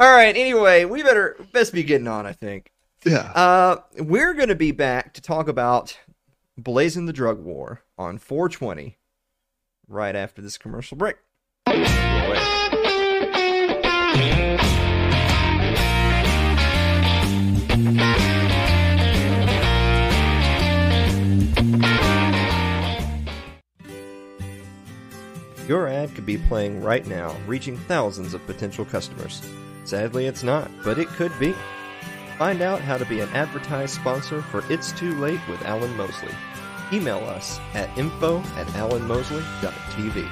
All 0.00 0.10
right. 0.10 0.36
Anyway, 0.36 0.84
we 0.84 1.02
better 1.02 1.36
best 1.52 1.72
be 1.72 1.82
getting 1.82 2.06
on. 2.06 2.24
I 2.26 2.32
think. 2.32 2.70
Yeah. 3.04 3.32
Uh, 3.32 3.82
we're 3.98 4.34
gonna 4.34 4.54
be 4.54 4.70
back 4.70 5.14
to 5.14 5.20
talk 5.20 5.48
about 5.48 5.98
blazing 6.56 7.06
the 7.06 7.12
drug 7.12 7.40
war 7.40 7.82
on 7.96 8.18
420 8.18 8.96
right 9.88 10.14
after 10.16 10.42
this 10.42 10.58
commercial 10.58 10.96
break. 10.96 11.16
Your 25.68 25.86
ad 25.86 26.14
could 26.14 26.24
be 26.24 26.38
playing 26.38 26.82
right 26.82 27.06
now, 27.06 27.36
reaching 27.46 27.76
thousands 27.76 28.32
of 28.32 28.46
potential 28.46 28.86
customers. 28.86 29.42
Sadly, 29.84 30.24
it's 30.24 30.42
not, 30.42 30.70
but 30.82 30.98
it 30.98 31.08
could 31.08 31.38
be. 31.38 31.54
Find 32.38 32.62
out 32.62 32.80
how 32.80 32.96
to 32.96 33.04
be 33.04 33.20
an 33.20 33.28
advertised 33.30 33.94
sponsor 33.94 34.40
for 34.40 34.64
It's 34.72 34.92
Too 34.92 35.14
Late 35.16 35.46
with 35.46 35.60
Alan 35.66 35.94
Mosley. 35.94 36.34
Email 36.90 37.18
us 37.18 37.60
at 37.74 37.96
info 37.98 38.38
at 38.56 38.66
alanmosley.tv. 38.68 40.26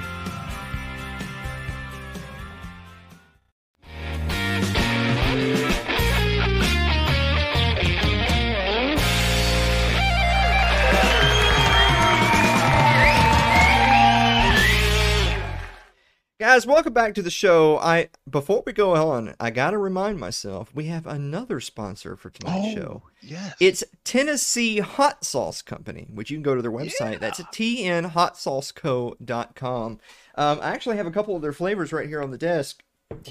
Guys, 16.57 16.65
welcome 16.65 16.91
back 16.91 17.13
to 17.13 17.21
the 17.21 17.29
show. 17.29 17.77
I 17.77 18.09
before 18.27 18.63
we 18.65 18.73
go 18.73 18.95
on, 18.95 19.35
I 19.39 19.51
gotta 19.51 19.77
remind 19.77 20.19
myself 20.19 20.73
we 20.73 20.85
have 20.85 21.05
another 21.05 21.59
sponsor 21.59 22.15
for 22.15 22.31
tonight's 22.31 22.73
show. 22.73 23.03
yes. 23.21 23.53
It's 23.59 23.83
Tennessee 24.03 24.79
Hot 24.79 25.23
Sauce 25.23 25.61
Company, 25.61 26.07
which 26.11 26.31
you 26.31 26.37
can 26.37 26.41
go 26.41 26.55
to 26.55 26.63
their 26.63 26.71
website. 26.71 27.19
That's 27.19 27.41
tnhotsauceco.com. 27.41 29.99
Um, 30.33 30.59
I 30.59 30.71
actually 30.71 30.97
have 30.97 31.05
a 31.05 31.11
couple 31.11 31.35
of 31.35 31.43
their 31.43 31.53
flavors 31.53 31.93
right 31.93 32.07
here 32.07 32.23
on 32.23 32.31
the 32.31 32.39
desk. 32.39 32.81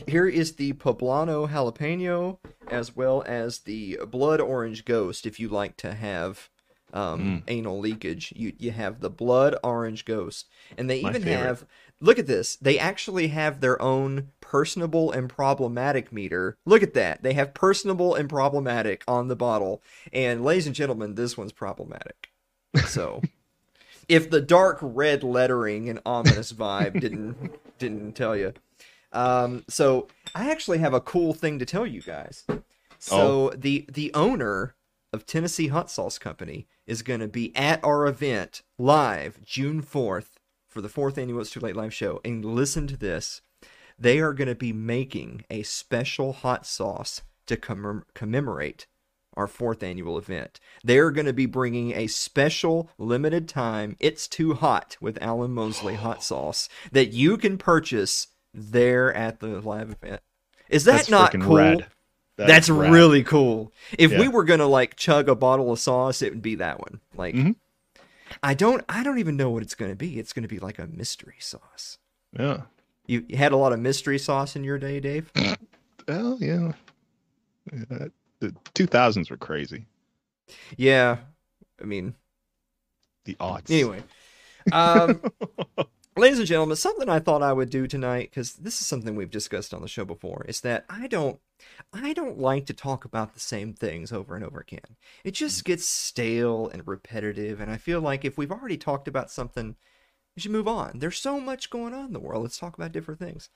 Here 0.07 0.29
is 0.29 0.53
the 0.53 0.75
Poblano 0.75 1.49
Jalapeno, 1.49 2.39
as 2.69 2.95
well 2.95 3.25
as 3.27 3.59
the 3.59 3.99
Blood 4.07 4.41
Orange 4.41 4.85
Ghost. 4.85 5.27
If 5.27 5.41
you 5.41 5.49
like 5.49 5.77
to 5.79 5.95
have 5.95 6.49
um, 6.93 7.43
anal 7.49 7.79
leakage, 7.79 8.33
you 8.37 8.53
you 8.59 8.71
have 8.71 9.01
the 9.01 9.11
Blood 9.11 9.57
Orange 9.63 10.05
Ghost, 10.05 10.47
and 10.79 10.89
they 10.89 11.03
My 11.03 11.11
even 11.11 11.23
favorite. 11.23 11.45
have. 11.45 11.67
Look 12.01 12.19
at 12.19 12.27
this. 12.27 12.57
They 12.57 12.79
actually 12.79 13.29
have 13.29 13.61
their 13.61 13.81
own 13.81 14.29
personable 14.41 15.11
and 15.11 15.29
problematic 15.29 16.13
meter. 16.13 16.57
Look 16.67 16.83
at 16.83 16.95
that. 16.95 17.23
They 17.23 17.33
have 17.33 17.55
personable 17.55 18.15
and 18.15 18.29
problematic 18.29 19.03
on 19.09 19.29
the 19.29 19.37
bottle. 19.37 19.83
And 20.13 20.45
ladies 20.45 20.67
and 20.67 20.75
gentlemen, 20.75 21.15
this 21.15 21.37
one's 21.39 21.53
problematic. 21.53 22.31
So, 22.87 23.23
if 24.09 24.29
the 24.29 24.43
dark 24.43 24.79
red 24.83 25.25
lettering 25.25 25.89
and 25.89 26.01
ominous 26.05 26.53
vibe 26.53 27.01
didn't 27.01 27.53
didn't 27.79 28.13
tell 28.13 28.37
you, 28.37 28.53
um, 29.13 29.65
so 29.69 30.09
I 30.35 30.51
actually 30.51 30.79
have 30.79 30.95
a 30.95 31.01
cool 31.01 31.33
thing 31.33 31.59
to 31.59 31.67
tell 31.67 31.87
you 31.87 32.03
guys. 32.03 32.45
So 32.99 33.51
the 33.51 33.87
the 33.91 34.13
owner 34.15 34.75
of 35.13 35.27
Tennessee 35.27 35.69
Hot 35.69 35.91
Sauce 35.91 36.19
Company 36.19 36.67
is 36.87 37.03
going 37.03 37.21
to 37.21 37.29
be 37.29 37.55
at 37.57 37.83
our 37.83 38.07
event 38.07 38.63
live 38.79 39.43
June 39.45 39.81
fourth 39.81 40.36
for 40.77 40.83
the 40.83 40.89
fourth 40.91 41.17
annual 41.17 41.41
It's 41.41 41.49
Too 41.49 41.61
Late 41.61 41.75
live 41.75 41.95
show. 41.95 42.21
And 42.23 42.45
listen 42.45 42.87
to 42.89 42.99
this: 42.99 43.41
they 43.99 44.19
are 44.19 44.35
going 44.35 44.49
to 44.49 44.55
be 44.55 44.75
making 44.75 45.43
a 45.49 45.63
special 45.63 46.35
hot 46.35 46.67
sauce 46.67 47.23
to 47.47 47.57
commem- 47.57 48.03
commemorate 48.13 48.87
our 49.39 49.47
fourth 49.47 49.83
annual 49.83 50.19
event. 50.19 50.61
They're 50.85 51.11
going 51.11 51.25
to 51.25 51.33
be 51.33 51.47
bringing 51.47 51.95
a 51.95 52.09
special 52.09 52.91
limited 52.99 53.49
time 53.49 53.97
It's 54.01 54.29
Too 54.29 54.53
Hot 54.53 54.99
with 55.01 55.17
Alan 55.23 55.53
Mosley 55.53 55.95
hot 55.95 56.23
sauce 56.23 56.69
that 56.93 57.15
you 57.15 57.39
can 57.39 57.57
purchase 57.57 58.27
there 58.53 59.15
at 59.15 59.41
the 59.41 59.63
live 59.63 59.97
event. 60.03 60.21
Is 60.69 60.85
that 60.85 60.97
That's 60.97 61.09
not 61.09 61.33
cool? 61.41 61.57
rad. 61.57 61.87
That 62.37 62.49
That's 62.49 62.69
really 62.69 63.23
cool. 63.23 63.73
If 63.99 64.11
we 64.11 64.29
were 64.29 64.45
gonna 64.45 64.67
like 64.67 64.97
chug 64.97 65.31
a 65.31 65.35
bottle 65.35 65.73
of 65.73 65.79
sauce, 65.79 66.21
it 66.21 66.33
would 66.35 66.43
be 66.43 66.57
that 66.57 66.81
one. 66.81 67.01
Like, 67.15 67.35
Mhm. 67.35 67.57
I 68.43 68.55
don't, 68.55 68.85
I 68.89 69.03
don't 69.03 69.19
even 69.19 69.37
know 69.37 69.51
what 69.51 69.63
it's 69.63 69.75
gonna 69.75 69.95
be. 69.95 70.19
It's 70.19 70.33
gonna 70.33 70.49
be 70.49 70.59
like 70.59 70.79
a 70.79 70.87
mystery 70.87 71.37
sauce. 71.41 71.99
Yeah. 72.39 72.63
You, 73.07 73.25
you 73.29 73.37
had 73.37 73.53
a 73.53 73.57
lot 73.57 73.73
of 73.73 73.79
mystery 73.81 74.19
sauce 74.19 74.57
in 74.57 74.65
your 74.65 74.79
day, 74.79 75.01
Dave. 75.01 75.31
Well, 76.09 76.39
yeah. 76.41 76.73
Uh, 77.91 78.07
the 78.39 78.55
2000s 78.77 79.29
were 79.29 79.37
crazy. 79.37 79.87
yeah, 80.77 81.17
I 81.81 81.85
mean, 81.85 82.15
The 83.25 83.37
odds. 83.41 83.71
anyway. 83.73 84.05
Um, 84.71 85.21
ladies 86.17 86.39
and 86.39 86.47
gentlemen, 86.47 86.77
something 86.77 87.09
I 87.09 87.19
thought 87.19 87.43
I 87.43 87.53
would 87.53 87.71
do 87.71 87.89
tonight 87.89 88.31
because 88.31 88.53
this 88.53 88.81
is 88.81 88.87
something 88.87 89.17
we've 89.17 89.33
discussed 89.33 89.75
on 89.75 89.83
the 89.83 89.89
show 89.89 90.05
before 90.05 90.45
is 90.49 90.61
that 90.61 90.85
I 90.89 91.09
don't, 91.09 91.41
I 91.93 92.13
don't 92.13 92.39
like 92.39 92.67
to 92.67 92.75
talk 92.75 93.05
about 93.05 93.35
the 93.35 93.41
same 93.41 93.73
things 93.73 94.13
over 94.13 94.35
and 94.35 94.45
over 94.45 94.61
again. 94.61 94.97
It 95.25 95.33
just 95.33 95.65
gets 95.65 95.87
stale 95.87 96.69
and 96.69 96.87
repetitive, 96.87 97.61
and 97.61 97.71
I 97.71 97.77
feel 97.77 98.01
like 98.01 98.25
if 98.25 98.37
we've 98.37 98.53
already 98.53 98.77
talked 98.77 99.09
about 99.09 99.31
something, 99.31 99.77
we 100.35 100.43
should 100.43 100.51
move 100.51 100.69
on. 100.69 100.99
There's 100.99 101.19
so 101.19 101.41
much 101.41 101.71
going 101.71 101.95
on 101.95 102.07
in 102.07 102.13
the 102.13 102.21
world. 102.21 102.43
Let's 102.43 102.59
talk 102.59 102.77
about 102.77 102.93
different 102.93 103.21
things. 103.21 103.49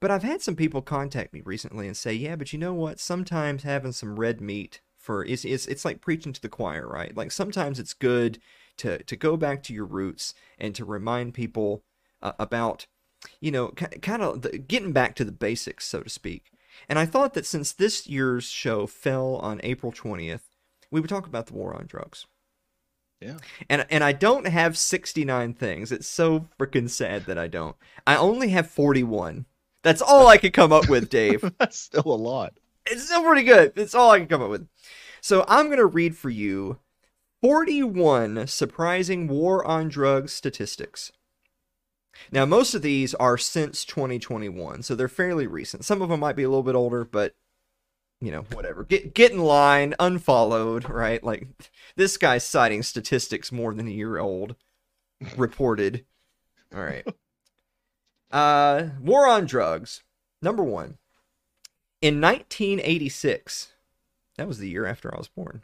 But 0.00 0.10
I've 0.10 0.22
had 0.22 0.42
some 0.42 0.56
people 0.56 0.82
contact 0.82 1.32
me 1.32 1.42
recently 1.44 1.86
and 1.86 1.96
say, 1.96 2.14
"Yeah, 2.14 2.36
but 2.36 2.52
you 2.52 2.58
know 2.58 2.74
what? 2.74 3.00
Sometimes 3.00 3.62
having 3.62 3.92
some 3.92 4.18
red 4.18 4.40
meat 4.40 4.80
for 4.96 5.24
it's 5.24 5.44
it's, 5.44 5.66
it's 5.66 5.84
like 5.84 6.00
preaching 6.00 6.32
to 6.32 6.40
the 6.40 6.48
choir, 6.48 6.88
right? 6.88 7.16
Like 7.16 7.30
sometimes 7.32 7.78
it's 7.78 7.94
good 7.94 8.38
to 8.78 9.02
to 9.04 9.16
go 9.16 9.36
back 9.36 9.62
to 9.64 9.74
your 9.74 9.84
roots 9.84 10.34
and 10.58 10.74
to 10.74 10.84
remind 10.84 11.34
people 11.34 11.84
uh, 12.22 12.32
about 12.38 12.86
you 13.40 13.50
know 13.50 13.68
kind 13.68 14.22
of 14.22 14.66
getting 14.68 14.92
back 14.92 15.14
to 15.16 15.24
the 15.24 15.32
basics, 15.32 15.86
so 15.86 16.00
to 16.02 16.10
speak. 16.10 16.50
And 16.88 16.98
I 16.98 17.06
thought 17.06 17.34
that 17.34 17.46
since 17.46 17.72
this 17.72 18.06
year's 18.06 18.44
show 18.44 18.86
fell 18.86 19.36
on 19.36 19.60
April 19.62 19.92
20th, 19.92 20.42
we 20.90 21.00
would 21.00 21.10
talk 21.10 21.26
about 21.26 21.46
the 21.46 21.54
war 21.54 21.74
on 21.74 21.86
drugs. 21.86 22.26
Yeah. 23.20 23.38
And 23.70 23.86
and 23.90 24.04
I 24.04 24.12
don't 24.12 24.46
have 24.46 24.76
69 24.76 25.54
things. 25.54 25.90
It's 25.90 26.06
so 26.06 26.48
freaking 26.58 26.90
sad 26.90 27.24
that 27.24 27.38
I 27.38 27.48
don't. 27.48 27.76
I 28.06 28.16
only 28.16 28.50
have 28.50 28.70
41. 28.70 29.46
That's 29.82 30.02
all 30.02 30.28
I 30.28 30.36
could 30.36 30.52
come 30.52 30.72
up 30.72 30.88
with, 30.88 31.08
Dave. 31.08 31.40
That's 31.58 31.78
still 31.78 32.06
a 32.06 32.16
lot. 32.16 32.54
It's 32.86 33.04
still 33.04 33.22
pretty 33.22 33.44
good. 33.44 33.72
It's 33.76 33.94
all 33.94 34.10
I 34.10 34.18
can 34.18 34.28
come 34.28 34.42
up 34.42 34.50
with. 34.50 34.68
So 35.20 35.44
I'm 35.48 35.66
going 35.66 35.78
to 35.78 35.86
read 35.86 36.16
for 36.16 36.28
you 36.28 36.78
41 37.40 38.46
surprising 38.46 39.26
war 39.26 39.64
on 39.64 39.88
drugs 39.88 40.32
statistics. 40.32 41.12
Now, 42.30 42.44
most 42.44 42.74
of 42.74 42.82
these 42.82 43.14
are 43.14 43.38
since 43.38 43.84
2021, 43.84 44.82
so 44.82 44.94
they're 44.94 45.08
fairly 45.08 45.46
recent. 45.46 45.84
Some 45.84 46.02
of 46.02 46.08
them 46.08 46.20
might 46.20 46.36
be 46.36 46.42
a 46.42 46.48
little 46.48 46.62
bit 46.62 46.74
older, 46.74 47.04
but 47.04 47.34
you 48.20 48.30
know, 48.30 48.46
whatever. 48.52 48.84
Get 48.84 49.14
get 49.14 49.32
in 49.32 49.38
line, 49.38 49.94
unfollowed, 49.98 50.88
right? 50.88 51.22
Like 51.22 51.48
this 51.96 52.16
guy's 52.16 52.44
citing 52.44 52.82
statistics 52.82 53.52
more 53.52 53.74
than 53.74 53.86
a 53.86 53.90
year 53.90 54.18
old 54.18 54.56
reported. 55.36 56.04
All 56.74 56.82
right. 56.82 57.06
Uh 58.32 58.88
war 59.00 59.28
on 59.28 59.46
drugs. 59.46 60.02
Number 60.42 60.64
1. 60.64 60.98
In 62.02 62.20
1986, 62.20 63.68
that 64.36 64.48
was 64.48 64.58
the 64.58 64.68
year 64.68 64.86
after 64.86 65.14
I 65.14 65.18
was 65.18 65.28
born. 65.28 65.62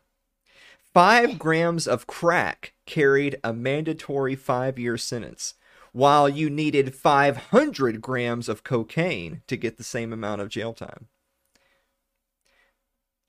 5 0.95 1.37
grams 1.37 1.89
of 1.89 2.07
crack 2.07 2.75
carried 2.87 3.41
a 3.43 3.53
mandatory 3.53 4.37
5-year 4.37 4.99
sentence 4.99 5.55
while 5.93 6.29
you 6.29 6.51
needed 6.51 6.95
500 6.95 8.01
grams 8.01 8.49
of 8.49 8.65
cocaine 8.65 9.43
to 9.47 9.57
get 9.57 9.77
the 9.77 9.85
same 9.85 10.13
amount 10.13 10.41
of 10.41 10.49
jail 10.49 10.73
time. 10.73 11.09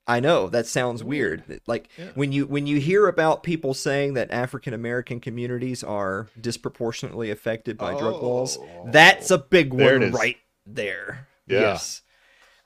I 0.06 0.20
know 0.20 0.48
that 0.48 0.66
sounds 0.66 1.04
weird. 1.04 1.60
Like 1.66 1.88
yeah. 1.96 2.10
when 2.14 2.32
you 2.32 2.46
when 2.46 2.66
you 2.66 2.80
hear 2.80 3.06
about 3.06 3.44
people 3.44 3.72
saying 3.72 4.14
that 4.14 4.30
African 4.32 4.74
American 4.74 5.20
communities 5.20 5.84
are 5.84 6.28
disproportionately 6.40 7.30
affected 7.30 7.78
by 7.78 7.94
oh, 7.94 7.98
drug 7.98 8.22
laws, 8.22 8.58
that's 8.86 9.30
a 9.30 9.38
big 9.38 9.72
one 9.72 10.10
right 10.10 10.38
there. 10.66 11.28
Yeah. 11.46 11.60
Yes. 11.60 12.02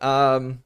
Um, 0.01 0.62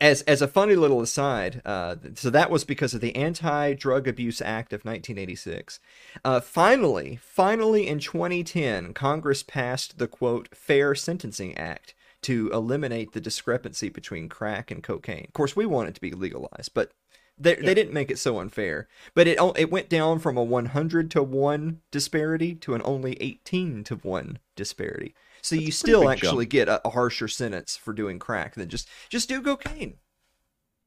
as 0.00 0.22
as 0.22 0.42
a 0.42 0.48
funny 0.48 0.74
little 0.74 1.00
aside, 1.00 1.62
uh, 1.64 1.96
so 2.14 2.28
that 2.30 2.50
was 2.50 2.64
because 2.64 2.92
of 2.94 3.00
the 3.00 3.16
Anti-Drug 3.16 4.06
Abuse 4.06 4.42
Act 4.42 4.72
of 4.72 4.84
1986. 4.84 5.80
Uh, 6.24 6.40
finally, 6.40 7.18
finally 7.22 7.86
in 7.86 7.98
2010, 7.98 8.92
Congress 8.92 9.42
passed 9.42 9.98
the 9.98 10.08
quote 10.08 10.54
Fair 10.54 10.94
Sentencing 10.94 11.56
Act 11.56 11.94
to 12.22 12.50
eliminate 12.52 13.12
the 13.12 13.20
discrepancy 13.20 13.88
between 13.88 14.28
crack 14.28 14.70
and 14.70 14.82
cocaine. 14.82 15.26
Of 15.28 15.32
course, 15.32 15.56
we 15.56 15.66
want 15.66 15.88
it 15.88 15.94
to 15.94 16.00
be 16.00 16.10
legalized, 16.10 16.74
but 16.74 16.92
they, 17.38 17.56
yeah. 17.56 17.62
they 17.62 17.74
didn't 17.74 17.92
make 17.92 18.10
it 18.10 18.18
so 18.18 18.38
unfair. 18.38 18.88
But 19.14 19.26
it 19.26 19.38
it 19.56 19.70
went 19.70 19.88
down 19.88 20.18
from 20.18 20.36
a 20.36 20.44
100 20.44 21.10
to 21.12 21.22
one 21.22 21.80
disparity 21.90 22.54
to 22.56 22.74
an 22.74 22.82
only 22.84 23.16
18 23.20 23.84
to 23.84 23.96
one 23.96 24.40
disparity. 24.56 25.14
So 25.46 25.54
That's 25.54 25.66
you 25.66 25.70
still 25.70 26.10
actually 26.10 26.46
jump. 26.46 26.50
get 26.50 26.68
a, 26.68 26.88
a, 26.88 26.90
harsher 26.90 27.28
sentence 27.28 27.76
for 27.76 27.92
doing 27.92 28.18
crack 28.18 28.56
than 28.56 28.68
just 28.68 28.88
just 29.08 29.28
do 29.28 29.40
cocaine. 29.40 29.94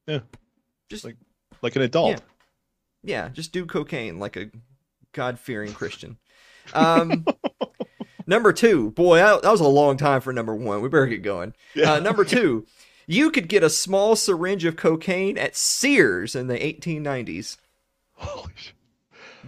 Yeah. 0.05 0.20
Just 0.89 1.05
like 1.05 1.16
like 1.62 1.78
an 1.78 1.82
adult. 1.82 2.22
Yeah, 3.01 3.24
yeah 3.24 3.30
just 3.30 3.53
do 3.53 3.66
cocaine 3.66 4.20
like 4.20 4.36
a 4.36 4.51
God 5.14 5.39
fearing 5.39 5.72
Christian. 5.72 6.18
Um, 6.74 7.26
number 8.28 8.51
two, 8.51 8.91
boy, 8.91 9.20
that, 9.20 9.43
that, 9.43 9.49
was 9.49 9.62
a 9.62 9.68
long 9.68 9.95
time 9.95 10.20
for 10.20 10.34
number 10.34 10.53
one. 10.53 10.82
We 10.82 10.89
better 10.89 11.07
get 11.07 11.24
going. 11.24 11.53
Yeah. 11.74 11.93
Uh, 11.93 11.99
number 12.01 12.26
two, 12.26 12.68
you 13.07 13.32
could 13.32 13.47
get 13.47 13.64
a 13.64 13.70
small 13.70 14.18
syringe 14.18 14.66
of 14.66 14.76
cocaine 14.76 15.38
at 15.38 15.55
Sears 15.55 16.36
in 16.36 16.47
the 16.47 16.60
1890s. 16.60 17.55
Holy 18.16 18.51
shit. 18.57 18.74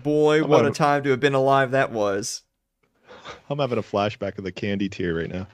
Boy, 0.02 0.46
what 0.46 0.66
a 0.66 0.72
time 0.72 1.04
to 1.04 1.10
have 1.10 1.20
been 1.20 1.34
alive 1.34 1.72
that 1.72 1.92
was. 1.92 2.44
I'm 3.50 3.60
having 3.60 3.78
a 3.78 3.84
flashback 3.84 4.38
of 4.38 4.44
the 4.44 4.52
candy 4.52 4.90
tier 4.90 5.18
right 5.18 5.30
now. 5.30 5.48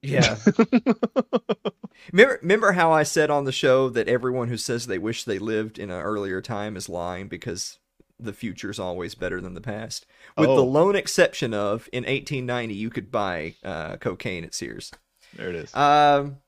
Yeah. 0.00 0.36
remember, 2.12 2.38
remember 2.42 2.72
how 2.72 2.92
I 2.92 3.04
said 3.04 3.30
on 3.30 3.44
the 3.44 3.52
show 3.52 3.88
that 3.90 4.08
everyone 4.08 4.48
who 4.48 4.56
says 4.56 4.86
they 4.86 4.98
wish 4.98 5.24
they 5.24 5.38
lived 5.38 5.78
in 5.78 5.90
an 5.90 6.00
earlier 6.00 6.40
time 6.40 6.76
is 6.76 6.88
lying 6.88 7.28
because 7.28 7.78
the 8.18 8.32
future 8.32 8.70
is 8.70 8.80
always 8.80 9.14
better 9.14 9.40
than 9.40 9.54
the 9.54 9.60
past? 9.60 10.06
With 10.36 10.48
oh. 10.48 10.56
the 10.56 10.62
lone 10.62 10.96
exception 10.96 11.54
of 11.54 11.88
in 11.92 12.02
1890, 12.02 12.74
you 12.74 12.90
could 12.90 13.12
buy 13.12 13.54
uh, 13.62 13.96
cocaine 13.96 14.44
at 14.44 14.54
Sears. 14.54 14.90
There 15.36 15.48
it 15.48 15.54
is. 15.54 15.74
Um, 15.74 16.38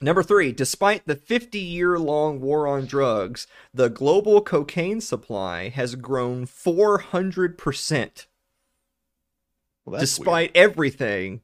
Number 0.00 0.22
three, 0.22 0.52
despite 0.52 1.06
the 1.06 1.16
50 1.16 1.58
year 1.58 1.98
long 1.98 2.40
war 2.40 2.68
on 2.68 2.86
drugs, 2.86 3.48
the 3.74 3.90
global 3.90 4.40
cocaine 4.40 5.00
supply 5.00 5.70
has 5.70 5.96
grown 5.96 6.46
400%. 6.46 8.26
Well, 9.90 10.00
Despite 10.00 10.54
weird. 10.54 10.70
everything, 10.70 11.40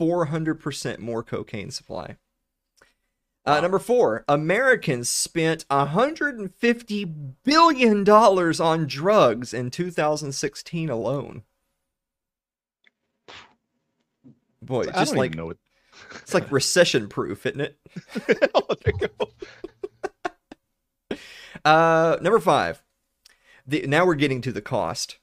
400% 0.00 0.98
more 0.98 1.22
cocaine 1.22 1.70
supply. 1.70 2.16
Uh, 3.44 3.60
number 3.60 3.78
four, 3.78 4.24
Americans 4.26 5.08
spent 5.08 5.68
$150 5.68 7.14
billion 7.44 8.08
on 8.08 8.86
drugs 8.86 9.54
in 9.54 9.70
2016 9.70 10.90
alone. 10.90 11.42
Boy, 14.60 14.86
just 14.86 15.14
like 15.14 15.36
know 15.36 15.50
it. 15.50 15.58
it's 16.16 16.34
like 16.34 16.50
recession 16.50 17.08
proof, 17.08 17.46
isn't 17.46 17.60
it? 17.60 17.78
oh, 18.52 18.76
uh, 21.64 22.16
number 22.20 22.40
five. 22.40 22.82
The, 23.64 23.86
now 23.86 24.04
we're 24.06 24.16
getting 24.16 24.40
to 24.42 24.50
the 24.50 24.60
cost. 24.60 25.18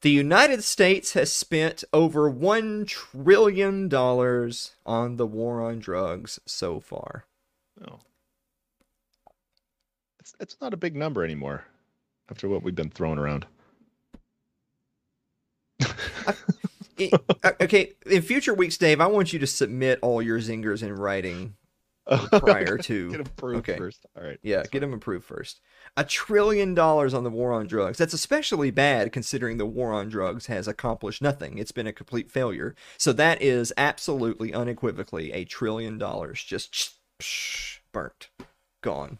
The 0.00 0.10
United 0.10 0.62
States 0.62 1.14
has 1.14 1.32
spent 1.32 1.82
over 1.92 2.30
$1 2.30 2.86
trillion 2.86 3.92
on 3.92 5.16
the 5.16 5.26
war 5.26 5.60
on 5.60 5.80
drugs 5.80 6.38
so 6.46 6.78
far. 6.78 7.24
Oh. 7.84 7.98
It's, 10.20 10.36
it's 10.38 10.56
not 10.60 10.72
a 10.72 10.76
big 10.76 10.94
number 10.94 11.24
anymore 11.24 11.64
after 12.30 12.48
what 12.48 12.62
we've 12.62 12.76
been 12.76 12.90
throwing 12.90 13.18
around. 13.18 13.46
it, 16.96 17.12
uh, 17.42 17.52
okay, 17.60 17.94
in 18.06 18.22
future 18.22 18.54
weeks, 18.54 18.76
Dave, 18.76 19.00
I 19.00 19.06
want 19.08 19.32
you 19.32 19.40
to 19.40 19.46
submit 19.48 19.98
all 20.00 20.22
your 20.22 20.38
zingers 20.38 20.82
in 20.82 20.94
writing 20.94 21.54
prior 22.40 22.78
to 22.78 23.10
get 23.10 23.20
approved 23.20 23.68
okay. 23.68 23.78
first. 23.78 24.06
All 24.16 24.24
right. 24.24 24.38
Yeah, 24.42 24.62
get 24.70 24.80
them 24.80 24.94
approved 24.94 25.24
first. 25.24 25.60
A 25.96 26.04
trillion 26.04 26.74
dollars 26.74 27.12
on 27.12 27.24
the 27.24 27.30
war 27.30 27.52
on 27.52 27.66
drugs. 27.66 27.98
That's 27.98 28.14
especially 28.14 28.70
bad 28.70 29.12
considering 29.12 29.58
the 29.58 29.66
war 29.66 29.92
on 29.92 30.08
drugs 30.08 30.46
has 30.46 30.66
accomplished 30.66 31.20
nothing. 31.20 31.58
It's 31.58 31.72
been 31.72 31.86
a 31.86 31.92
complete 31.92 32.30
failure. 32.30 32.74
So 32.96 33.12
that 33.12 33.42
is 33.42 33.72
absolutely 33.76 34.54
unequivocally 34.54 35.32
a 35.32 35.44
trillion 35.44 35.98
dollars 35.98 36.42
just 36.42 36.94
burnt, 37.92 38.28
gone. 38.80 39.18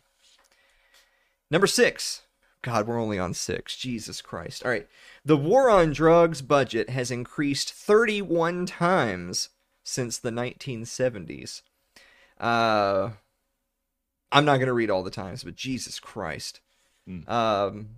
Number 1.50 1.66
6. 1.66 2.22
God, 2.62 2.86
we're 2.86 3.00
only 3.00 3.18
on 3.18 3.34
6. 3.34 3.76
Jesus 3.76 4.20
Christ. 4.20 4.64
All 4.64 4.70
right. 4.70 4.86
The 5.24 5.36
war 5.36 5.70
on 5.70 5.92
drugs 5.92 6.42
budget 6.42 6.90
has 6.90 7.10
increased 7.10 7.72
31 7.72 8.66
times 8.66 9.50
since 9.84 10.18
the 10.18 10.30
1970s. 10.30 11.62
Uh, 12.38 13.10
I'm 14.30 14.44
not 14.44 14.56
going 14.56 14.66
to 14.66 14.72
read 14.72 14.90
all 14.90 15.02
the 15.02 15.10
times, 15.10 15.44
but 15.44 15.54
Jesus 15.54 15.98
Christ. 15.98 16.60
Mm. 17.08 17.28
Um, 17.28 17.88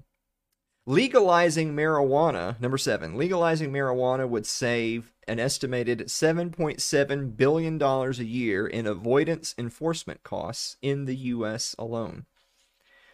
legalizing 0.87 1.75
marijuana, 1.75 2.61
number 2.61 2.79
seven, 2.79 3.17
legalizing 3.17 3.73
marijuana 3.73 4.29
would 4.29 4.47
save 4.47 5.13
an 5.27 5.39
estimated 5.39 6.07
$7.7 6.07 7.37
billion 7.37 7.83
a 7.83 8.11
year 8.11 8.67
in 8.67 8.87
avoidance 8.87 9.55
enforcement 9.59 10.23
costs 10.23 10.77
in 10.83 11.05
the 11.05 11.17
U.S. 11.17 11.75
alone. 11.79 12.27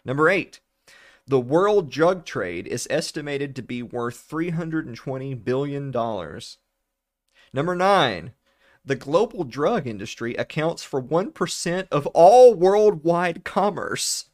Number 0.05 0.29
eight, 0.29 0.59
the 1.27 1.39
world 1.39 1.91
drug 1.91 2.25
trade 2.25 2.67
is 2.67 2.87
estimated 2.89 3.55
to 3.55 3.61
be 3.61 3.83
worth 3.83 4.27
$320 4.29 5.43
billion. 5.43 5.91
Number 7.53 7.75
nine, 7.75 8.31
the 8.87 8.95
global 8.95 9.43
drug 9.43 9.85
industry 9.85 10.33
accounts 10.35 10.81
for 10.83 11.01
1% 11.01 11.87
of 11.91 12.07
all 12.07 12.53
worldwide 12.55 13.43
commerce. 13.43 14.25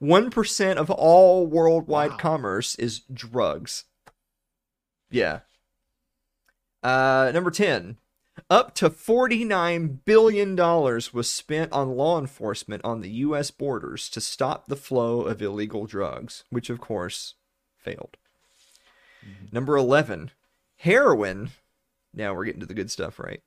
1% 0.00 0.76
of 0.76 0.90
all 0.90 1.46
worldwide 1.46 2.12
Wow. 2.12 2.16
commerce 2.16 2.74
is 2.76 3.00
drugs. 3.12 3.84
Yeah. 5.10 5.40
Uh, 6.82 7.30
number 7.34 7.50
10. 7.50 7.98
Up 8.48 8.74
to 8.76 8.88
$49 8.88 9.98
billion 10.04 10.56
was 10.56 11.30
spent 11.30 11.72
on 11.72 11.96
law 11.96 12.18
enforcement 12.18 12.82
on 12.84 13.00
the 13.00 13.10
U.S. 13.10 13.50
borders 13.50 14.08
to 14.10 14.20
stop 14.20 14.66
the 14.68 14.76
flow 14.76 15.22
of 15.22 15.42
illegal 15.42 15.86
drugs, 15.86 16.44
which 16.50 16.70
of 16.70 16.80
course 16.80 17.34
failed. 17.76 18.16
Number 19.52 19.76
11. 19.76 20.30
Heroin. 20.78 21.50
Now 22.14 22.34
we're 22.34 22.44
getting 22.44 22.60
to 22.60 22.66
the 22.66 22.74
good 22.74 22.90
stuff, 22.90 23.18
right? 23.18 23.40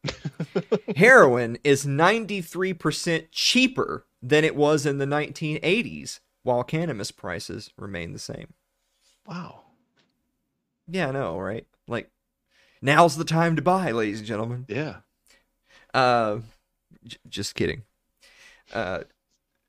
Heroin 0.95 1.57
is 1.63 1.85
93% 1.85 3.27
cheaper 3.31 4.05
than 4.21 4.43
it 4.43 4.55
was 4.55 4.85
in 4.85 4.97
the 4.97 5.05
1980s, 5.05 6.19
while 6.43 6.63
cannabis 6.63 7.11
prices 7.11 7.71
remain 7.77 8.11
the 8.13 8.19
same. 8.19 8.53
Wow. 9.27 9.61
Yeah, 10.87 11.09
I 11.09 11.11
know, 11.11 11.39
right? 11.39 11.67
Like, 11.87 12.09
now's 12.81 13.17
the 13.17 13.23
time 13.25 13.55
to 13.55 13.61
buy, 13.61 13.91
ladies 13.91 14.19
and 14.19 14.27
gentlemen. 14.27 14.65
Yeah. 14.67 14.97
Uh, 15.93 16.39
j- 17.03 17.17
just 17.29 17.55
kidding. 17.55 17.83
Uh, 18.73 19.01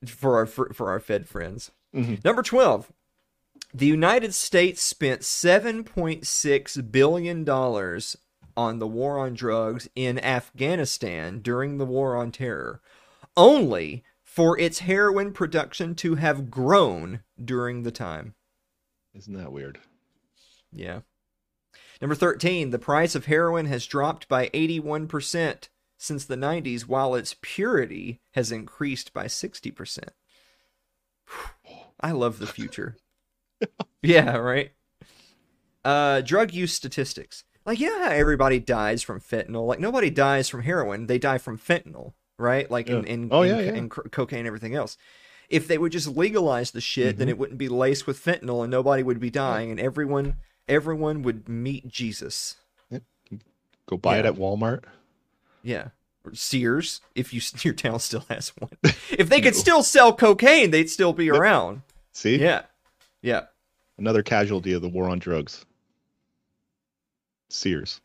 for 0.06 0.36
our 0.36 0.46
for, 0.46 0.72
for 0.72 0.90
our 0.90 1.00
Fed 1.00 1.28
friends. 1.28 1.70
Mhm. 1.94 2.22
Number 2.24 2.42
twelve, 2.42 2.90
the 3.72 3.86
United 3.86 4.34
States 4.34 4.82
spent 4.82 5.24
seven 5.24 5.84
point 5.84 6.26
six 6.26 6.76
billion 6.76 7.44
dollars 7.44 8.16
on 8.56 8.78
the 8.78 8.86
war 8.86 9.18
on 9.18 9.34
drugs 9.34 9.88
in 9.94 10.18
Afghanistan 10.18 11.40
during 11.40 11.78
the 11.78 11.86
war 11.86 12.16
on 12.16 12.32
terror, 12.32 12.80
only 13.36 14.04
for 14.22 14.58
its 14.58 14.80
heroin 14.80 15.32
production 15.32 15.94
to 15.94 16.16
have 16.16 16.50
grown 16.50 17.20
during 17.42 17.82
the 17.82 17.90
time. 17.90 18.34
Isn't 19.14 19.34
that 19.34 19.52
weird? 19.52 19.78
Yeah. 20.72 21.00
Number 22.00 22.14
13, 22.14 22.70
the 22.70 22.78
price 22.78 23.14
of 23.14 23.24
heroin 23.26 23.66
has 23.66 23.86
dropped 23.86 24.28
by 24.28 24.48
81% 24.50 25.68
since 25.96 26.24
the 26.24 26.36
90s, 26.36 26.82
while 26.82 27.14
its 27.14 27.36
purity 27.40 28.20
has 28.32 28.52
increased 28.52 29.14
by 29.14 29.26
60%. 29.26 30.08
I 32.00 32.12
love 32.12 32.38
the 32.38 32.46
future. 32.46 32.96
yeah, 34.02 34.36
right? 34.36 34.72
Uh, 35.84 36.20
drug 36.20 36.52
use 36.52 36.74
statistics. 36.74 37.44
Like, 37.66 37.80
you 37.80 37.90
know 37.90 38.04
how 38.04 38.10
everybody 38.12 38.60
dies 38.60 39.02
from 39.02 39.20
fentanyl? 39.20 39.66
Like, 39.66 39.80
nobody 39.80 40.08
dies 40.08 40.48
from 40.48 40.62
heroin, 40.62 41.06
they 41.08 41.18
die 41.18 41.38
from 41.38 41.58
fentanyl, 41.58 42.12
right? 42.38 42.70
Like, 42.70 42.88
in, 42.88 43.02
Yeah. 43.04 43.12
in, 43.12 43.28
Oh, 43.32 43.42
in, 43.42 43.48
yeah, 43.58 43.72
in 43.74 43.88
co- 43.88 44.02
cocaine 44.02 44.38
and 44.40 44.46
everything 44.46 44.74
else. 44.74 44.96
If 45.48 45.66
they 45.68 45.76
would 45.78 45.92
just 45.92 46.08
legalize 46.08 46.70
the 46.70 46.80
shit, 46.80 47.18
then 47.18 47.26
Mhm. 47.26 47.30
it 47.30 47.38
wouldn't 47.38 47.58
be 47.58 47.68
laced 47.68 48.06
with 48.06 48.24
fentanyl 48.24 48.62
and 48.62 48.70
nobody 48.70 49.02
would 49.02 49.20
be 49.20 49.30
dying 49.30 49.70
and 49.70 49.78
everyone 49.80 50.36
everyone 50.68 51.22
would 51.22 51.48
meet 51.48 51.86
Jesus. 51.86 52.56
Go 53.86 53.96
buy 53.96 54.18
it 54.18 54.26
at 54.26 54.34
Walmart. 54.34 54.82
Yeah. 55.62 55.88
Or 56.24 56.34
Sears, 56.34 57.00
if 57.14 57.32
you 57.32 57.40
your 57.64 57.74
town 57.74 58.00
still 58.00 58.24
has 58.28 58.48
one. 58.58 58.70
If 59.16 59.28
they 59.28 59.40
could 59.40 59.54
still 59.54 59.84
sell 59.84 60.12
cocaine, 60.12 60.72
they'd 60.72 60.90
still 60.90 61.12
be 61.12 61.30
around. 61.30 61.82
See? 62.12 62.36
Yeah. 62.36 62.62
Yeah. 63.22 63.44
Another 63.96 64.24
casualty 64.24 64.72
of 64.72 64.82
the 64.82 64.88
war 64.88 65.08
on 65.08 65.20
drugs. 65.20 65.64
Sears. 67.48 68.00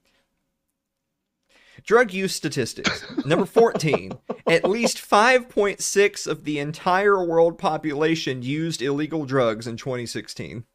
Drug 1.86 2.14
use 2.14 2.36
statistics. 2.36 3.04
Number 3.26 3.46
14. 3.46 4.14
At 4.48 4.70
least 4.70 4.98
5.6 4.98 6.28
of 6.28 6.44
the 6.44 6.60
entire 6.60 7.24
world 7.24 7.58
population 7.58 8.42
used 8.42 8.82
illegal 8.82 9.26
drugs 9.26 9.68
in 9.68 9.78
2016. 9.78 10.66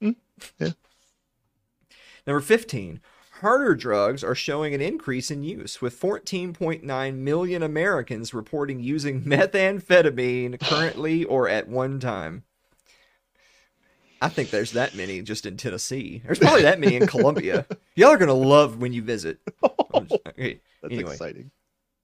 Hmm, 0.00 0.10
yeah. 0.58 0.70
Number 2.26 2.40
15. 2.40 3.00
Harder 3.40 3.74
drugs 3.74 4.24
are 4.24 4.34
showing 4.34 4.74
an 4.74 4.80
increase 4.80 5.30
in 5.30 5.42
use, 5.42 5.82
with 5.82 6.00
14.9 6.00 7.14
million 7.16 7.62
Americans 7.62 8.32
reporting 8.32 8.80
using 8.80 9.22
methamphetamine 9.24 10.58
currently 10.60 11.24
or 11.24 11.48
at 11.48 11.68
one 11.68 12.00
time. 12.00 12.44
I 14.20 14.28
think 14.28 14.50
there's 14.50 14.72
that 14.72 14.94
many 14.94 15.20
just 15.22 15.44
in 15.46 15.56
Tennessee. 15.56 16.22
There's 16.24 16.38
probably 16.38 16.62
that 16.62 16.80
many 16.80 16.96
in 16.96 17.06
Columbia. 17.06 17.66
Y'all 17.96 18.10
are 18.10 18.16
going 18.16 18.28
to 18.28 18.34
love 18.34 18.78
when 18.78 18.92
you 18.92 19.02
visit. 19.02 19.38
Just- 19.62 20.12
okay, 20.28 20.60
That's 20.82 20.94
anyway. 20.94 21.12
exciting. 21.12 21.50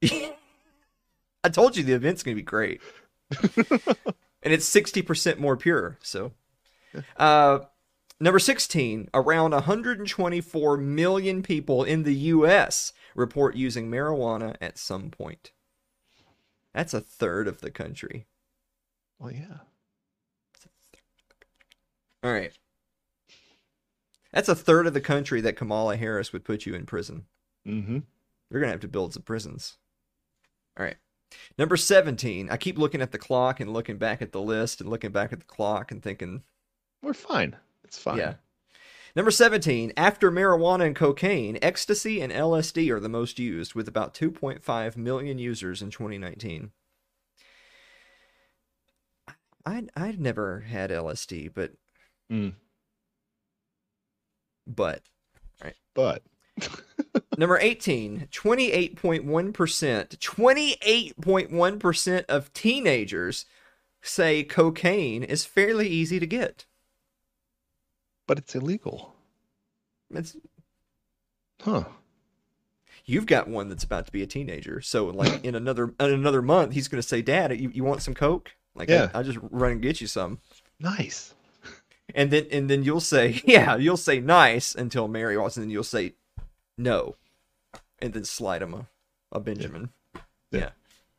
I 1.45 1.49
told 1.51 1.77
you 1.77 1.83
the 1.83 1.93
event's 1.95 2.23
going 2.23 2.37
to 2.37 2.41
be 2.43 2.45
great. 2.45 2.81
and 3.31 4.53
it's 4.53 4.69
60% 4.69 5.39
more 5.39 5.57
pure. 5.57 5.99
So, 6.03 6.33
uh, 7.17 7.61
number 8.21 8.39
16, 8.39 9.09
around 9.15 9.53
124 9.53 10.77
million 10.77 11.43
people 11.43 11.83
in 11.85 12.03
the 12.03 12.15
U.S. 12.15 12.93
report 13.15 13.57
using 13.57 13.91
marijuana 13.91 14.55
at 14.61 14.79
some 14.79 15.11
point. 15.11 15.53
That's 16.75 16.95
a 16.95 17.01
third 17.01 17.49
of 17.49 17.61
the 17.61 17.71
country. 17.71 18.27
Well, 19.19 19.33
yeah. 19.33 19.59
All 22.23 22.33
right. 22.33 22.53
That's 24.33 24.49
a 24.49 24.55
third 24.55 24.87
of 24.87 24.95
the 24.95 25.01
country 25.01 25.41
that 25.43 25.57
Kamala 25.57 25.97
Harris 25.97 26.33
would 26.33 26.45
put 26.45 26.65
you 26.65 26.75
in 26.75 26.87
prison. 26.87 27.27
Mm-hmm. 27.67 27.99
Going 28.53 28.63
to 28.65 28.69
have 28.69 28.81
to 28.81 28.89
build 28.89 29.15
some 29.15 29.23
prisons. 29.23 29.79
All 30.79 30.85
right. 30.85 30.97
Number 31.59 31.77
17. 31.77 32.49
I 32.51 32.57
keep 32.57 32.79
looking 32.79 33.01
at 33.03 33.13
the 33.13 33.19
clock 33.19 33.61
and 33.61 33.73
looking 33.73 33.97
back 33.97 34.21
at 34.23 34.33
the 34.33 34.41
list 34.41 34.81
and 34.81 34.91
looking 34.91 35.11
back 35.11 35.33
at 35.33 35.41
the 35.41 35.47
clock 35.47 35.91
and 35.91 36.03
thinking, 36.03 36.43
We're 37.03 37.15
fine. 37.15 37.57
It's 37.85 37.99
fine. 37.99 38.19
yeah. 38.19 38.35
Number 39.15 39.31
17. 39.31 39.93
After 39.97 40.31
marijuana 40.31 40.87
and 40.87 40.97
cocaine, 40.97 41.59
ecstasy 41.61 42.21
and 42.21 42.33
LSD 42.33 42.91
are 42.91 43.01
the 43.01 43.09
most 43.11 43.39
used, 43.39 43.75
with 43.75 43.89
about 43.89 44.15
2.5 44.15 44.97
million 44.97 45.39
users 45.39 45.83
in 45.83 45.91
2019. 45.91 46.71
I'd, 49.65 49.91
I'd 49.97 50.21
never 50.21 50.61
had 50.61 50.91
LSD, 50.91 51.51
but. 51.55 51.73
Mm. 52.33 52.55
But. 54.67 55.03
But 55.95 56.23
Number 57.37 57.59
18, 57.59 58.29
28.1%, 58.33 59.23
28.1% 59.53 62.25
of 62.27 62.53
teenagers 62.55 63.45
say 64.01 64.43
cocaine 64.45 65.23
is 65.23 65.45
fairly 65.45 65.87
easy 65.89 66.19
to 66.19 66.27
get. 66.27 66.65
but 68.27 68.39
it's 68.39 68.55
illegal. 68.55 69.15
It's, 70.11 70.35
Huh. 71.61 71.85
you've 73.05 73.27
got 73.27 73.49
one 73.49 73.69
that's 73.69 73.85
about 73.85 74.07
to 74.07 74.13
be 74.13 74.23
a 74.23 74.27
teenager. 74.27 74.81
So 74.81 75.05
like 75.07 75.45
in 75.45 75.55
another 75.55 75.95
in 76.01 76.13
another 76.13 76.41
month, 76.43 76.73
he's 76.73 76.89
going 76.89 77.01
to 77.03 77.07
say, 77.07 77.21
"Dad, 77.23 77.59
you, 77.61 77.71
you 77.73 77.85
want 77.85 78.03
some 78.03 78.15
coke?" 78.15 78.53
Like 78.75 78.89
Yeah. 78.89 79.11
I, 79.15 79.19
will 79.19 79.25
just 79.25 79.39
run 79.51 79.73
and 79.73 79.83
get 79.83 80.01
you 80.01 80.07
some. 80.07 80.41
Nice. 80.81 81.35
And 82.15 82.31
then 82.31 82.47
and 82.51 82.69
then 82.71 82.83
you'll 82.83 83.01
say, 83.01 83.41
"Yeah," 83.47 83.77
you'll 83.77 83.97
say 83.97 84.21
nice 84.21 84.75
until 84.75 85.09
Mary 85.09 85.37
walks 85.37 85.57
and 85.57 85.65
then 85.65 85.71
you'll 85.71 85.85
say 85.85 86.15
no. 86.77 87.17
And 88.01 88.13
then 88.13 88.25
slide 88.25 88.63
him 88.63 88.75
a, 88.75 88.87
a 89.31 89.41
Benjamin. 89.41 89.91
Yeah. 90.15 90.21
Yeah. 90.61 90.71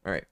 All 0.05 0.11
right. 0.11 0.25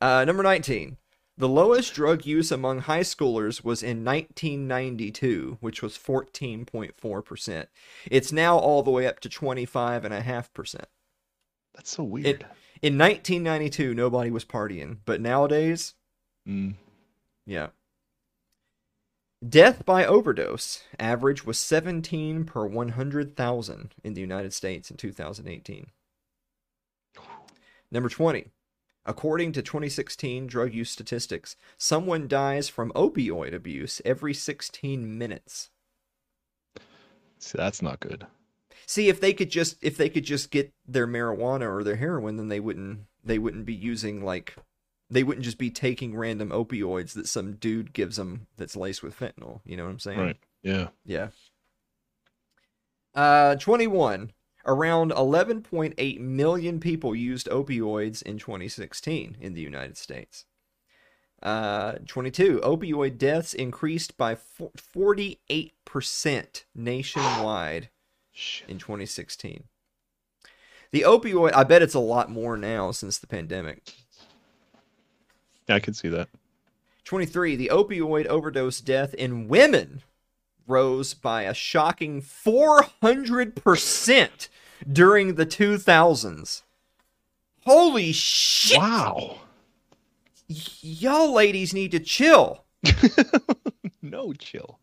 Uh, 0.00 0.24
number 0.24 0.42
19. 0.42 0.96
The 1.38 1.48
lowest 1.48 1.94
drug 1.94 2.24
use 2.26 2.50
among 2.52 2.80
high 2.80 3.00
schoolers 3.00 3.64
was 3.64 3.82
in 3.82 4.04
1992, 4.04 5.58
which 5.60 5.82
was 5.82 5.96
14.4%. 5.98 7.66
It's 8.10 8.32
now 8.32 8.58
all 8.58 8.82
the 8.82 8.90
way 8.90 9.06
up 9.06 9.18
to 9.20 9.28
25.5%. 9.28 10.84
That's 11.74 11.90
so 11.90 12.02
weird. 12.04 12.44
In 12.82 12.98
1992, 12.98 13.94
nobody 13.94 14.30
was 14.30 14.44
partying, 14.44 14.98
but 15.04 15.20
nowadays, 15.20 15.94
Mm. 16.48 16.74
yeah. 17.46 17.68
Death 19.46 19.84
by 19.84 20.06
overdose 20.06 20.84
average 21.00 21.44
was 21.44 21.58
17 21.58 22.44
per 22.44 22.64
100,000 22.64 23.94
in 24.04 24.14
the 24.14 24.20
United 24.20 24.52
States 24.52 24.88
in 24.88 24.96
2018. 24.96 25.86
Number 27.90 28.08
20. 28.08 28.46
According 29.04 29.50
to 29.52 29.62
2016 29.62 30.46
drug 30.46 30.72
use 30.72 30.92
statistics, 30.92 31.56
someone 31.76 32.28
dies 32.28 32.68
from 32.68 32.92
opioid 32.92 33.52
abuse 33.52 34.00
every 34.04 34.32
16 34.32 35.18
minutes. 35.18 35.70
See, 37.40 37.58
that's 37.58 37.82
not 37.82 37.98
good. 37.98 38.26
See, 38.86 39.08
if 39.08 39.20
they 39.20 39.32
could 39.32 39.50
just 39.50 39.76
if 39.82 39.96
they 39.96 40.08
could 40.08 40.24
just 40.24 40.52
get 40.52 40.72
their 40.86 41.08
marijuana 41.08 41.68
or 41.68 41.82
their 41.82 41.96
heroin, 41.96 42.36
then 42.36 42.46
they 42.46 42.60
wouldn't 42.60 43.06
they 43.24 43.38
wouldn't 43.40 43.66
be 43.66 43.74
using 43.74 44.24
like 44.24 44.54
they 45.12 45.22
wouldn't 45.22 45.44
just 45.44 45.58
be 45.58 45.70
taking 45.70 46.16
random 46.16 46.48
opioids 46.48 47.12
that 47.12 47.28
some 47.28 47.52
dude 47.52 47.92
gives 47.92 48.16
them 48.16 48.46
that's 48.56 48.76
laced 48.76 49.02
with 49.02 49.18
fentanyl. 49.18 49.60
You 49.64 49.76
know 49.76 49.84
what 49.84 49.90
I'm 49.90 49.98
saying? 49.98 50.18
Right. 50.18 50.38
Yeah. 50.62 50.88
Yeah. 51.04 51.28
Uh, 53.14 53.56
21. 53.56 54.32
Around 54.64 55.10
11.8 55.10 56.20
million 56.20 56.78
people 56.80 57.16
used 57.16 57.48
opioids 57.48 58.22
in 58.22 58.38
2016 58.38 59.36
in 59.40 59.54
the 59.54 59.60
United 59.60 59.98
States. 59.98 60.44
Uh, 61.42 61.94
22. 62.06 62.60
Opioid 62.64 63.18
deaths 63.18 63.52
increased 63.52 64.16
by 64.16 64.36
48% 64.36 66.64
nationwide 66.74 67.90
in 68.68 68.78
2016. 68.78 69.64
The 70.92 71.02
opioid, 71.02 71.52
I 71.54 71.64
bet 71.64 71.82
it's 71.82 71.94
a 71.94 72.00
lot 72.00 72.30
more 72.30 72.56
now 72.56 72.92
since 72.92 73.18
the 73.18 73.26
pandemic. 73.26 73.92
Yeah, 75.68 75.76
I 75.76 75.80
can 75.80 75.94
see 75.94 76.08
that. 76.08 76.28
23. 77.04 77.56
The 77.56 77.70
opioid 77.72 78.26
overdose 78.26 78.80
death 78.80 79.14
in 79.14 79.48
women 79.48 80.02
rose 80.66 81.14
by 81.14 81.42
a 81.42 81.54
shocking 81.54 82.22
400% 82.22 84.48
during 84.90 85.34
the 85.34 85.46
2000s. 85.46 86.62
Holy 87.64 88.12
shit! 88.12 88.78
Wow. 88.78 89.38
Y- 90.48 90.56
y'all 90.80 91.32
ladies 91.32 91.72
need 91.72 91.92
to 91.92 92.00
chill. 92.00 92.64
no 94.02 94.32
chill. 94.32 94.80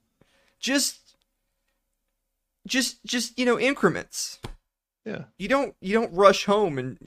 Just 0.60 1.16
just 2.66 3.04
just, 3.06 3.38
you 3.38 3.46
know, 3.46 3.60
increments. 3.60 4.40
Yeah. 5.06 5.26
You 5.38 5.50
don't 5.50 5.76
you 5.82 5.94
don't 5.94 6.14
rush 6.14 6.46
home 6.46 6.78
and 6.78 6.98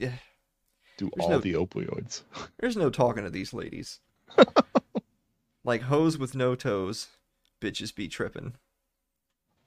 Do 0.97 1.09
There's 1.15 1.25
all 1.25 1.29
no- 1.31 1.39
the 1.39 1.53
opioids. 1.53 2.21
there's 2.59 2.77
no 2.77 2.89
talking 2.89 3.23
to 3.23 3.29
these 3.29 3.53
ladies. 3.53 3.99
like 5.63 5.83
hoes 5.83 6.17
with 6.17 6.35
no 6.35 6.55
toes, 6.55 7.07
bitches 7.61 7.93
be 7.95 8.07
tripping. 8.07 8.53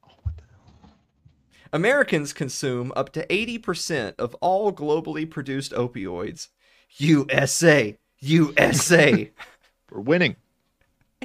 Oh, 0.09 0.31
Americans 1.73 2.33
consume 2.33 2.93
up 2.97 3.13
to 3.13 3.27
80% 3.27 4.15
of 4.19 4.35
all 4.37 4.73
globally 4.73 5.29
produced 5.29 5.73
opioids. 5.73 6.49
USA, 6.99 7.99
USA. 8.21 9.31
We're 9.91 10.01
winning. 10.01 10.37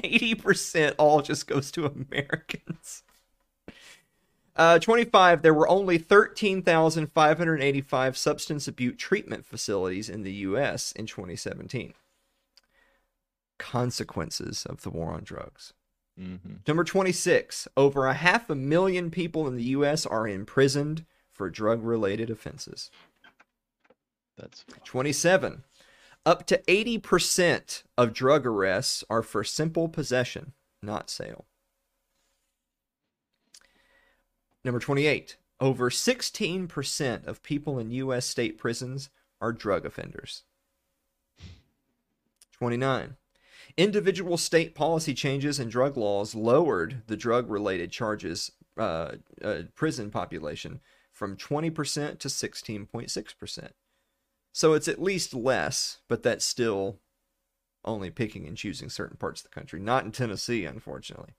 80% 0.02 0.94
all 0.98 1.22
just 1.22 1.46
goes 1.46 1.70
to 1.72 1.86
Americans. 1.86 3.02
Uh, 4.54 4.78
25, 4.78 5.40
there 5.40 5.54
were 5.54 5.68
only 5.68 5.96
13,585 5.96 8.16
substance 8.16 8.68
abuse 8.68 8.96
treatment 8.98 9.46
facilities 9.46 10.10
in 10.10 10.22
the 10.22 10.32
U.S. 10.32 10.92
in 10.92 11.06
2017. 11.06 11.94
Consequences 13.58 14.66
of 14.66 14.82
the 14.82 14.90
war 14.90 15.12
on 15.12 15.24
drugs. 15.24 15.72
Mm-hmm. 16.20 16.56
Number 16.68 16.84
26, 16.84 17.66
over 17.76 18.06
a 18.06 18.12
half 18.12 18.50
a 18.50 18.54
million 18.54 19.10
people 19.10 19.48
in 19.48 19.56
the 19.56 19.64
U.S. 19.64 20.04
are 20.04 20.28
imprisoned 20.28 21.06
for 21.30 21.48
drug 21.48 21.82
related 21.82 22.28
offenses. 22.28 22.90
That's 24.36 24.66
27. 24.84 25.64
Up 26.24 26.46
to 26.46 26.58
80% 26.68 27.82
of 27.96 28.12
drug 28.12 28.46
arrests 28.46 29.02
are 29.08 29.22
for 29.22 29.42
simple 29.42 29.88
possession, 29.88 30.52
not 30.82 31.08
sale. 31.08 31.46
Number 34.64 34.78
28. 34.78 35.36
Over 35.60 35.90
16% 35.90 37.26
of 37.26 37.42
people 37.42 37.78
in 37.78 37.90
U.S. 37.92 38.26
state 38.26 38.58
prisons 38.58 39.10
are 39.40 39.52
drug 39.52 39.86
offenders. 39.86 40.42
29. 42.52 43.16
Individual 43.76 44.36
state 44.36 44.74
policy 44.74 45.14
changes 45.14 45.58
and 45.58 45.70
drug 45.70 45.96
laws 45.96 46.34
lowered 46.34 47.02
the 47.06 47.16
drug 47.16 47.50
related 47.50 47.90
charges 47.90 48.52
uh, 48.76 49.12
uh, 49.42 49.62
prison 49.74 50.10
population 50.10 50.80
from 51.12 51.36
20% 51.36 52.18
to 52.18 52.28
16.6%. 52.28 53.68
So 54.52 54.74
it's 54.74 54.88
at 54.88 55.02
least 55.02 55.34
less, 55.34 55.98
but 56.08 56.22
that's 56.22 56.44
still 56.44 56.98
only 57.84 58.10
picking 58.10 58.46
and 58.46 58.56
choosing 58.56 58.90
certain 58.90 59.16
parts 59.16 59.40
of 59.40 59.50
the 59.50 59.54
country. 59.54 59.80
Not 59.80 60.04
in 60.04 60.12
Tennessee, 60.12 60.64
unfortunately. 60.64 61.34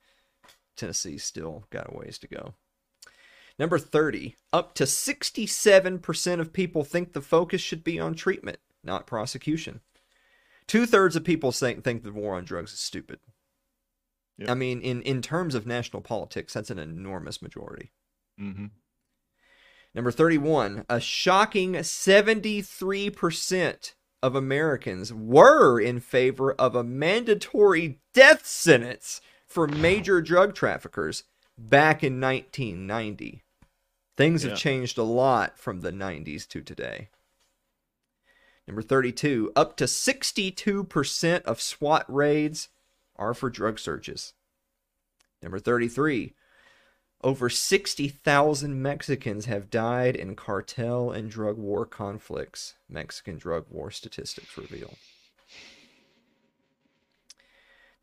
Tennessee's 0.76 1.24
still 1.24 1.66
got 1.70 1.94
a 1.94 1.98
ways 1.98 2.18
to 2.20 2.28
go. 2.28 2.56
Number 3.60 3.78
30, 3.78 4.36
up 4.52 4.74
to 4.76 4.86
67% 4.86 6.40
of 6.40 6.54
people 6.54 6.84
think 6.84 7.14
the 7.14 7.22
focus 7.22 7.62
should 7.62 7.84
be 7.84 8.00
on 8.00 8.16
treatment, 8.16 8.58
not 8.84 9.06
prosecution. 9.06 9.82
Two 10.66 10.86
thirds 10.86 11.16
of 11.16 11.24
people 11.24 11.52
think, 11.52 11.84
think 11.84 12.04
the 12.04 12.12
war 12.12 12.36
on 12.36 12.46
drugs 12.46 12.74
is 12.74 12.80
stupid. 12.80 13.20
I 14.48 14.56
mean, 14.56 14.82
in, 14.82 15.04
in 15.04 15.22
terms 15.22 15.54
of 15.54 15.68
national 15.68 16.02
politics, 16.02 16.54
that's 16.54 16.72
an 16.72 16.80
enormous 16.80 17.42
majority. 17.42 17.92
mm-hmm. 18.40 18.68
Number 19.96 20.10
31, 20.10 20.86
a 20.90 21.00
shocking 21.00 21.74
73% 21.74 23.94
of 24.24 24.36
Americans 24.36 25.14
were 25.14 25.80
in 25.80 26.00
favor 26.00 26.54
of 26.54 26.76
a 26.76 26.84
mandatory 26.84 28.00
death 28.16 28.48
sentence 28.48 29.22
for 29.46 29.68
major 29.68 30.20
drug 30.20 30.56
traffickers 30.56 31.26
back 31.58 32.04
in 32.04 32.20
1990. 32.20 33.44
Things 34.16 34.44
Yeah. 34.44 34.52
have 34.52 34.60
changed 34.60 34.98
a 34.98 35.04
lot 35.04 35.58
from 35.58 35.82
the 35.82 35.92
90s 35.92 36.46
to 36.48 36.62
today. 36.62 37.10
Number 38.68 38.82
32, 38.82 39.52
up 39.56 39.76
to 39.78 39.88
62% 39.88 41.44
of 41.44 41.62
SWAT 41.62 42.06
raids 42.08 42.70
are 43.16 43.34
for 43.34 43.50
drug 43.50 43.78
searches. 43.80 44.34
Number 45.42 45.60
33, 45.60 46.34
over 47.22 47.50
60,000 47.50 48.82
Mexicans 48.82 49.46
have 49.46 49.70
died 49.70 50.16
in 50.16 50.36
cartel 50.36 51.12
and 51.12 51.30
drug 51.30 51.58
war 51.58 51.86
conflicts, 51.86 52.76
Mexican 52.88 53.38
drug 53.38 53.66
war 53.70 53.92
statistics 53.92 54.58
reveal. 54.58 54.98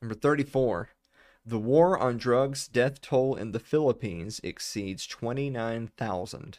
Number 0.02 0.14
34. 0.14 0.90
The 1.44 1.58
war 1.58 1.98
on 1.98 2.16
drugs 2.18 2.68
death 2.68 3.00
toll 3.00 3.34
in 3.34 3.50
the 3.52 3.58
Philippines 3.58 4.40
exceeds 4.44 5.06
29,000. 5.06 6.58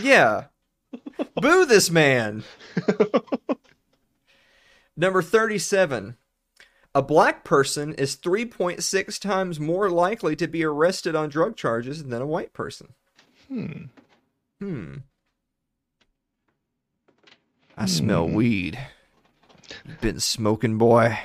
Yeah. 0.00 0.44
Boo 1.34 1.64
this 1.64 1.90
man. 1.90 2.44
Number 4.96 5.22
37. 5.22 6.16
A 6.94 7.02
black 7.02 7.44
person 7.44 7.94
is 7.94 8.16
3.6 8.16 9.20
times 9.20 9.58
more 9.58 9.88
likely 9.88 10.36
to 10.36 10.46
be 10.46 10.64
arrested 10.64 11.14
on 11.16 11.28
drug 11.28 11.56
charges 11.56 12.04
than 12.04 12.20
a 12.20 12.26
white 12.26 12.52
person. 12.52 12.94
Hmm. 13.48 13.84
Hmm. 14.60 14.94
I 17.76 17.86
smell 17.86 18.26
Hmm. 18.26 18.34
weed. 18.34 18.78
Been 20.00 20.20
smoking, 20.20 20.78
boy. 20.78 21.18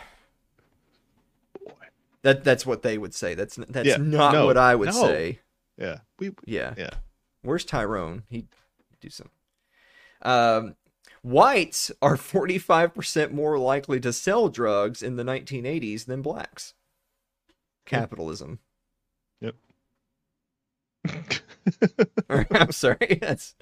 That 2.26 2.43
that's 2.43 2.65
what 2.65 2.82
they 2.82 2.97
would 2.97 3.13
say. 3.13 3.36
That's 3.36 3.55
that's 3.55 3.88
Yeah, 3.88 3.97
not 3.97 4.34
no, 4.34 4.47
what 4.47 4.57
I 4.57 4.73
would 4.73 4.88
no. 4.88 4.93
say. 4.93 5.41
Yeah. 5.78 5.99
We. 6.17 6.32
Yeah. 6.43 6.73
Yeah. 6.76 6.89
Where's 7.43 7.63
Tyrone? 7.63 8.23
He'd 8.32 8.47
do 8.99 9.11
some. 9.11 9.30
Um, 10.23 10.76
whites 11.21 11.91
are 12.01 12.15
45% 12.15 13.32
more 13.32 13.59
likely 13.59 13.99
to 13.99 14.11
sell 14.11 14.49
drugs 14.49 15.03
in 15.03 15.17
the 15.17 15.23
1980s 15.23 16.05
than 16.05 16.23
blacks. 16.23 16.73
Capitalism. 17.86 18.57
Yep. 19.41 19.55
I'm 22.51 22.71
sorry. 22.71 23.19
That's 23.21 23.53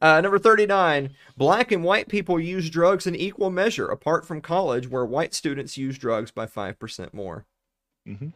uh, 0.00 0.22
number 0.22 0.38
39. 0.38 1.10
Black 1.36 1.70
and 1.70 1.84
white 1.84 2.08
people 2.08 2.40
use 2.40 2.70
drugs 2.70 3.06
in 3.06 3.14
equal 3.14 3.50
measure, 3.50 3.88
apart 3.88 4.26
from 4.26 4.40
college, 4.40 4.88
where 4.88 5.04
white 5.04 5.34
students 5.34 5.76
use 5.76 5.98
drugs 5.98 6.30
by 6.30 6.46
5% 6.46 7.12
more. 7.12 7.44
Mhm. 8.06 8.32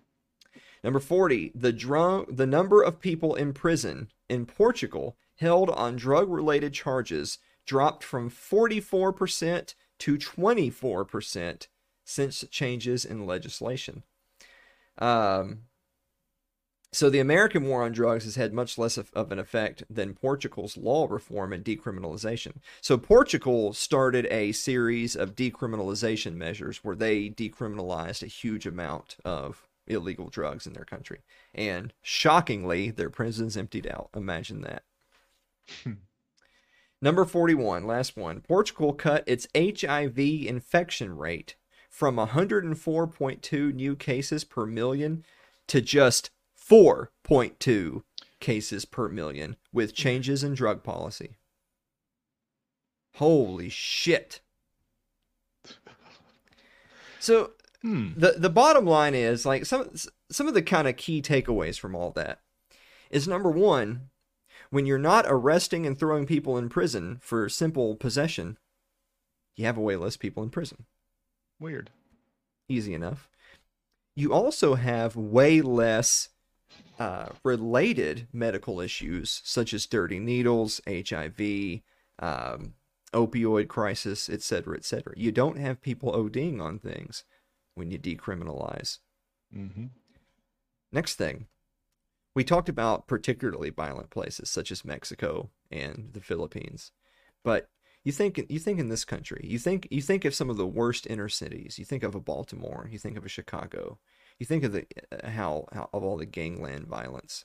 Number 0.82 1.00
40. 1.00 1.52
The, 1.54 1.72
drum, 1.72 2.26
the 2.28 2.46
number 2.46 2.82
of 2.82 3.00
people 3.00 3.34
in 3.34 3.52
prison 3.52 4.10
in 4.28 4.46
Portugal 4.46 5.16
held 5.36 5.70
on 5.70 5.96
drug 5.96 6.30
related 6.30 6.72
charges 6.72 7.38
dropped 7.66 8.02
from 8.02 8.30
44% 8.30 9.74
to 9.98 10.18
24% 10.18 11.68
since 12.04 12.44
changes 12.50 13.04
in 13.04 13.26
legislation. 13.26 14.02
Um, 14.98 15.64
So 16.92 17.08
the 17.08 17.20
American 17.20 17.64
war 17.66 17.84
on 17.84 17.92
drugs 17.92 18.24
has 18.24 18.34
had 18.34 18.52
much 18.52 18.76
less 18.76 18.98
of, 18.98 19.12
of, 19.14 19.30
an 19.30 19.38
effect 19.38 19.84
than 19.88 20.14
Portugal's 20.14 20.76
law 20.76 21.06
reform 21.08 21.52
and 21.52 21.64
decriminalization. 21.64 22.54
So 22.80 22.98
Portugal 22.98 23.72
started 23.72 24.26
a 24.28 24.50
series 24.50 25.14
of 25.14 25.36
decriminalization 25.36 26.34
measures 26.34 26.78
where 26.82 26.96
they 26.96 27.30
decriminalized 27.30 28.24
a 28.24 28.26
huge 28.26 28.66
amount 28.66 29.16
of 29.24 29.68
illegal 29.86 30.30
drugs 30.30 30.66
in 30.66 30.72
their 30.72 30.84
country. 30.84 31.20
And 31.54 31.92
shockingly, 32.02 32.90
their 32.90 33.10
prisons 33.10 33.56
emptied 33.56 33.86
out. 33.86 34.10
Imagine 34.16 34.62
that. 34.62 34.82
Number 37.02 37.24
41, 37.24 37.86
last 37.86 38.16
one. 38.16 38.40
Portugal 38.40 38.92
cut 38.92 39.22
its 39.26 39.46
HIV 39.54 40.18
infection 40.18 41.16
rate 41.16 41.54
from 41.88 42.16
104.2 42.16 43.74
new 43.74 43.94
cases 43.96 44.44
per 44.44 44.66
million 44.66 45.24
to 45.68 45.80
just 45.80 46.30
4.2 46.70 48.02
cases 48.38 48.84
per 48.84 49.08
million 49.08 49.56
with 49.72 49.94
changes 49.94 50.44
in 50.44 50.54
drug 50.54 50.82
policy. 50.82 51.36
Holy 53.16 53.68
shit. 53.68 54.40
So 57.18 57.50
hmm. 57.82 58.10
the 58.16 58.34
the 58.38 58.48
bottom 58.48 58.86
line 58.86 59.14
is 59.14 59.44
like 59.44 59.66
some 59.66 59.90
some 60.30 60.48
of 60.48 60.54
the 60.54 60.62
kind 60.62 60.88
of 60.88 60.96
key 60.96 61.20
takeaways 61.20 61.78
from 61.78 61.94
all 61.94 62.12
that 62.12 62.40
is 63.10 63.26
number 63.26 63.50
1, 63.50 64.08
when 64.70 64.86
you're 64.86 64.98
not 64.98 65.26
arresting 65.28 65.84
and 65.84 65.98
throwing 65.98 66.26
people 66.26 66.56
in 66.56 66.68
prison 66.68 67.18
for 67.20 67.48
simple 67.48 67.96
possession, 67.96 68.56
you 69.56 69.66
have 69.66 69.76
way 69.76 69.96
less 69.96 70.16
people 70.16 70.42
in 70.42 70.50
prison. 70.50 70.86
Weird. 71.58 71.90
Easy 72.68 72.94
enough. 72.94 73.28
You 74.14 74.32
also 74.32 74.76
have 74.76 75.16
way 75.16 75.60
less 75.60 76.28
uh, 76.98 77.30
related 77.44 78.28
medical 78.32 78.80
issues 78.80 79.40
such 79.44 79.72
as 79.72 79.86
dirty 79.86 80.18
needles, 80.18 80.80
HIV, 80.86 81.80
um, 82.18 82.74
opioid 83.12 83.68
crisis, 83.68 84.28
etc., 84.28 84.76
etc. 84.76 85.14
You 85.16 85.32
don't 85.32 85.58
have 85.58 85.82
people 85.82 86.12
ODing 86.12 86.60
on 86.60 86.78
things 86.78 87.24
when 87.74 87.90
you 87.90 87.98
decriminalize. 87.98 88.98
Mm-hmm. 89.54 89.86
Next 90.92 91.14
thing, 91.14 91.46
we 92.34 92.44
talked 92.44 92.68
about 92.68 93.06
particularly 93.06 93.70
violent 93.70 94.10
places 94.10 94.50
such 94.50 94.70
as 94.70 94.84
Mexico 94.84 95.50
and 95.70 96.10
the 96.12 96.20
Philippines, 96.20 96.92
but 97.42 97.68
you 98.04 98.12
think 98.12 98.44
you 98.48 98.58
think 98.58 98.78
in 98.78 98.88
this 98.88 99.04
country, 99.04 99.40
you 99.44 99.58
think 99.58 99.86
you 99.90 100.00
think 100.00 100.24
of 100.24 100.34
some 100.34 100.50
of 100.50 100.56
the 100.56 100.66
worst 100.66 101.06
inner 101.06 101.28
cities. 101.28 101.78
You 101.78 101.84
think 101.84 102.02
of 102.02 102.14
a 102.14 102.20
Baltimore, 102.20 102.88
you 102.90 102.98
think 102.98 103.16
of 103.16 103.24
a 103.24 103.28
Chicago, 103.28 103.98
you 104.40 104.46
think 104.46 104.64
of 104.64 104.72
the 104.72 104.86
uh, 105.12 105.28
how, 105.30 105.66
how 105.72 105.88
of 105.92 106.02
all 106.02 106.16
the 106.16 106.26
gangland 106.26 106.88
violence. 106.88 107.44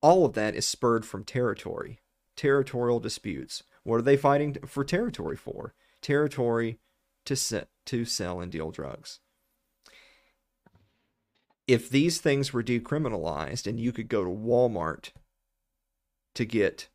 All 0.00 0.24
of 0.24 0.32
that 0.34 0.56
is 0.56 0.66
spurred 0.66 1.04
from 1.04 1.22
territory, 1.22 2.00
territorial 2.34 2.98
disputes. 2.98 3.62
What 3.84 3.96
are 3.96 4.02
they 4.02 4.16
fighting 4.16 4.56
for 4.66 4.84
territory 4.84 5.36
for? 5.36 5.74
Territory 6.02 6.78
to 7.26 7.36
set 7.36 7.68
to 7.86 8.04
sell 8.04 8.40
and 8.40 8.50
deal 8.50 8.70
drugs. 8.70 9.20
If 11.66 11.90
these 11.90 12.20
things 12.20 12.52
were 12.52 12.62
decriminalized 12.62 13.66
and 13.66 13.78
you 13.78 13.92
could 13.92 14.08
go 14.08 14.24
to 14.24 14.30
Walmart 14.30 15.10
to 16.34 16.44
get 16.46 16.88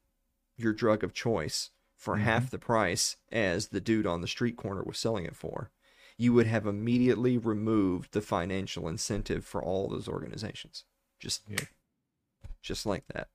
your 0.57 0.73
drug 0.73 1.03
of 1.03 1.13
choice 1.13 1.69
for 1.95 2.15
mm-hmm. 2.15 2.23
half 2.23 2.49
the 2.49 2.57
price 2.57 3.17
as 3.31 3.67
the 3.67 3.81
dude 3.81 4.07
on 4.07 4.21
the 4.21 4.27
street 4.27 4.57
corner 4.57 4.83
was 4.83 4.97
selling 4.97 5.25
it 5.25 5.35
for, 5.35 5.69
you 6.17 6.33
would 6.33 6.47
have 6.47 6.65
immediately 6.65 7.37
removed 7.37 8.13
the 8.13 8.21
financial 8.21 8.87
incentive 8.87 9.45
for 9.45 9.63
all 9.63 9.87
those 9.87 10.07
organizations. 10.07 10.85
Just, 11.19 11.41
yeah. 11.47 11.65
just 12.61 12.85
like 12.85 13.03
that. 13.13 13.27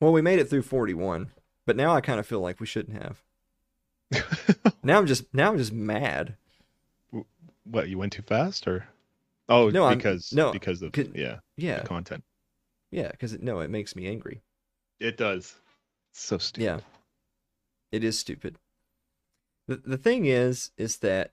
well, 0.00 0.12
we 0.12 0.22
made 0.22 0.38
it 0.38 0.48
through 0.48 0.62
41, 0.62 1.30
but 1.64 1.76
now 1.76 1.94
I 1.94 2.00
kind 2.00 2.20
of 2.20 2.26
feel 2.26 2.40
like 2.40 2.60
we 2.60 2.66
shouldn't 2.66 3.02
have. 3.02 3.22
now 4.82 4.98
I'm 4.98 5.06
just 5.06 5.32
now 5.34 5.50
I'm 5.50 5.58
just 5.58 5.72
mad. 5.72 6.36
What 7.64 7.88
you 7.88 7.98
went 7.98 8.12
too 8.12 8.22
fast, 8.22 8.68
or 8.68 8.86
oh, 9.48 9.70
no, 9.70 9.92
because 9.94 10.30
I'm, 10.32 10.36
no, 10.36 10.52
because 10.52 10.80
of 10.82 10.96
yeah, 11.14 11.38
yeah, 11.56 11.82
content. 11.82 12.22
Yeah, 12.92 13.10
because 13.10 13.38
no, 13.40 13.60
it 13.60 13.70
makes 13.70 13.96
me 13.96 14.06
angry. 14.06 14.42
It 15.00 15.16
does. 15.16 15.54
So 16.12 16.38
stupid. 16.38 16.64
Yeah. 16.64 16.80
It 17.92 18.04
is 18.04 18.18
stupid. 18.18 18.58
The 19.68 19.76
the 19.76 19.98
thing 19.98 20.26
is 20.26 20.70
is 20.76 20.98
that 20.98 21.32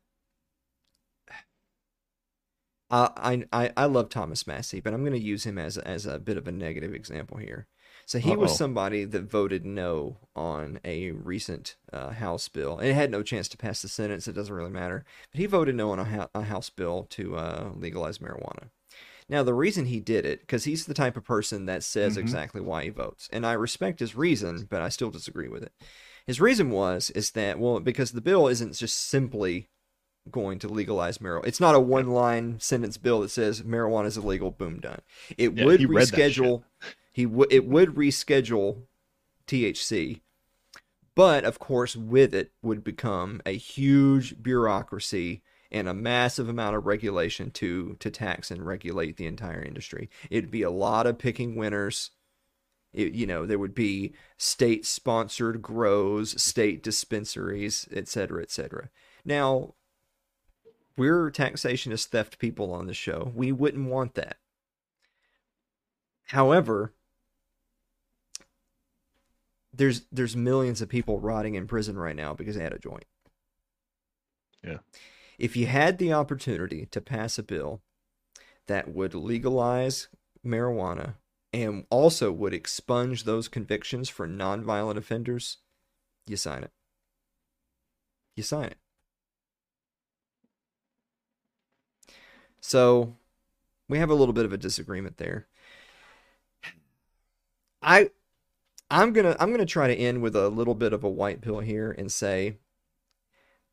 I 2.90 3.46
I 3.52 3.72
I 3.76 3.86
love 3.86 4.10
Thomas 4.10 4.46
Massie, 4.46 4.80
but 4.80 4.94
I'm 4.94 5.02
going 5.02 5.14
to 5.14 5.20
use 5.20 5.46
him 5.46 5.58
as 5.58 5.78
as 5.78 6.06
a 6.06 6.20
bit 6.20 6.38
of 6.38 6.48
a 6.48 6.52
negative 6.52 6.94
example 6.94 7.38
here. 7.38 7.68
So 8.06 8.20
he 8.20 8.32
Uh-oh. 8.32 8.40
was 8.40 8.58
somebody 8.58 9.06
that 9.06 9.24
voted 9.24 9.66
no 9.66 10.18
on 10.36 10.80
a 10.84 11.12
recent 11.12 11.78
uh, 11.94 12.10
House 12.10 12.50
bill, 12.50 12.78
and 12.78 12.90
it 12.90 12.94
had 12.94 13.10
no 13.10 13.24
chance 13.24 13.48
to 13.50 13.58
pass 13.58 13.82
the 13.82 13.88
Senate. 13.88 14.24
So 14.24 14.32
it 14.32 14.36
doesn't 14.36 14.54
really 14.54 14.70
matter. 14.70 15.06
But 15.32 15.40
he 15.40 15.46
voted 15.46 15.76
no 15.76 15.92
on 15.92 16.00
a, 16.00 16.30
a 16.36 16.42
House 16.44 16.70
bill 16.70 17.08
to 17.12 17.36
uh, 17.38 17.72
legalize 17.76 18.18
marijuana. 18.20 18.70
Now, 19.30 19.44
the 19.44 19.54
reason 19.54 19.86
he 19.86 20.00
did 20.00 20.26
it, 20.26 20.42
because 20.42 20.66
he's 20.66 20.86
the 20.86 20.94
type 20.94 21.18
of 21.18 21.24
person 21.24 21.66
that 21.66 21.84
says 21.84 22.14
mm-hmm. 22.14 22.22
exactly 22.22 22.62
why 22.62 22.84
he 22.84 22.90
votes, 22.90 23.30
and 23.32 23.46
I 23.46 23.54
respect 23.54 24.00
his 24.00 24.16
reason, 24.16 24.68
but 24.70 24.82
I 24.82 24.90
still 24.90 25.12
disagree 25.12 25.48
with 25.48 25.64
it. 25.64 25.72
His 26.26 26.40
reason 26.40 26.70
was 26.70 27.10
is 27.12 27.32
that 27.32 27.60
well, 27.60 27.80
because 27.80 28.12
the 28.12 28.22
bill 28.22 28.48
isn't 28.48 28.76
just 28.76 28.98
simply 28.98 29.70
going 30.32 30.60
to 30.60 30.68
legalize 30.68 31.18
marijuana. 31.18 31.48
It's 31.48 31.60
not 31.60 31.76
a 31.76 31.80
one-line 31.80 32.60
sentence 32.60 32.98
bill 32.98 33.22
that 33.22 33.30
says 33.30 33.62
marijuana 33.62 34.06
is 34.06 34.18
illegal. 34.18 34.52
Boom, 34.52 34.80
done. 34.80 35.02
It 35.38 35.58
yeah, 35.58 35.66
would 35.66 35.82
reschedule. 35.82 36.64
He 37.12 37.26
would. 37.26 37.52
It 37.52 37.66
would 37.66 37.96
reschedule 37.96 38.84
THC, 39.48 40.22
but 41.16 41.44
of 41.44 41.60
course, 41.60 41.96
with 41.96 42.34
it 42.34 42.52
would 42.62 42.84
become 42.84 43.42
a 43.46 43.58
huge 43.58 44.42
bureaucracy 44.42 45.42
and 45.74 45.90
a 45.90 45.94
massive 45.94 46.48
amount 46.48 46.76
of 46.76 46.86
regulation 46.86 47.50
to 47.52 47.98
to 48.00 48.12
tax 48.12 48.52
and 48.52 48.66
regulate 48.66 49.18
the 49.18 49.26
entire 49.26 49.62
industry. 49.62 50.10
It'd 50.30 50.52
be 50.52 50.62
a 50.62 50.70
lot 50.70 51.08
of 51.08 51.18
picking 51.18 51.56
winners. 51.56 52.12
It, 52.94 53.14
you 53.14 53.26
know, 53.26 53.48
there 53.48 53.58
would 53.58 53.74
be 53.74 54.14
state 54.38 54.86
sponsored 54.86 55.64
grows, 55.64 56.40
state 56.40 56.84
dispensaries, 56.84 57.88
et 57.92 58.08
cetera, 58.08 58.44
et 58.44 58.52
cetera. 58.52 58.90
Now, 59.26 59.74
we're 60.96 61.32
taxationist 61.32 62.06
theft 62.10 62.38
people 62.38 62.72
on 62.72 62.86
the 62.86 62.94
show. 62.94 63.32
We 63.34 63.52
wouldn't 63.52 63.90
want 63.90 64.14
that. 64.14 64.38
However, 66.28 66.94
there's 69.74 70.04
there's 70.12 70.36
millions 70.36 70.84
of 70.84 70.90
people 70.90 71.20
rotting 71.20 71.56
in 71.56 71.66
prison 71.66 71.98
right 71.98 72.16
now 72.16 72.36
because 72.36 72.56
they 72.56 72.64
had 72.64 72.74
a 72.74 72.80
joint. 72.80 73.06
Yeah 74.64 74.78
if 75.38 75.56
you 75.56 75.66
had 75.66 75.98
the 75.98 76.14
opportunity 76.14 76.86
to 76.88 77.02
pass 77.02 77.38
a 77.38 77.44
bill 77.44 77.82
that 78.68 78.94
would 78.94 79.14
legalize 79.14 80.08
marijuana 80.46 81.16
and 81.52 81.86
also 81.90 82.32
would 82.32 82.54
expunge 82.54 83.24
those 83.24 83.48
convictions 83.48 84.10
for 84.10 84.28
nonviolent 84.28 84.98
offenders, 84.98 85.58
you 86.26 86.36
sign 86.36 86.64
it. 86.64 86.72
You 88.36 88.44
sign 88.44 88.66
it. 88.66 88.78
So 92.62 93.16
we 93.90 94.00
have 94.00 94.10
a 94.10 94.16
little 94.16 94.34
bit 94.34 94.46
of 94.46 94.54
a 94.54 94.58
disagreement 94.58 95.18
there. 95.18 95.48
I 97.82 98.10
I'm 98.90 99.12
going 99.12 99.26
to 99.26 99.42
I'm 99.42 99.50
going 99.50 99.60
to 99.60 99.66
try 99.66 99.88
to 99.88 99.96
end 99.96 100.22
with 100.22 100.36
a 100.36 100.50
little 100.50 100.76
bit 100.76 100.94
of 100.94 101.04
a 101.04 101.10
white 101.10 101.42
pill 101.42 101.60
here 101.60 101.92
and 101.92 102.12
say 102.12 102.58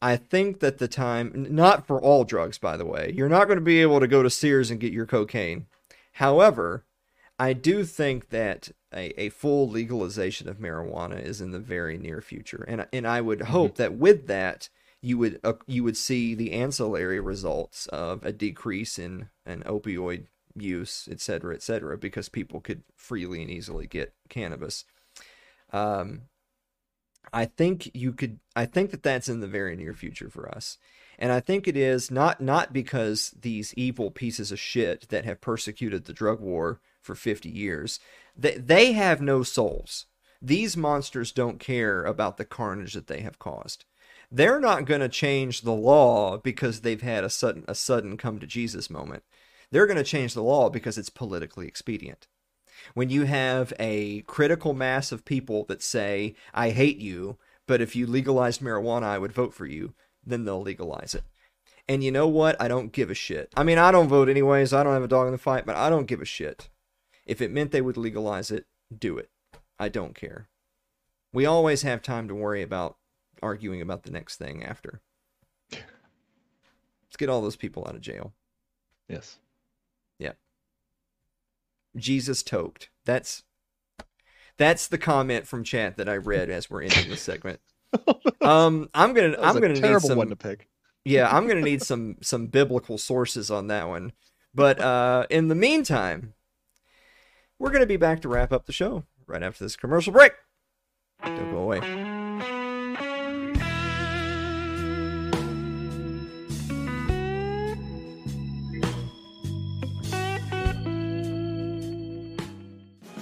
I 0.02 0.16
think 0.16 0.60
that 0.60 0.78
the 0.78 0.88
time, 0.88 1.46
not 1.50 1.86
for 1.86 2.00
all 2.00 2.24
drugs, 2.24 2.58
by 2.58 2.76
the 2.76 2.86
way, 2.86 3.12
you're 3.14 3.28
not 3.28 3.46
going 3.46 3.58
to 3.58 3.64
be 3.64 3.82
able 3.82 4.00
to 4.00 4.08
go 4.08 4.22
to 4.22 4.30
Sears 4.30 4.70
and 4.70 4.80
get 4.80 4.92
your 4.92 5.06
cocaine. 5.06 5.66
However, 6.12 6.84
I 7.38 7.52
do 7.52 7.84
think 7.84 8.30
that 8.30 8.70
a, 8.94 9.18
a 9.20 9.28
full 9.28 9.68
legalization 9.68 10.48
of 10.48 10.58
marijuana 10.58 11.22
is 11.22 11.40
in 11.40 11.50
the 11.52 11.58
very 11.58 11.96
near 11.98 12.20
future, 12.20 12.64
and 12.66 12.86
and 12.92 13.06
I 13.06 13.20
would 13.20 13.40
mm-hmm. 13.40 13.52
hope 13.52 13.72
mm-hmm. 13.72 13.82
that 13.82 13.94
with 13.94 14.26
that 14.26 14.68
you 15.02 15.18
would 15.18 15.40
uh, 15.44 15.54
you 15.66 15.84
would 15.84 15.96
see 15.96 16.34
the 16.34 16.52
ancillary 16.52 17.20
results 17.20 17.86
of 17.86 18.24
a 18.24 18.32
decrease 18.32 18.98
in 18.98 19.28
an 19.46 19.62
opioid 19.64 20.26
use, 20.54 21.08
et 21.10 21.20
cetera, 21.20 21.54
et 21.54 21.62
cetera, 21.62 21.96
because 21.96 22.28
people 22.28 22.60
could 22.60 22.82
freely 22.96 23.40
and 23.40 23.50
easily 23.50 23.86
get 23.86 24.14
cannabis. 24.28 24.84
Um, 25.72 26.22
I 27.32 27.44
think 27.44 27.90
you 27.94 28.12
could 28.12 28.40
I 28.56 28.66
think 28.66 28.90
that 28.90 29.02
that's 29.02 29.28
in 29.28 29.40
the 29.40 29.46
very 29.46 29.76
near 29.76 29.94
future 29.94 30.30
for 30.30 30.48
us. 30.48 30.78
And 31.18 31.32
I 31.32 31.40
think 31.40 31.68
it 31.68 31.76
is 31.76 32.10
not 32.10 32.40
not 32.40 32.72
because 32.72 33.34
these 33.40 33.74
evil 33.74 34.10
pieces 34.10 34.50
of 34.52 34.58
shit 34.58 35.08
that 35.10 35.24
have 35.24 35.40
persecuted 35.40 36.04
the 36.04 36.12
drug 36.12 36.40
war 36.40 36.80
for 37.02 37.14
50 37.14 37.48
years, 37.48 38.00
they, 38.36 38.56
they 38.56 38.92
have 38.92 39.20
no 39.20 39.42
souls. 39.42 40.06
These 40.42 40.76
monsters 40.76 41.32
don't 41.32 41.58
care 41.60 42.04
about 42.04 42.36
the 42.36 42.44
carnage 42.46 42.94
that 42.94 43.06
they 43.06 43.20
have 43.20 43.38
caused. 43.38 43.84
they're 44.30 44.60
not 44.60 44.84
going 44.86 45.00
to 45.00 45.08
change 45.08 45.62
the 45.62 45.72
law 45.72 46.38
because 46.38 46.80
they've 46.80 47.02
had 47.02 47.24
a 47.24 47.30
sudden 47.30 47.64
a 47.68 47.74
sudden 47.74 48.16
come 48.16 48.38
to 48.38 48.46
Jesus 48.46 48.88
moment. 48.88 49.22
They're 49.70 49.86
going 49.86 49.96
to 49.96 50.04
change 50.04 50.34
the 50.34 50.42
law 50.42 50.70
because 50.70 50.98
it's 50.98 51.10
politically 51.10 51.66
expedient. 51.66 52.26
When 52.94 53.10
you 53.10 53.24
have 53.24 53.72
a 53.78 54.22
critical 54.22 54.74
mass 54.74 55.12
of 55.12 55.24
people 55.24 55.64
that 55.66 55.82
say, 55.82 56.34
"I 56.54 56.70
hate 56.70 56.98
you," 56.98 57.38
but 57.66 57.80
if 57.80 57.94
you 57.94 58.06
legalized 58.06 58.60
marijuana, 58.60 59.04
I 59.04 59.18
would 59.18 59.32
vote 59.32 59.54
for 59.54 59.66
you, 59.66 59.94
then 60.24 60.44
they'll 60.44 60.62
legalize 60.62 61.14
it. 61.14 61.24
And 61.88 62.04
you 62.04 62.12
know 62.12 62.28
what? 62.28 62.60
I 62.60 62.68
don't 62.68 62.92
give 62.92 63.10
a 63.10 63.14
shit. 63.14 63.52
I 63.56 63.64
mean, 63.64 63.78
I 63.78 63.90
don't 63.90 64.08
vote 64.08 64.28
anyways. 64.28 64.72
I 64.72 64.82
don't 64.84 64.94
have 64.94 65.02
a 65.02 65.08
dog 65.08 65.26
in 65.26 65.32
the 65.32 65.38
fight, 65.38 65.66
but 65.66 65.76
I 65.76 65.90
don't 65.90 66.06
give 66.06 66.20
a 66.20 66.24
shit. 66.24 66.68
If 67.26 67.40
it 67.40 67.50
meant 67.50 67.72
they 67.72 67.80
would 67.80 67.96
legalize 67.96 68.50
it, 68.50 68.66
do 68.96 69.18
it. 69.18 69.30
I 69.78 69.88
don't 69.88 70.14
care. 70.14 70.48
We 71.32 71.46
always 71.46 71.82
have 71.82 72.02
time 72.02 72.28
to 72.28 72.34
worry 72.34 72.62
about 72.62 72.96
arguing 73.42 73.80
about 73.80 74.02
the 74.02 74.10
next 74.10 74.36
thing 74.36 74.62
after. 74.64 75.00
Let's 75.70 77.16
get 77.16 77.28
all 77.28 77.40
those 77.40 77.56
people 77.56 77.86
out 77.86 77.94
of 77.94 78.00
jail. 78.00 78.34
Yes. 79.08 79.38
Jesus 81.96 82.42
toked. 82.42 82.90
That's 83.04 83.42
that's 84.58 84.88
the 84.88 84.98
comment 84.98 85.46
from 85.46 85.64
chat 85.64 85.96
that 85.96 86.08
I 86.08 86.16
read 86.16 86.50
as 86.50 86.68
we're 86.68 86.82
ending 86.82 87.08
this 87.08 87.22
segment. 87.22 87.60
Um, 88.42 88.88
I'm 88.94 89.12
gonna 89.12 89.36
I'm 89.38 89.54
gonna 89.54 89.74
need 89.74 89.82
terrible 89.82 90.08
some 90.08 90.16
one 90.18 90.28
to 90.28 90.36
pick. 90.36 90.68
yeah 91.04 91.28
I'm 91.30 91.46
gonna 91.46 91.60
need 91.60 91.82
some 91.82 92.16
some 92.22 92.46
biblical 92.46 92.96
sources 92.96 93.50
on 93.50 93.66
that 93.66 93.86
one. 93.86 94.12
But 94.54 94.80
uh, 94.80 95.26
in 95.28 95.48
the 95.48 95.54
meantime, 95.54 96.32
we're 97.58 97.70
gonna 97.70 97.84
be 97.84 97.98
back 97.98 98.22
to 98.22 98.28
wrap 98.28 98.50
up 98.50 98.64
the 98.64 98.72
show 98.72 99.04
right 99.26 99.42
after 99.42 99.62
this 99.64 99.76
commercial 99.76 100.12
break. 100.14 100.32
Don't 101.22 101.50
go 101.50 101.58
away. 101.58 101.80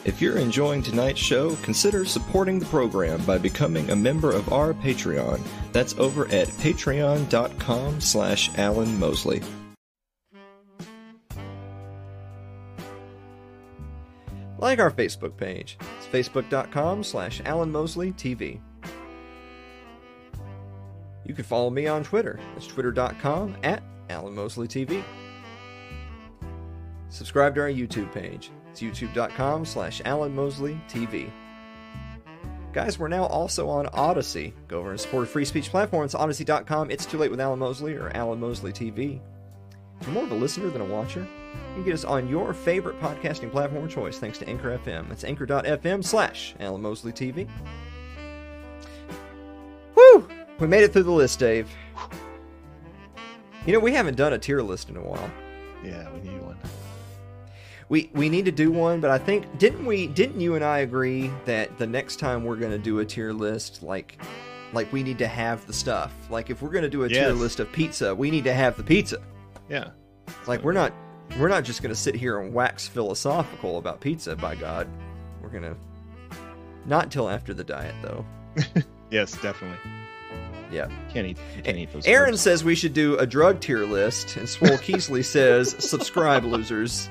If 0.09 0.22
you're 0.22 0.38
enjoying 0.38 0.82
tonight's 0.82 1.20
show, 1.20 1.54
consider 1.56 2.06
supporting 2.06 2.59
the 2.59 2.64
program 2.64 3.22
by 3.26 3.36
becoming 3.36 3.90
a 3.90 3.94
member 3.94 4.32
of 4.32 4.50
our 4.50 4.72
Patreon. 4.72 5.38
That's 5.72 5.98
over 5.98 6.24
at 6.28 6.48
patreon.com 6.48 8.00
slash 8.00 8.50
Alan 8.56 8.98
Mosley. 8.98 9.42
Like 14.56 14.78
our 14.78 14.90
Facebook 14.90 15.36
page. 15.36 15.76
It's 15.98 16.06
facebook.com 16.06 17.04
slash 17.04 17.42
Alan 17.44 17.70
Mosley 17.70 18.12
TV. 18.12 18.62
You 21.26 21.34
can 21.34 21.44
follow 21.44 21.68
me 21.68 21.86
on 21.86 22.02
Twitter. 22.02 22.40
It's 22.56 22.66
twitter.com 22.66 23.59
at 23.62 23.82
Alan 24.09 24.34
Mosley 24.34 24.68
TV. 24.68 25.04
Subscribe 27.11 27.54
to 27.56 27.61
our 27.61 27.68
YouTube 27.68 28.11
page. 28.11 28.50
It's 28.80 29.00
youtube.com 29.00 29.64
slash 29.64 30.00
Alan 30.04 30.34
Mosley 30.34 30.80
TV. 30.88 31.30
Guys, 32.72 32.98
we're 32.98 33.08
now 33.08 33.24
also 33.24 33.68
on 33.68 33.86
Odysee. 33.86 34.52
Go 34.68 34.78
over 34.78 34.90
and 34.90 35.00
support 35.00 35.24
a 35.24 35.26
free 35.26 35.44
speech 35.44 35.70
platform. 35.70 36.04
It's 36.04 36.14
odysee.com. 36.14 36.90
It's 36.90 37.04
too 37.04 37.18
late 37.18 37.30
with 37.30 37.40
Alan 37.40 37.58
Mosley 37.58 37.94
or 37.94 38.14
Alan 38.16 38.38
Mosley 38.38 38.72
TV. 38.72 39.20
If 40.00 40.06
you're 40.06 40.14
more 40.14 40.24
of 40.24 40.30
a 40.30 40.36
listener 40.36 40.70
than 40.70 40.82
a 40.82 40.84
watcher, 40.84 41.20
you 41.20 41.74
can 41.74 41.84
get 41.84 41.94
us 41.94 42.04
on 42.04 42.28
your 42.28 42.54
favorite 42.54 43.00
podcasting 43.00 43.50
platform 43.50 43.84
of 43.84 43.90
choice 43.90 44.18
thanks 44.18 44.38
to 44.38 44.48
Anchor 44.48 44.78
FM. 44.78 45.08
That's 45.08 45.24
anchor.fm 45.24 46.04
slash 46.04 46.54
Alan 46.60 46.82
Mosley 46.82 47.12
TV. 47.12 47.48
Woo! 49.96 50.28
We 50.60 50.68
made 50.68 50.84
it 50.84 50.92
through 50.92 51.04
the 51.04 51.10
list, 51.10 51.40
Dave. 51.40 51.68
You 53.66 53.72
know, 53.72 53.80
we 53.80 53.92
haven't 53.92 54.16
done 54.16 54.34
a 54.34 54.38
tier 54.38 54.62
list 54.62 54.88
in 54.88 54.96
a 54.96 55.02
while. 55.02 55.30
Yeah, 55.82 56.08
we 56.12 56.20
need 56.20 56.40
one. 56.42 56.56
We 57.89 58.11
we 58.14 58.28
need 58.28 58.45
to 58.45 58.53
do 58.53 58.70
one, 58.70 59.01
but 59.01 59.11
I 59.11 59.18
think 59.18 59.59
didn't 59.59 59.86
we 59.86 60.07
didn't 60.07 60.41
you 60.41 60.55
and 60.55 60.64
I 60.64 60.78
agree 60.80 61.30
that 61.47 61.78
the 61.78 61.86
next 61.86 62.16
time 62.16 62.45
we're 62.45 62.57
gonna 62.57 62.78
do 62.78 62.99
a 62.99 63.05
tier 63.05 63.32
list, 63.32 63.82
like 63.82 64.20
like 64.72 64.93
we 64.93 65.03
need 65.03 65.18
to 65.18 65.26
have 65.26 65.66
the 65.66 65.72
stuff. 65.72 66.12
Like 66.30 66.51
if 66.51 66.61
we're 66.61 66.70
gonna 66.70 66.91
do 66.91 67.05
a 67.05 67.09
tier 67.09 67.32
list 67.32 67.61
of 67.61 67.72
pizza, 67.72 68.14
we 68.14 68.30
need 68.30 68.45
to 68.45 68.53
have 68.53 68.76
the 68.76 68.82
pizza. 68.82 69.22
Yeah. 69.68 69.91
Like 70.47 70.62
we're 70.62 70.72
not 70.72 70.93
we're 71.39 71.49
not 71.49 71.64
just 71.64 71.82
gonna 71.82 71.95
sit 71.95 72.14
here 72.14 72.41
and 72.41 72.53
wax 72.53 72.86
philosophical 72.86 73.78
about 73.78 74.01
pizza, 74.01 74.36
by 74.36 74.55
God. 74.55 74.86
We're 75.41 75.49
gonna 75.49 75.76
not 76.84 77.05
until 77.05 77.28
after 77.30 77.55
the 77.55 77.64
diet 77.64 77.95
though. 78.03 78.24
Yes, 79.11 79.32
definitely. 79.41 79.78
Yeah. 80.70 80.89
Can't 81.11 81.26
eat. 81.26 81.39
Can't 81.64 81.78
eat 81.78 81.93
those. 81.93 82.07
Aaron 82.07 82.36
says 82.36 82.62
we 82.62 82.74
should 82.74 82.93
do 82.93 83.16
a 83.16 83.26
drug 83.26 83.61
tier 83.61 83.84
list, 83.84 84.36
and 84.36 84.49
Swole 84.49 84.76
Keesley 84.76 85.24
says, 85.24 85.74
subscribe, 85.78 86.45
losers. 86.45 87.09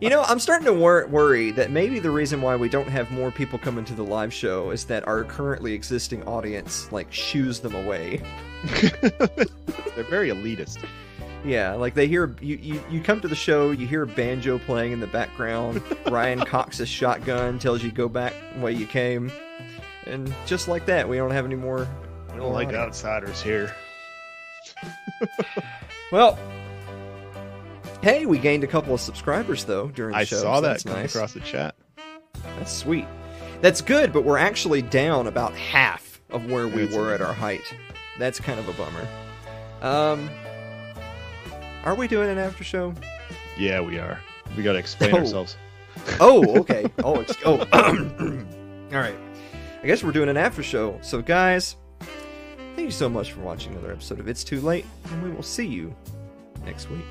You 0.00 0.10
know, 0.10 0.22
I'm 0.22 0.38
starting 0.38 0.66
to 0.66 0.72
wor- 0.72 1.06
worry 1.06 1.50
that 1.52 1.70
maybe 1.70 1.98
the 1.98 2.10
reason 2.10 2.42
why 2.42 2.56
we 2.56 2.68
don't 2.68 2.88
have 2.88 3.10
more 3.10 3.30
people 3.30 3.58
coming 3.58 3.84
to 3.86 3.94
the 3.94 4.04
live 4.04 4.32
show 4.32 4.70
is 4.70 4.84
that 4.86 5.06
our 5.06 5.24
currently 5.24 5.72
existing 5.72 6.22
audience, 6.24 6.90
like, 6.92 7.12
shoos 7.12 7.60
them 7.60 7.74
away. 7.74 8.22
They're 8.80 10.04
very 10.08 10.30
elitist. 10.30 10.84
Yeah, 11.44 11.74
like 11.74 11.94
they 11.94 12.08
hear 12.08 12.34
you, 12.40 12.56
you, 12.56 12.84
you 12.90 13.00
come 13.00 13.20
to 13.20 13.28
the 13.28 13.36
show, 13.36 13.70
you 13.70 13.86
hear 13.86 14.02
a 14.02 14.06
banjo 14.06 14.58
playing 14.58 14.90
in 14.90 14.98
the 14.98 15.06
background, 15.06 15.80
Ryan 16.10 16.42
his 16.72 16.88
shotgun, 16.88 17.60
tells 17.60 17.84
you 17.84 17.92
go 17.92 18.08
back 18.08 18.34
the 18.54 18.60
way 18.60 18.72
you 18.72 18.86
came, 18.86 19.30
and 20.06 20.34
just 20.44 20.66
like 20.66 20.86
that, 20.86 21.08
we 21.08 21.16
don't 21.16 21.30
have 21.30 21.44
any 21.44 21.54
more. 21.54 21.86
We 22.32 22.38
don't 22.38 22.52
like 22.52 22.72
outsiders 22.72 23.40
here. 23.40 23.72
Well, 26.10 26.38
hey, 28.06 28.24
we 28.24 28.38
gained 28.38 28.62
a 28.62 28.68
couple 28.68 28.94
of 28.94 29.00
subscribers 29.00 29.64
though 29.64 29.88
during 29.88 30.12
the 30.12 30.18
I 30.18 30.24
show. 30.24 30.36
saw 30.36 30.56
so 30.56 30.60
that 30.62 30.84
come 30.84 30.92
nice. 30.92 31.12
across 31.12 31.32
the 31.32 31.40
chat. 31.40 31.74
That's 32.56 32.70
sweet. 32.72 33.04
That's 33.62 33.80
good, 33.80 34.12
but 34.12 34.22
we're 34.22 34.38
actually 34.38 34.80
down 34.80 35.26
about 35.26 35.52
half 35.54 36.20
of 36.30 36.48
where 36.48 36.68
we 36.68 36.84
That's 36.84 36.94
were 36.96 37.12
at 37.12 37.20
our 37.20 37.32
height. 37.34 37.62
That's 38.16 38.38
kind 38.38 38.60
of 38.60 38.68
a 38.68 38.72
bummer. 38.74 39.08
Um, 39.82 40.30
are 41.84 41.96
we 41.96 42.06
doing 42.06 42.30
an 42.30 42.38
after 42.38 42.62
show? 42.62 42.94
Yeah, 43.58 43.80
we 43.80 43.98
are. 43.98 44.20
We 44.56 44.62
got 44.62 44.74
to 44.74 44.78
explain 44.78 45.12
Oh. 45.12 45.18
ourselves. 45.18 45.56
Oh, 46.20 46.58
okay. 46.60 46.86
oh, 47.02 47.16
ex- 47.20 47.36
oh. 47.44 47.58
All 48.92 49.00
right. 49.00 49.16
I 49.82 49.86
guess 49.86 50.04
we're 50.04 50.12
doing 50.12 50.28
an 50.28 50.36
after 50.36 50.62
show. 50.62 50.96
So, 51.02 51.20
guys, 51.22 51.74
thank 52.76 52.78
you 52.86 52.90
so 52.92 53.08
much 53.08 53.32
for 53.32 53.40
watching 53.40 53.72
another 53.72 53.90
episode 53.90 54.20
of 54.20 54.28
It's 54.28 54.44
Too 54.44 54.60
Late, 54.60 54.86
and 55.10 55.22
we 55.24 55.30
will 55.32 55.42
see 55.42 55.66
you 55.66 55.92
next 56.64 56.88
week. 56.88 57.04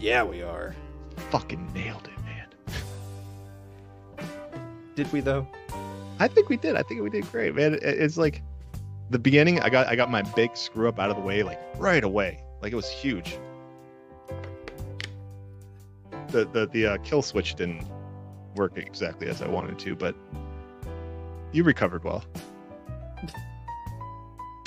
Yeah, 0.00 0.24
we 0.24 0.42
are. 0.42 0.74
Fucking 1.30 1.72
nailed 1.74 2.08
it, 2.08 2.18
man. 2.24 2.48
Did 4.94 5.12
we 5.12 5.20
though? 5.20 5.46
I 6.18 6.26
think 6.26 6.48
we 6.48 6.56
did. 6.56 6.76
I 6.76 6.82
think 6.82 7.02
we 7.02 7.10
did 7.10 7.30
great, 7.30 7.54
man. 7.54 7.78
It's 7.80 8.18
like 8.18 8.42
the 9.10 9.18
beginning. 9.18 9.60
I 9.60 9.70
got 9.70 9.86
I 9.86 9.96
got 9.96 10.10
my 10.10 10.22
big 10.22 10.56
screw 10.56 10.88
up 10.88 10.98
out 10.98 11.10
of 11.10 11.16
the 11.16 11.22
way 11.22 11.42
like 11.42 11.58
right 11.76 12.04
away. 12.04 12.42
Like 12.60 12.72
it 12.72 12.76
was 12.76 12.90
huge. 12.90 13.38
The 16.28 16.44
the 16.46 16.66
the 16.66 16.86
uh, 16.86 16.96
kill 16.98 17.22
switch 17.22 17.54
didn't 17.54 17.86
work 18.54 18.76
exactly 18.76 19.28
as 19.28 19.40
I 19.40 19.48
wanted 19.48 19.78
to, 19.80 19.96
but 19.96 20.14
you 21.52 21.64
recovered 21.64 22.04
well. 22.04 22.22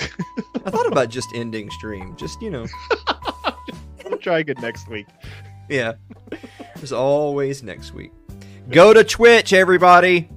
I 0.00 0.70
thought 0.70 0.86
about 0.86 1.08
just 1.08 1.28
ending 1.34 1.70
stream. 1.70 2.16
Just 2.16 2.42
you 2.42 2.50
know, 2.50 2.66
We'll 4.04 4.18
try 4.18 4.38
again 4.40 4.56
next 4.60 4.88
week. 4.88 5.06
yeah. 5.68 5.94
There's 6.76 6.92
always 6.92 7.62
next 7.62 7.92
week. 7.94 8.12
Go 8.70 8.92
to 8.92 9.04
Twitch, 9.04 9.52
everybody. 9.52 10.28